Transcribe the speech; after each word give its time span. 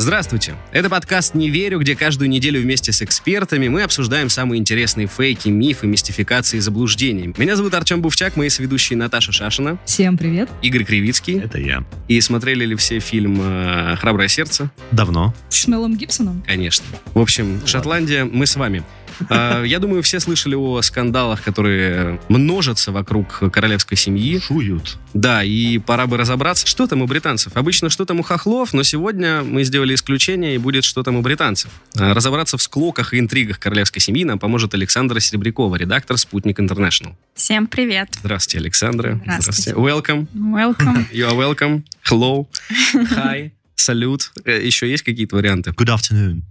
Здравствуйте! 0.00 0.54
Это 0.72 0.88
подкаст 0.88 1.34
«Не 1.34 1.50
верю», 1.50 1.78
где 1.78 1.94
каждую 1.94 2.30
неделю 2.30 2.58
вместе 2.62 2.90
с 2.90 3.02
экспертами 3.02 3.68
мы 3.68 3.82
обсуждаем 3.82 4.30
самые 4.30 4.58
интересные 4.58 5.06
фейки, 5.06 5.50
мифы, 5.50 5.86
мистификации 5.86 6.56
и 6.56 6.60
заблуждения. 6.60 7.34
Меня 7.36 7.54
зовут 7.54 7.74
Артем 7.74 8.00
Бувчак, 8.00 8.34
мои 8.34 8.48
соведущие 8.48 8.96
Наташа 8.96 9.30
Шашина, 9.30 9.78
Всем 9.84 10.16
привет. 10.16 10.48
Игорь 10.62 10.84
Кривицкий. 10.84 11.38
Это 11.38 11.58
я. 11.58 11.84
И 12.08 12.18
смотрели 12.22 12.64
ли 12.64 12.76
все 12.76 12.98
фильм 12.98 13.40
э, 13.42 13.96
«Храброе 13.96 14.28
сердце»? 14.28 14.70
Давно. 14.90 15.34
С 15.50 15.68
Мелом 15.68 15.94
Гибсоном. 15.98 16.42
Конечно. 16.46 16.86
В 17.12 17.18
общем, 17.18 17.60
Шотландия, 17.66 18.24
мы 18.24 18.46
с 18.46 18.56
вами. 18.56 18.82
Э, 19.28 19.64
Я 19.66 19.80
думаю, 19.80 20.02
все 20.02 20.18
слышали 20.18 20.54
о 20.54 20.80
скандалах, 20.80 21.42
которые 21.42 22.18
множатся 22.30 22.90
вокруг 22.90 23.52
королевской 23.52 23.98
семьи. 23.98 24.40
Шуют. 24.40 24.96
Да, 25.12 25.44
и 25.44 25.76
пора 25.76 26.06
бы 26.06 26.16
разобраться, 26.16 26.66
что 26.66 26.86
там 26.86 27.02
у 27.02 27.06
британцев. 27.06 27.54
Обычно 27.54 27.90
что 27.90 28.06
там 28.06 28.20
у 28.20 28.22
хохлов, 28.22 28.72
но 28.72 28.82
сегодня 28.82 29.42
мы 29.42 29.64
сделали 29.64 29.89
исключение, 29.94 30.54
и 30.54 30.58
будет 30.58 30.84
что 30.84 31.02
там 31.02 31.16
у 31.16 31.22
британцев. 31.22 31.70
А, 31.98 32.14
Разобраться 32.14 32.56
в 32.56 32.62
склоках 32.62 33.14
и 33.14 33.18
интригах 33.18 33.58
королевской 33.58 34.00
семьи 34.00 34.24
нам 34.24 34.38
поможет 34.38 34.74
Александра 34.74 35.20
Серебрякова, 35.20 35.76
редактор 35.76 36.16
«Спутник 36.16 36.60
Интернешнл». 36.60 37.16
Всем 37.34 37.66
привет. 37.66 38.08
Здравствуйте, 38.20 38.58
Александра. 38.58 39.20
Здравствуйте. 39.24 39.72
Welcome. 39.72 40.26
Welcome. 40.34 41.06
You 41.12 41.28
are 41.28 41.36
welcome. 41.36 41.84
Hello. 42.08 42.46
Hi. 43.16 43.50
Салют. 43.80 44.30
Э, 44.44 44.60
Еще 44.64 44.88
есть 44.90 45.02
какие-то 45.02 45.36
варианты? 45.36 45.70
Good 45.70 45.88
afternoon. 45.94 46.42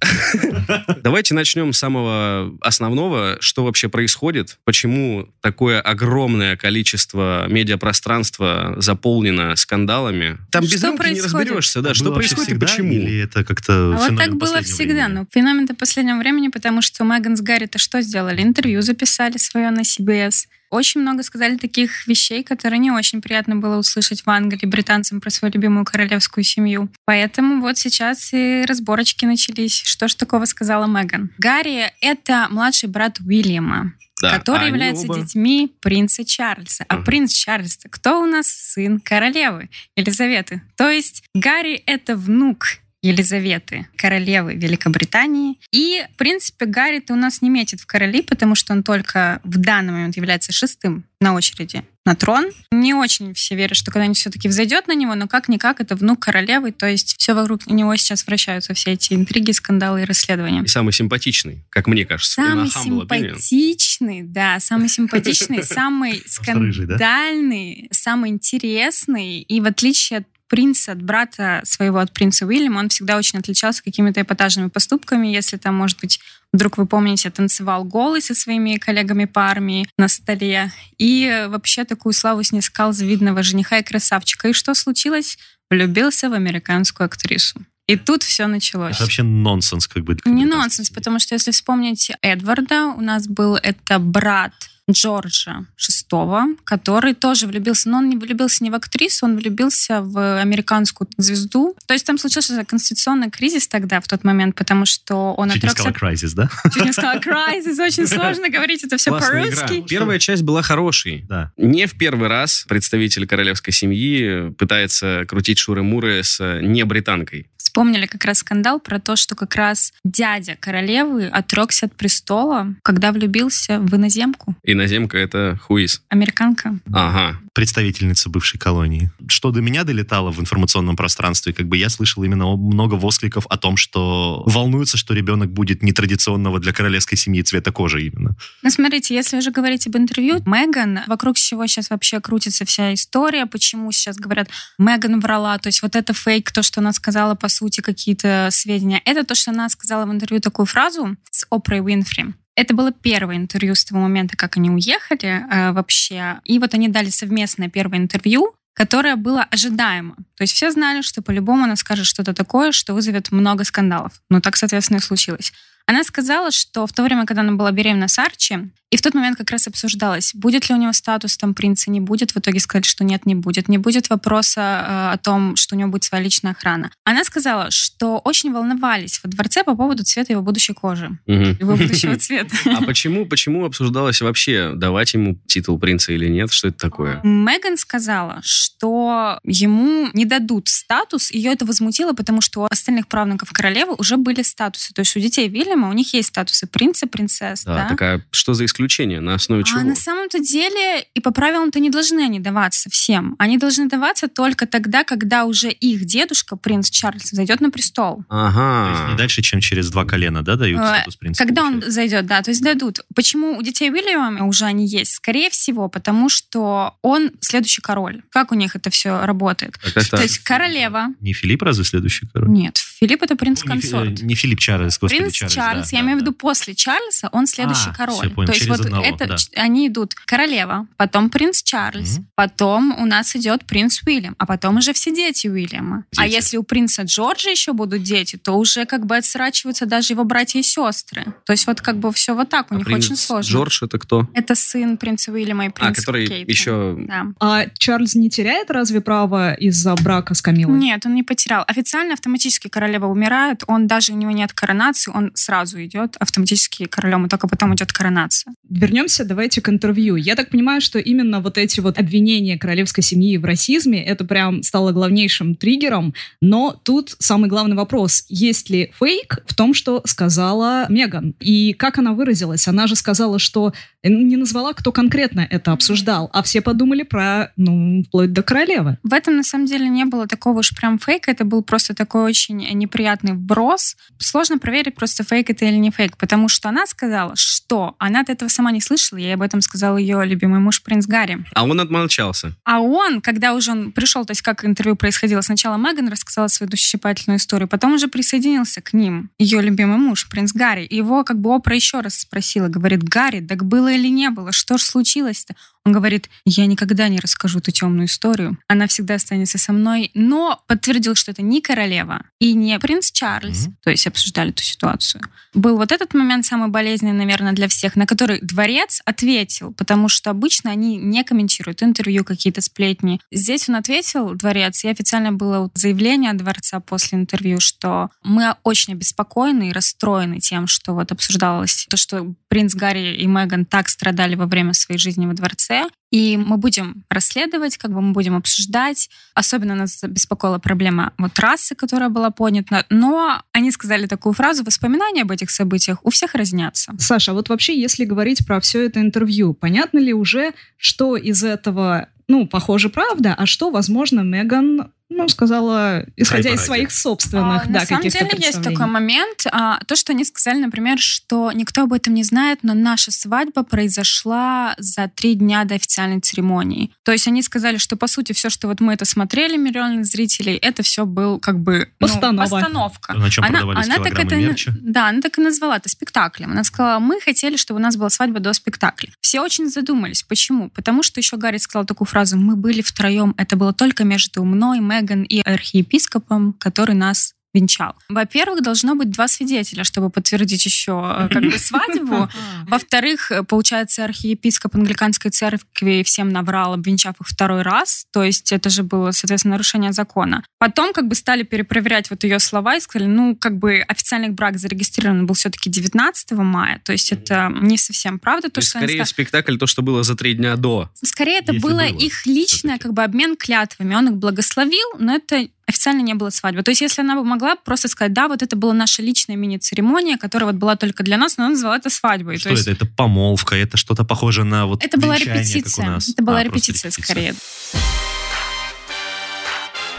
Давайте 1.03 1.33
начнем 1.33 1.73
с 1.73 1.77
самого 1.77 2.57
основного. 2.61 3.37
Что 3.39 3.63
вообще 3.63 3.89
происходит? 3.89 4.57
Почему 4.65 5.29
такое 5.41 5.79
огромное 5.81 6.57
количество 6.57 7.47
медиапространства 7.47 8.75
заполнено 8.77 9.55
скандалами? 9.55 10.37
Там 10.51 10.63
без 10.63 10.77
Что 10.77 10.87
рынка 10.87 11.09
не 11.09 11.15
происходит? 11.19 11.33
разберешься, 11.47 11.81
да, 11.81 11.93
что 11.93 12.05
Было 12.05 12.15
вообще 12.15 12.35
происходит 12.35 12.57
и 12.63 12.65
почему. 12.65 12.93
Или 12.93 13.19
это 13.23 13.43
как-то 13.43 13.73
А 13.73 13.97
вот 13.97 14.03
феномен 14.09 14.17
так 14.17 14.35
было 14.37 14.61
всегда. 14.61 14.93
времени? 15.05 15.19
Ну, 15.19 15.27
феномен-то 15.31 15.75
последнего 15.75 16.17
времени, 16.19 16.47
потому 16.49 16.81
что 16.81 17.03
Меган 17.03 17.37
с 17.37 17.41
Гарри-то 17.41 17.77
что 17.79 18.01
сделали? 18.01 18.41
Интервью 18.41 18.81
записали 18.81 19.37
свое 19.37 19.69
на 19.71 19.81
CBS. 19.81 20.45
Очень 20.69 21.01
много 21.01 21.23
сказали 21.23 21.57
таких 21.57 22.07
вещей, 22.07 22.43
которые 22.43 22.79
не 22.79 22.91
очень 22.91 23.21
приятно 23.21 23.55
было 23.55 23.77
услышать 23.77 24.21
в 24.25 24.29
Англии 24.29 24.65
британцам 24.67 25.19
про 25.19 25.29
свою 25.29 25.53
любимую 25.53 25.83
королевскую 25.85 26.43
семью. 26.43 26.89
Поэтому 27.05 27.61
вот 27.61 27.77
сейчас 27.77 28.33
и 28.33 28.63
разборочки 28.67 29.25
начались. 29.25 29.81
Что 29.81 30.07
ж 30.07 30.15
такого 30.15 30.45
сказала 30.45 30.85
Меган? 30.85 31.31
Гарри— 31.37 31.91
это 32.01 32.47
младший 32.51 32.89
брат 32.89 33.19
Уильяма. 33.19 33.93
Да, 34.21 34.37
который 34.37 34.69
а 34.69 34.93
оба- 34.93 35.21
детьми 35.21 35.73
принца 35.79 36.25
Чарльза. 36.25 36.83
А 36.89 36.95
Ага. 36.95 37.03
принц 37.05 37.31
Чарльз 37.31 37.79
кто 37.89 38.21
у 38.21 38.25
нас? 38.25 38.47
Сын 38.47 38.99
королевы 38.99 39.69
Елизаветы. 39.95 40.61
То 40.75 40.89
есть 40.89 41.23
Гарри— 41.33 41.75
это 41.85 42.17
внук 42.17 42.65
Елизаветы, 43.01 43.87
королевы 43.95 44.55
Великобритании. 44.55 45.57
И, 45.71 46.03
в 46.13 46.17
принципе, 46.17 46.65
Гарри-то 46.65 47.13
у 47.13 47.15
нас 47.15 47.41
не 47.41 47.49
метит 47.49 47.79
в 47.79 47.85
короли, 47.85 48.21
потому 48.21 48.55
что 48.55 48.73
он 48.73 48.83
только 48.83 49.39
в 49.43 49.57
данный 49.57 49.93
момент 49.93 50.17
является 50.17 50.51
шестым 50.51 51.05
на 51.21 51.33
очереди 51.33 51.83
на 52.05 52.15
трон. 52.15 52.49
Не 52.71 52.95
очень 52.95 53.33
все 53.35 53.55
верят, 53.55 53.77
что 53.77 53.91
когда-нибудь 53.91 54.17
все-таки 54.17 54.47
взойдет 54.47 54.87
на 54.87 54.95
него, 54.95 55.13
но 55.13 55.27
как-никак 55.27 55.79
это 55.79 55.95
внук 55.95 56.19
королевы, 56.19 56.71
то 56.71 56.87
есть 56.87 57.15
все 57.19 57.35
вокруг 57.35 57.67
него 57.67 57.95
сейчас 57.97 58.25
вращаются 58.25 58.73
все 58.73 58.93
эти 58.93 59.13
интриги, 59.13 59.51
скандалы 59.51 60.01
и 60.01 60.05
расследования. 60.05 60.63
И 60.63 60.67
самый 60.67 60.91
симпатичный, 60.91 61.63
как 61.69 61.87
мне 61.87 62.05
кажется. 62.05 62.33
Самый 62.33 62.69
симпатичный, 62.69 64.23
да, 64.23 64.59
самый 64.59 64.89
симпатичный, 64.89 65.63
самый 65.63 66.23
скандальный, 66.25 67.89
самый 67.91 68.31
интересный. 68.31 69.41
И 69.41 69.61
в 69.61 69.65
отличие 69.65 70.19
от 70.19 70.25
принца, 70.49 70.91
от 70.91 71.01
брата 71.01 71.61
своего, 71.63 71.99
от 71.99 72.11
принца 72.11 72.45
Уильяма, 72.45 72.79
он 72.79 72.89
всегда 72.89 73.17
очень 73.17 73.39
отличался 73.39 73.83
какими-то 73.83 74.21
эпатажными 74.21 74.67
поступками. 74.67 75.27
Если 75.27 75.55
там, 75.57 75.75
может 75.75 75.99
быть, 76.01 76.19
вдруг 76.51 76.77
вы 76.77 76.85
помните, 76.85 77.29
танцевал 77.29 77.85
голый 77.85 78.21
со 78.21 78.35
своими 78.35 78.75
коллегами 78.77 79.25
по 79.25 79.43
армии 79.43 79.87
на 79.97 80.07
столе. 80.09 80.71
И 80.97 81.45
вообще 81.47 81.85
такую 81.85 82.13
славу 82.13 82.43
снискал 82.43 82.91
завидного 82.91 83.43
жениха 83.43 83.77
и 83.77 83.83
красавчика. 83.83 84.49
И 84.49 84.53
что 84.53 84.73
случилось? 84.73 85.37
Влюбился 85.69 86.29
в 86.29 86.33
американскую 86.33 87.05
актрису. 87.05 87.63
И 87.89 87.95
тут 87.95 88.21
все 88.21 88.45
началось. 88.45 88.97
Это 88.97 89.03
вообще 89.03 89.23
нонсенс, 89.23 89.87
как 89.87 90.03
бы. 90.03 90.15
Не 90.25 90.45
нонсенс, 90.45 90.91
потому 90.91 91.17
что 91.17 91.33
если 91.33 91.49
вспомнить 91.49 92.11
Эдварда, 92.21 92.93
у 92.95 93.01
нас 93.01 93.27
был 93.27 93.55
это 93.55 93.97
брат 93.97 94.53
Джорджа 94.91 95.65
VI, 95.77 96.57
который 96.63 97.13
тоже 97.13 97.47
влюбился, 97.47 97.89
но 97.89 97.97
он 97.97 98.09
не 98.09 98.17
влюбился 98.17 98.63
не 98.63 98.69
в 98.69 98.75
актрису, 98.75 99.25
он 99.25 99.37
влюбился 99.37 100.01
в 100.01 100.39
американскую 100.39 101.07
звезду. 101.17 101.75
То 101.87 101.93
есть 101.93 102.05
там 102.05 102.17
случился 102.17 102.63
конституционный 102.63 103.29
кризис 103.29 103.67
тогда, 103.67 104.01
в 104.01 104.07
тот 104.07 104.23
момент, 104.23 104.55
потому 104.55 104.85
что 104.85 105.33
он 105.33 105.49
Чуть 105.49 105.63
не 105.63 105.69
отрекся... 105.69 105.89
сказала 105.89 106.11
Crysis, 106.11 106.33
да? 106.35 106.49
Чуть 106.71 106.85
не 106.85 106.91
сказала 106.91 107.19
кризис, 107.19 107.79
очень 107.79 108.07
сложно 108.07 108.49
говорить 108.49 108.83
это 108.83 108.97
все 108.97 109.11
по-русски. 109.11 109.83
Первая 109.87 110.19
часть 110.19 110.43
была 110.43 110.61
хорошей. 110.61 111.25
Да. 111.27 111.51
Не 111.57 111.87
в 111.87 111.97
первый 111.97 112.29
раз 112.29 112.65
представитель 112.67 113.27
королевской 113.27 113.73
семьи 113.73 114.51
пытается 114.57 115.25
крутить 115.27 115.59
шуры-муры 115.59 116.23
с 116.23 116.39
э, 116.39 116.61
не 116.61 116.83
британкой. 116.83 117.47
Вспомнили 117.69 118.07
как 118.07 118.25
раз 118.25 118.39
скандал 118.39 118.79
про 118.79 118.99
то, 118.99 119.15
что 119.15 119.35
как 119.35 119.53
раз 119.55 119.93
дядя 120.03 120.57
королевы 120.59 121.27
отрекся 121.27 121.85
от 121.85 121.93
престола, 121.95 122.73
когда 122.81 123.11
влюбился 123.11 123.79
в 123.79 123.95
иноземку, 123.95 124.55
Иноземка— 124.63 125.17
это 125.19 125.59
хуиз. 125.61 126.01
американка. 126.09 126.79
Ага. 126.91 127.37
Представительница 127.59 128.29
бывшей 128.29 128.57
колонии. 128.57 129.11
Что 129.27 129.51
до 129.51 129.59
меня 129.59 129.83
долетало 129.83 130.31
в 130.31 130.39
информационном 130.39 130.95
пространстве, 130.95 131.51
как 131.51 131.67
бы 131.67 131.75
я 131.75 131.89
слышал 131.89 132.23
именно 132.23 132.55
много 132.55 132.93
воскликов 132.93 133.45
о 133.49 133.57
том, 133.57 133.75
что 133.75 134.43
волнуются, 134.45 134.95
что 134.95 135.13
ребенок 135.13 135.51
будет 135.51 135.83
нетрадиционного 135.83 136.61
для 136.61 136.71
королевской 136.71 137.17
семьи 137.17 137.41
цвета 137.41 137.73
кожи 137.73 138.03
именно. 138.05 138.37
Ну, 138.61 138.69
смотрите, 138.69 139.13
если 139.13 139.35
уже 139.35 139.51
говорить 139.51 139.85
об 139.87 139.97
интервью, 139.97 140.41
Меган, 140.45 141.01
вокруг 141.07 141.35
чего 141.35 141.67
сейчас 141.67 141.89
вообще 141.89 142.21
крутится 142.21 142.63
вся 142.63 142.93
история, 142.93 143.45
почему 143.45 143.91
сейчас 143.91 144.15
говорят, 144.15 144.47
Меган 144.77 145.19
врала, 145.19 145.57
то 145.57 145.67
есть 145.67 145.81
вот 145.81 145.97
это 145.97 146.13
фейк, 146.13 146.53
то, 146.53 146.63
что 146.63 146.79
она 146.79 146.93
сказала, 146.93 147.35
по 147.35 147.49
сути, 147.49 147.81
какие-то 147.81 148.47
сведения, 148.53 149.01
это 149.03 149.25
то, 149.25 149.35
что 149.35 149.51
она 149.51 149.67
сказала 149.67 150.05
в 150.05 150.11
интервью 150.13 150.39
такую 150.39 150.65
фразу 150.65 151.17
с 151.29 151.45
Опрой 151.49 151.81
Уинфри. 151.81 152.27
Это 152.59 152.73
было 152.73 152.91
первое 152.91 153.37
интервью 153.37 153.73
с 153.73 153.85
того 153.85 154.01
момента, 154.01 154.35
как 154.35 154.57
они 154.57 154.69
уехали 154.69 155.45
э, 155.49 155.71
вообще. 155.71 156.41
И 156.43 156.59
вот 156.59 156.73
они 156.73 156.89
дали 156.89 157.09
совместное 157.09 157.69
первое 157.69 157.99
интервью, 157.99 158.53
которое 158.73 159.15
было 159.15 159.43
ожидаемо. 159.43 160.17
То 160.35 160.41
есть 160.41 160.53
все 160.53 160.69
знали, 160.69 161.01
что 161.01 161.21
по-любому 161.21 161.63
она 161.63 161.77
скажет 161.77 162.05
что-то 162.05 162.33
такое, 162.33 162.73
что 162.73 162.93
вызовет 162.93 163.31
много 163.31 163.63
скандалов. 163.63 164.11
Ну, 164.29 164.41
так, 164.41 164.57
соответственно, 164.57 164.97
и 164.97 164.99
случилось. 164.99 165.53
Она 165.89 166.03
сказала, 166.03 166.51
что 166.51 166.85
в 166.85 166.93
то 166.93 167.01
время, 167.01 167.25
когда 167.25 167.41
она 167.41 167.53
была 167.53 167.71
беременна 167.71 168.07
с 168.07 168.19
Арчи, 168.19 168.59
и 168.91 168.97
в 168.97 169.01
тот 169.01 169.13
момент 169.13 169.37
как 169.37 169.49
раз 169.51 169.67
обсуждалось, 169.67 170.31
будет 170.33 170.67
ли 170.69 170.73
у 170.75 170.77
него 170.77 170.93
статус 170.93 171.37
там 171.37 171.53
принца, 171.53 171.91
не 171.91 171.99
будет. 171.99 172.31
В 172.31 172.37
итоге 172.37 172.59
сказать, 172.59 172.85
что 172.85 173.03
нет, 173.03 173.25
не 173.27 173.35
будет. 173.35 173.69
Не 173.69 173.77
будет 173.77 174.09
вопроса 174.09 174.61
э, 174.61 175.13
о 175.13 175.17
том, 175.17 175.55
что 175.55 175.75
у 175.75 175.77
него 175.79 175.89
будет 175.91 176.03
своя 176.03 176.23
личная 176.23 176.51
охрана. 176.53 176.91
Она 177.03 177.23
сказала, 177.23 177.69
что 177.69 178.17
очень 178.17 178.51
волновались 178.51 179.19
во 179.23 179.29
дворце 179.29 179.63
по 179.63 179.75
поводу 179.75 180.03
цвета 180.03 180.33
его 180.33 180.41
будущей 180.41 180.73
кожи, 180.73 181.11
Мгм. 181.27 181.57
его 181.59 181.75
будущего 181.75 182.17
цвета. 182.17 182.55
А 182.65 182.83
почему, 182.83 183.27
почему 183.27 183.65
обсуждалось 183.65 184.21
вообще, 184.21 184.73
давать 184.75 185.13
ему 185.13 185.39
титул 185.47 185.77
принца 185.79 186.11
или 186.13 186.27
нет? 186.27 186.51
Что 186.51 186.69
это 186.69 186.77
такое? 186.77 187.19
Меган 187.23 187.77
сказала, 187.77 188.39
что 188.43 189.39
ему 189.43 190.09
не 190.13 190.25
дадут 190.25 190.67
статус. 190.67 191.31
Ее 191.31 191.51
это 191.51 191.65
возмутило, 191.65 192.13
потому 192.13 192.41
что 192.41 192.61
у 192.61 192.67
остальных 192.69 193.07
правнуков 193.07 193.51
королевы 193.51 193.93
уже 193.99 194.17
были 194.17 194.41
статусы. 194.41 194.93
То 194.95 195.01
есть 195.01 195.15
у 195.15 195.19
детей 195.19 195.47
Вильяма 195.79 195.89
у 195.89 195.93
них 195.93 196.13
есть 196.13 196.29
статусы 196.29 196.67
принца, 196.67 197.07
принцесс. 197.07 197.63
Да, 197.63 197.75
Да, 197.75 197.89
такая, 197.89 198.25
что 198.31 198.53
за 198.53 198.65
исключение? 198.65 199.19
На 199.21 199.35
основе 199.35 199.63
чего? 199.63 199.79
А 199.79 199.83
на 199.83 199.95
самом-то 199.95 200.39
деле 200.39 201.05
и 201.13 201.19
по 201.21 201.31
правилам-то 201.31 201.79
не 201.79 201.89
должны 201.89 202.21
они 202.21 202.39
даваться 202.39 202.89
всем. 202.89 203.35
Они 203.39 203.57
должны 203.57 203.87
даваться 203.87 204.27
только 204.27 204.65
тогда, 204.67 205.03
когда 205.03 205.45
уже 205.45 205.69
их 205.69 206.05
дедушка, 206.05 206.55
принц 206.55 206.89
Чарльз, 206.89 207.29
зайдет 207.31 207.61
на 207.61 207.71
престол. 207.71 208.17
То 208.29 208.35
есть 208.35 208.55
Ага. 208.57 209.11
не 209.11 209.17
дальше, 209.17 209.41
чем 209.41 209.61
через 209.61 209.89
два 209.89 210.05
колена, 210.05 210.43
да, 210.43 210.55
дают 210.55 210.79
Э, 210.81 210.87
статус 210.95 211.15
принца? 211.15 211.43
Когда 211.45 211.63
он 211.63 211.83
зайдет, 211.85 212.25
да, 212.25 212.41
то 212.41 212.51
есть 212.51 212.61
дадут. 212.63 212.99
Почему 213.15 213.57
у 213.57 213.61
детей 213.61 213.89
Уильяма 213.91 214.45
уже 214.45 214.65
они 214.65 214.85
есть? 214.87 215.13
Скорее 215.13 215.49
всего, 215.49 215.87
потому 215.89 216.29
что 216.29 216.95
он 217.01 217.31
следующий 217.39 217.81
король. 217.81 218.21
Как 218.31 218.51
у 218.51 218.55
них 218.55 218.75
это 218.75 218.89
все 218.89 219.25
работает? 219.25 219.77
Так 219.81 219.97
это- 219.97 220.17
То 220.17 220.23
есть 220.23 220.39
королева. 220.39 221.07
Не 221.21 221.33
Филипп 221.33 221.61
разве 221.63 221.83
следующий 221.83 222.27
король? 222.27 222.49
Нет, 222.49 222.77
Филипп 222.77 223.23
это 223.23 223.33
Ну, 223.33 223.35
не, 223.35 223.37
принц-консорт. 223.37 224.19
э, 224.21 224.25
не 224.25 224.35
Филипп 224.35 224.59
Чарльз, 224.59 224.97
господи, 224.99 225.21
Принц 225.21 225.33
Чарльз, 225.33 225.53
Чарльз, 225.53 225.68
да, 225.75 225.83
я 225.91 225.99
да, 225.99 226.05
имею 226.05 226.17
в 226.17 226.21
да. 226.21 226.25
виду 226.25 226.33
после 226.37 226.75
Чарльза, 226.75 227.29
он 227.31 227.47
следующий 227.47 227.89
А, 227.89 227.93
король. 227.93 228.29
понял, 228.29 228.47
То 228.47 228.53
есть 228.53 228.65
через 228.65 228.77
вот 228.77 228.85
одного, 228.85 229.05
это 229.05 229.35
они 229.55 229.87
идут 229.87 230.13
королева, 230.13 230.87
потом 230.97 231.29
принц 231.29 231.63
Чарльз, 231.63 232.17
Мгм. 232.17 232.27
потом 232.35 232.99
у 233.01 233.05
нас 233.05 233.35
идет 233.35 233.65
принц 233.65 233.99
Уильям, 234.05 234.35
а 234.37 234.45
потом 234.45 234.77
уже 234.77 234.93
все 234.93 235.13
дети 235.13 235.47
Уильяма. 235.47 236.05
А 236.17 236.23
Дети. 236.23 236.35
если 236.35 236.57
у 236.57 236.63
принца 236.63 237.03
Джорджа 237.03 237.49
еще 237.49 237.73
будут 237.73 238.03
дети, 238.03 238.35
то 238.37 238.53
уже 238.57 238.85
как 238.85 239.05
бы 239.05 239.17
отсрачиваются 239.17 239.85
даже 239.85 240.13
его 240.13 240.23
братья 240.23 240.59
и 240.59 240.63
сестры. 240.63 241.25
То 241.45 241.53
есть 241.53 241.67
вот 241.67 241.81
как 241.81 241.97
бы 241.97 242.11
все 242.13 242.33
вот 242.35 242.49
так 242.49 242.71
у 242.71 242.75
А 242.75 242.77
них 242.77 242.85
принц 242.85 243.05
очень 243.05 243.15
сложно. 243.15 243.49
Джордж 243.51 243.83
это 243.83 243.97
кто? 243.99 244.27
Это 244.33 244.55
сын 244.55 244.97
принца 244.97 245.31
Уильяма 245.31 245.65
и 245.65 245.67
А, 245.69 245.71
принца 245.71 246.01
который 246.01 246.27
Кейта. 246.27 246.51
еще... 246.51 246.95
Да. 246.99 247.25
А 247.39 247.65
Чарльз 247.77 248.15
не 248.15 248.29
теряет 248.29 248.71
разве 248.71 249.01
право 249.01 249.53
из-за 249.53 249.95
брака 249.95 250.33
с 250.33 250.41
Камилой? 250.41 250.79
Нет, 250.79 251.05
он 251.05 251.13
не 251.15 251.23
потерял. 251.23 251.63
Официально 251.67 252.13
автоматически 252.13 252.67
королева 252.67 253.07
умирает, 253.07 253.63
он 253.67 253.87
даже 253.87 254.13
у 254.13 254.15
него 254.15 254.31
нет 254.31 254.53
коронации, 254.53 255.11
он 255.13 255.31
сразу 255.49 255.83
идет 255.83 256.15
автоматически 256.19 256.85
королем, 256.85 257.25
и 257.25 257.29
только 257.29 257.47
потом 257.47 257.73
идет 257.73 257.91
коронация. 257.91 258.53
Вернемся, 258.69 259.25
давайте 259.25 259.61
к 259.61 259.69
интервью. 259.69 260.15
Я 260.15 260.35
так 260.35 260.51
понимаю, 260.51 260.79
что 260.79 260.99
именно 260.99 261.39
вот 261.39 261.57
эти 261.57 261.79
вот 261.79 261.97
обвинения 261.97 262.59
королевской 262.59 263.03
семьи 263.03 263.35
в 263.37 263.45
расизме, 263.45 264.05
это 264.05 264.25
прям 264.25 264.61
стало 264.61 264.91
главнейшим 264.91 265.55
триггером. 265.55 266.13
Но 266.39 266.79
тут 266.83 267.15
самый 267.17 267.49
главный 267.49 267.75
вопрос. 267.75 268.25
Есть 268.29 268.69
ли 268.69 268.91
фейк 268.99 269.39
в 269.47 269.55
том, 269.55 269.73
что 269.73 270.03
сказала 270.05 270.85
Меган? 270.87 271.33
И 271.39 271.73
как 271.73 271.97
она 271.97 272.13
выразилась? 272.13 272.67
Она 272.67 272.85
же 272.85 272.95
сказала, 272.95 273.39
что 273.39 273.73
э, 274.03 274.09
не 274.09 274.37
назвала, 274.37 274.73
кто 274.73 274.91
конкретно 274.91 275.47
это 275.49 275.71
обсуждал, 275.71 276.29
а 276.31 276.43
все 276.43 276.61
подумали 276.61 277.01
про, 277.01 277.51
ну, 277.57 278.03
вплоть 278.03 278.33
до 278.33 278.43
королевы. 278.43 278.99
В 279.01 279.15
этом, 279.15 279.35
на 279.35 279.43
самом 279.43 279.65
деле, 279.65 279.89
не 279.89 280.05
было 280.05 280.27
такого 280.27 280.59
уж 280.59 280.75
прям 280.75 280.99
фейка, 280.99 281.31
это 281.31 281.43
был 281.43 281.63
просто 281.63 281.95
такой 281.95 282.21
очень 282.21 282.57
неприятный 282.77 283.33
вброс. 283.33 283.95
Сложно 284.19 284.59
проверить, 284.59 284.93
просто 284.93 285.23
фейк 285.23 285.38
это 285.47 285.65
или 285.65 285.75
не 285.75 285.91
фейк, 285.91 286.17
потому 286.17 286.49
что 286.49 286.69
она 286.69 286.85
сказала, 286.85 287.35
что 287.35 287.95
она 287.99 288.21
от 288.21 288.29
этого 288.29 288.49
сама 288.49 288.71
не 288.71 288.81
слышала, 288.81 289.19
ей 289.19 289.33
об 289.33 289.41
этом 289.41 289.61
сказал 289.61 289.97
ее 289.97 290.25
любимый 290.25 290.59
муж 290.59 290.81
принц 290.81 291.05
Гарри. 291.05 291.45
А 291.53 291.63
он 291.63 291.79
отмолчался. 291.79 292.55
А 292.63 292.79
он, 292.79 293.21
когда 293.21 293.53
уже 293.53 293.71
он 293.71 293.91
пришел, 293.91 294.25
то 294.25 294.31
есть 294.31 294.41
как 294.41 294.65
интервью 294.65 294.95
происходило, 294.95 295.41
сначала 295.41 295.77
Меган 295.77 296.09
рассказала 296.09 296.47
свою 296.47 296.69
душесчипательную 296.69 297.37
историю, 297.37 297.67
потом 297.67 297.93
уже 297.93 298.07
присоединился 298.07 298.81
к 298.81 298.93
ним 298.93 299.29
ее 299.37 299.61
любимый 299.61 299.97
муж, 299.97 300.27
принц 300.29 300.51
Гарри. 300.51 300.87
Его 300.89 301.23
как 301.23 301.39
бы 301.39 301.53
Опра 301.53 301.75
еще 301.75 302.01
раз 302.01 302.19
спросила, 302.19 302.67
говорит, 302.67 303.03
Гарри, 303.03 303.41
так 303.41 303.65
было 303.65 303.91
или 303.91 304.07
не 304.07 304.29
было? 304.29 304.51
Что 304.51 304.77
ж 304.77 304.81
случилось-то? 304.81 305.55
Он 305.85 305.93
говорит, 305.93 306.29
я 306.45 306.65
никогда 306.65 307.07
не 307.07 307.19
расскажу 307.19 307.59
эту 307.59 307.71
темную 307.71 308.07
историю. 308.07 308.57
Она 308.67 308.87
всегда 308.87 309.15
останется 309.15 309.57
со 309.57 309.71
мной. 309.71 310.11
Но 310.13 310.61
подтвердил, 310.67 311.15
что 311.15 311.31
это 311.31 311.41
не 311.41 311.61
королева 311.61 312.23
и 312.39 312.53
не 312.53 312.77
принц 312.79 313.11
Чарльз. 313.11 313.67
Мгм. 313.67 313.77
То 313.83 313.89
есть 313.89 314.05
обсуждали 314.05 314.49
эту 314.49 314.63
ситуацию. 314.63 315.23
Был 315.53 315.77
вот 315.77 315.91
этот 315.91 316.13
момент 316.13 316.45
самый 316.45 316.69
болезненный, 316.69 317.25
наверное, 317.25 317.53
для 317.53 317.67
всех, 317.67 317.95
на 317.95 318.05
который 318.05 318.39
дворец 318.41 319.01
ответил, 319.05 319.73
потому 319.73 320.09
что 320.09 320.29
обычно 320.29 320.71
они 320.71 320.97
не 320.97 321.23
комментируют 321.23 321.81
интервью, 321.81 322.23
какие-то 322.23 322.61
сплетни. 322.61 323.19
Здесь 323.31 323.69
он 323.69 323.75
ответил, 323.75 324.35
дворец, 324.35 324.83
и 324.83 324.89
официально 324.89 325.31
было 325.31 325.71
заявление 325.73 326.33
дворца 326.33 326.79
после 326.79 327.17
интервью, 327.17 327.59
что 327.59 328.09
мы 328.23 328.55
очень 328.63 328.93
обеспокоены 328.93 329.69
и 329.69 329.73
расстроены 329.73 330.39
тем, 330.39 330.67
что 330.67 330.93
вот 330.93 331.11
обсуждалось 331.11 331.87
то, 331.89 331.97
что 331.97 332.33
принц 332.49 332.75
Гарри 332.75 333.15
и 333.15 333.27
Меган 333.27 333.65
так 333.65 333.87
страдали 333.87 334.35
во 334.35 334.45
время 334.45 334.73
своей 334.73 334.99
жизни 334.99 335.25
во 335.25 335.33
дворце, 335.33 335.87
и 336.11 336.37
мы 336.37 336.57
будем 336.57 337.03
расследовать, 337.09 337.77
как 337.77 337.91
бы 337.91 338.01
мы 338.01 338.11
будем 338.13 338.35
обсуждать. 338.35 339.09
Особенно 339.35 339.75
нас 339.75 340.03
беспокоила 340.03 340.57
проблема 340.57 341.13
вот 341.17 341.37
расы, 341.37 341.75
которая 341.75 342.09
была 342.09 342.31
поднята. 342.31 342.85
Но 342.89 343.41
они 343.53 343.71
сказали 343.71 344.07
такую 344.07 344.33
фразу, 344.33 344.63
воспоминания 344.63 345.21
об 345.21 345.31
этих 345.31 345.51
событиях 345.51 345.99
у 346.03 346.09
всех 346.09 346.33
разнятся. 346.33 346.93
Саша, 346.97 347.31
а 347.31 347.33
вот 347.35 347.49
вообще, 347.49 347.79
если 347.79 348.05
говорить 348.05 348.45
про 348.45 348.59
все 348.59 348.85
это 348.85 348.99
интервью, 348.99 349.53
понятно 349.53 349.99
ли 349.99 350.13
уже, 350.13 350.53
что 350.77 351.15
из 351.15 351.43
этого, 351.43 352.09
ну, 352.29 352.47
похоже, 352.47 352.89
правда, 352.89 353.33
а 353.37 353.45
что, 353.45 353.71
возможно, 353.71 354.21
Меган, 354.21 354.91
ну, 355.09 355.27
сказала, 355.27 356.05
исходя 356.15 356.51
из 356.51 356.61
своих 356.63 356.91
собственных, 356.91 357.63
А, 357.63 357.67
да, 357.67 357.79
на 357.79 357.85
самом 357.85 358.07
деле 358.07 358.29
есть 358.37 358.61
такой 358.61 358.85
момент. 358.85 359.47
а, 359.51 359.79
то, 359.87 359.95
что 359.95 360.13
они 360.13 360.23
сказали, 360.23 360.59
например, 360.59 360.99
что 360.99 361.51
никто 361.51 361.81
об 361.83 361.93
этом 361.93 362.13
не 362.13 362.23
знает, 362.23 362.59
но 362.61 362.75
наша 362.75 363.11
свадьба 363.11 363.63
произошла 363.63 364.75
за 364.77 365.07
три 365.07 365.33
дня 365.33 365.65
до 365.65 365.73
официальной 365.75 366.19
церемонии. 366.19 366.91
То 367.03 367.11
есть 367.11 367.27
они 367.27 367.41
сказали, 367.41 367.77
что 367.77 367.95
по 367.95 368.05
сути 368.05 368.33
все, 368.33 368.51
что 368.51 368.67
вот 368.67 368.81
мы 368.81 368.93
это 368.93 369.05
смотрели, 369.05 369.57
миллионы 369.57 370.03
зрителей, 370.03 370.55
это 370.55 370.83
все 370.83 371.05
был 371.05 371.39
как 371.39 371.59
бы 371.59 371.89
ну, 371.99 372.07
Постанова. 372.07 372.47
постановка. 372.47 373.13
На 373.13 373.31
чем 373.31 373.45
продавались 373.45 373.87
так 373.87 373.95
килограммы 373.97 374.27
это, 374.27 374.35
мерча. 374.35 374.73
Да, 374.79 375.09
она 375.09 375.21
так 375.21 375.39
и 375.39 375.41
назвала 375.41 375.77
это 375.77 375.89
спектаклем. 375.89 376.51
Она 376.51 376.63
сказала, 376.63 376.99
мы 376.99 377.19
хотели, 377.19 377.57
чтобы 377.57 377.79
у 377.79 377.83
нас 377.83 377.97
была 377.97 378.11
свадьба 378.11 378.39
до 378.39 378.53
спектакля. 378.53 379.09
Все 379.21 379.41
очень 379.41 379.69
задумались. 379.69 380.21
Почему? 380.21 380.69
Потому 380.69 381.01
что 381.01 381.19
еще 381.19 381.37
Гарри 381.37 381.57
сказал 381.57 381.85
такую 381.85 382.07
фразу, 382.07 382.18
мы 382.37 382.55
были 382.55 382.81
втроем, 382.81 383.33
это 383.37 383.55
было 383.55 383.73
только 383.73 384.03
между 384.03 384.43
мной, 384.43 384.79
Меган 384.79 385.23
и 385.23 385.41
архиепископом, 385.41 386.53
который 386.53 386.95
нас 386.95 387.33
венчал. 387.53 387.95
Во-первых, 388.09 388.61
должно 388.61 388.95
быть 388.95 389.09
два 389.09 389.27
свидетеля, 389.27 389.83
чтобы 389.83 390.09
подтвердить 390.09 390.65
еще 390.65 390.91
э, 390.91 391.29
как 391.33 391.43
бы 391.43 391.57
свадьбу. 391.57 392.29
Во-вторых, 392.67 393.31
э, 393.31 393.43
получается, 393.43 394.03
архиепископ 394.03 394.75
англиканской 394.75 395.31
церкви 395.31 396.03
всем 396.03 396.29
наврал, 396.29 396.73
обвенчав 396.73 397.15
их 397.19 397.27
второй 397.27 397.63
раз. 397.63 398.05
То 398.11 398.23
есть 398.23 398.51
это 398.51 398.69
же 398.69 398.83
было, 398.83 399.11
соответственно, 399.11 399.53
нарушение 399.53 399.93
закона. 399.93 400.43
Потом 400.59 400.93
как 400.93 401.07
бы 401.07 401.15
стали 401.15 401.43
перепроверять 401.43 402.09
вот 402.09 402.23
ее 402.23 402.39
слова 402.39 402.75
и 402.75 402.79
сказали, 402.79 403.07
ну, 403.07 403.35
как 403.35 403.57
бы 403.57 403.83
официальный 403.87 404.29
брак 404.29 404.59
зарегистрирован 404.59 405.25
был 405.25 405.33
все-таки 405.33 405.69
19 405.69 406.31
мая. 406.31 406.81
То 406.83 406.91
есть 406.91 407.11
это 407.11 407.51
не 407.61 407.77
совсем 407.77 408.19
правда. 408.19 408.49
То 408.49 408.55
То, 408.55 408.61
что 408.61 408.77
скорее 408.79 409.05
спектакль 409.05 409.57
то, 409.57 409.65
что 409.65 409.81
было 409.81 410.03
за 410.03 410.15
три 410.15 410.35
дня 410.35 410.55
до. 410.55 410.89
Скорее, 411.03 411.39
это 411.39 411.53
было 411.53 411.69
было, 411.69 411.85
их 411.85 412.25
личное 412.25 412.77
как 412.77 412.93
бы 412.93 413.03
обмен 413.03 413.35
клятвами. 413.35 413.95
Он 413.95 414.07
их 414.09 414.17
благословил, 414.17 414.87
но 414.97 415.15
это 415.15 415.47
официально 415.69 416.01
не 416.01 416.13
было 416.13 416.29
свадьбы. 416.29 416.63
То 416.63 416.71
есть, 416.71 416.81
если 416.81 417.01
она 417.01 417.15
бы 417.15 417.23
могла 417.23 417.55
просто 417.55 417.87
сказать, 417.87 418.13
да, 418.13 418.27
вот 418.27 418.41
это 418.41 418.55
была 418.55 418.73
наша 418.73 419.01
личная 419.01 419.35
мини-церемония, 419.35 420.17
которая 420.17 420.51
вот 420.51 420.59
была 420.59 420.75
только 420.75 421.03
для 421.03 421.17
нас, 421.17 421.37
но 421.37 421.45
она 421.45 421.53
назвала 421.53 421.77
это 421.77 421.89
свадьбой. 421.89 422.37
Что 422.37 422.49
То 422.49 422.55
есть, 422.55 422.67
это? 422.67 422.85
Это 422.85 422.85
помолвка, 422.85 423.55
это 423.55 423.77
что-то 423.77 424.03
похоже 424.03 424.43
на 424.43 424.65
вот 424.65 424.83
это 424.83 424.99
была 424.99 425.15
венчание, 425.15 425.35
как 425.35 425.45
у 425.45 425.49
репетиция. 425.49 425.85
нас. 425.85 426.09
Это 426.09 426.23
была 426.23 426.39
А, 426.39 426.43
репетиция, 426.43 426.91
скорее. 426.91 427.35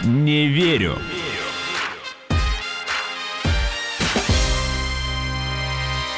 Не 0.05 0.49
верю. 0.49 0.99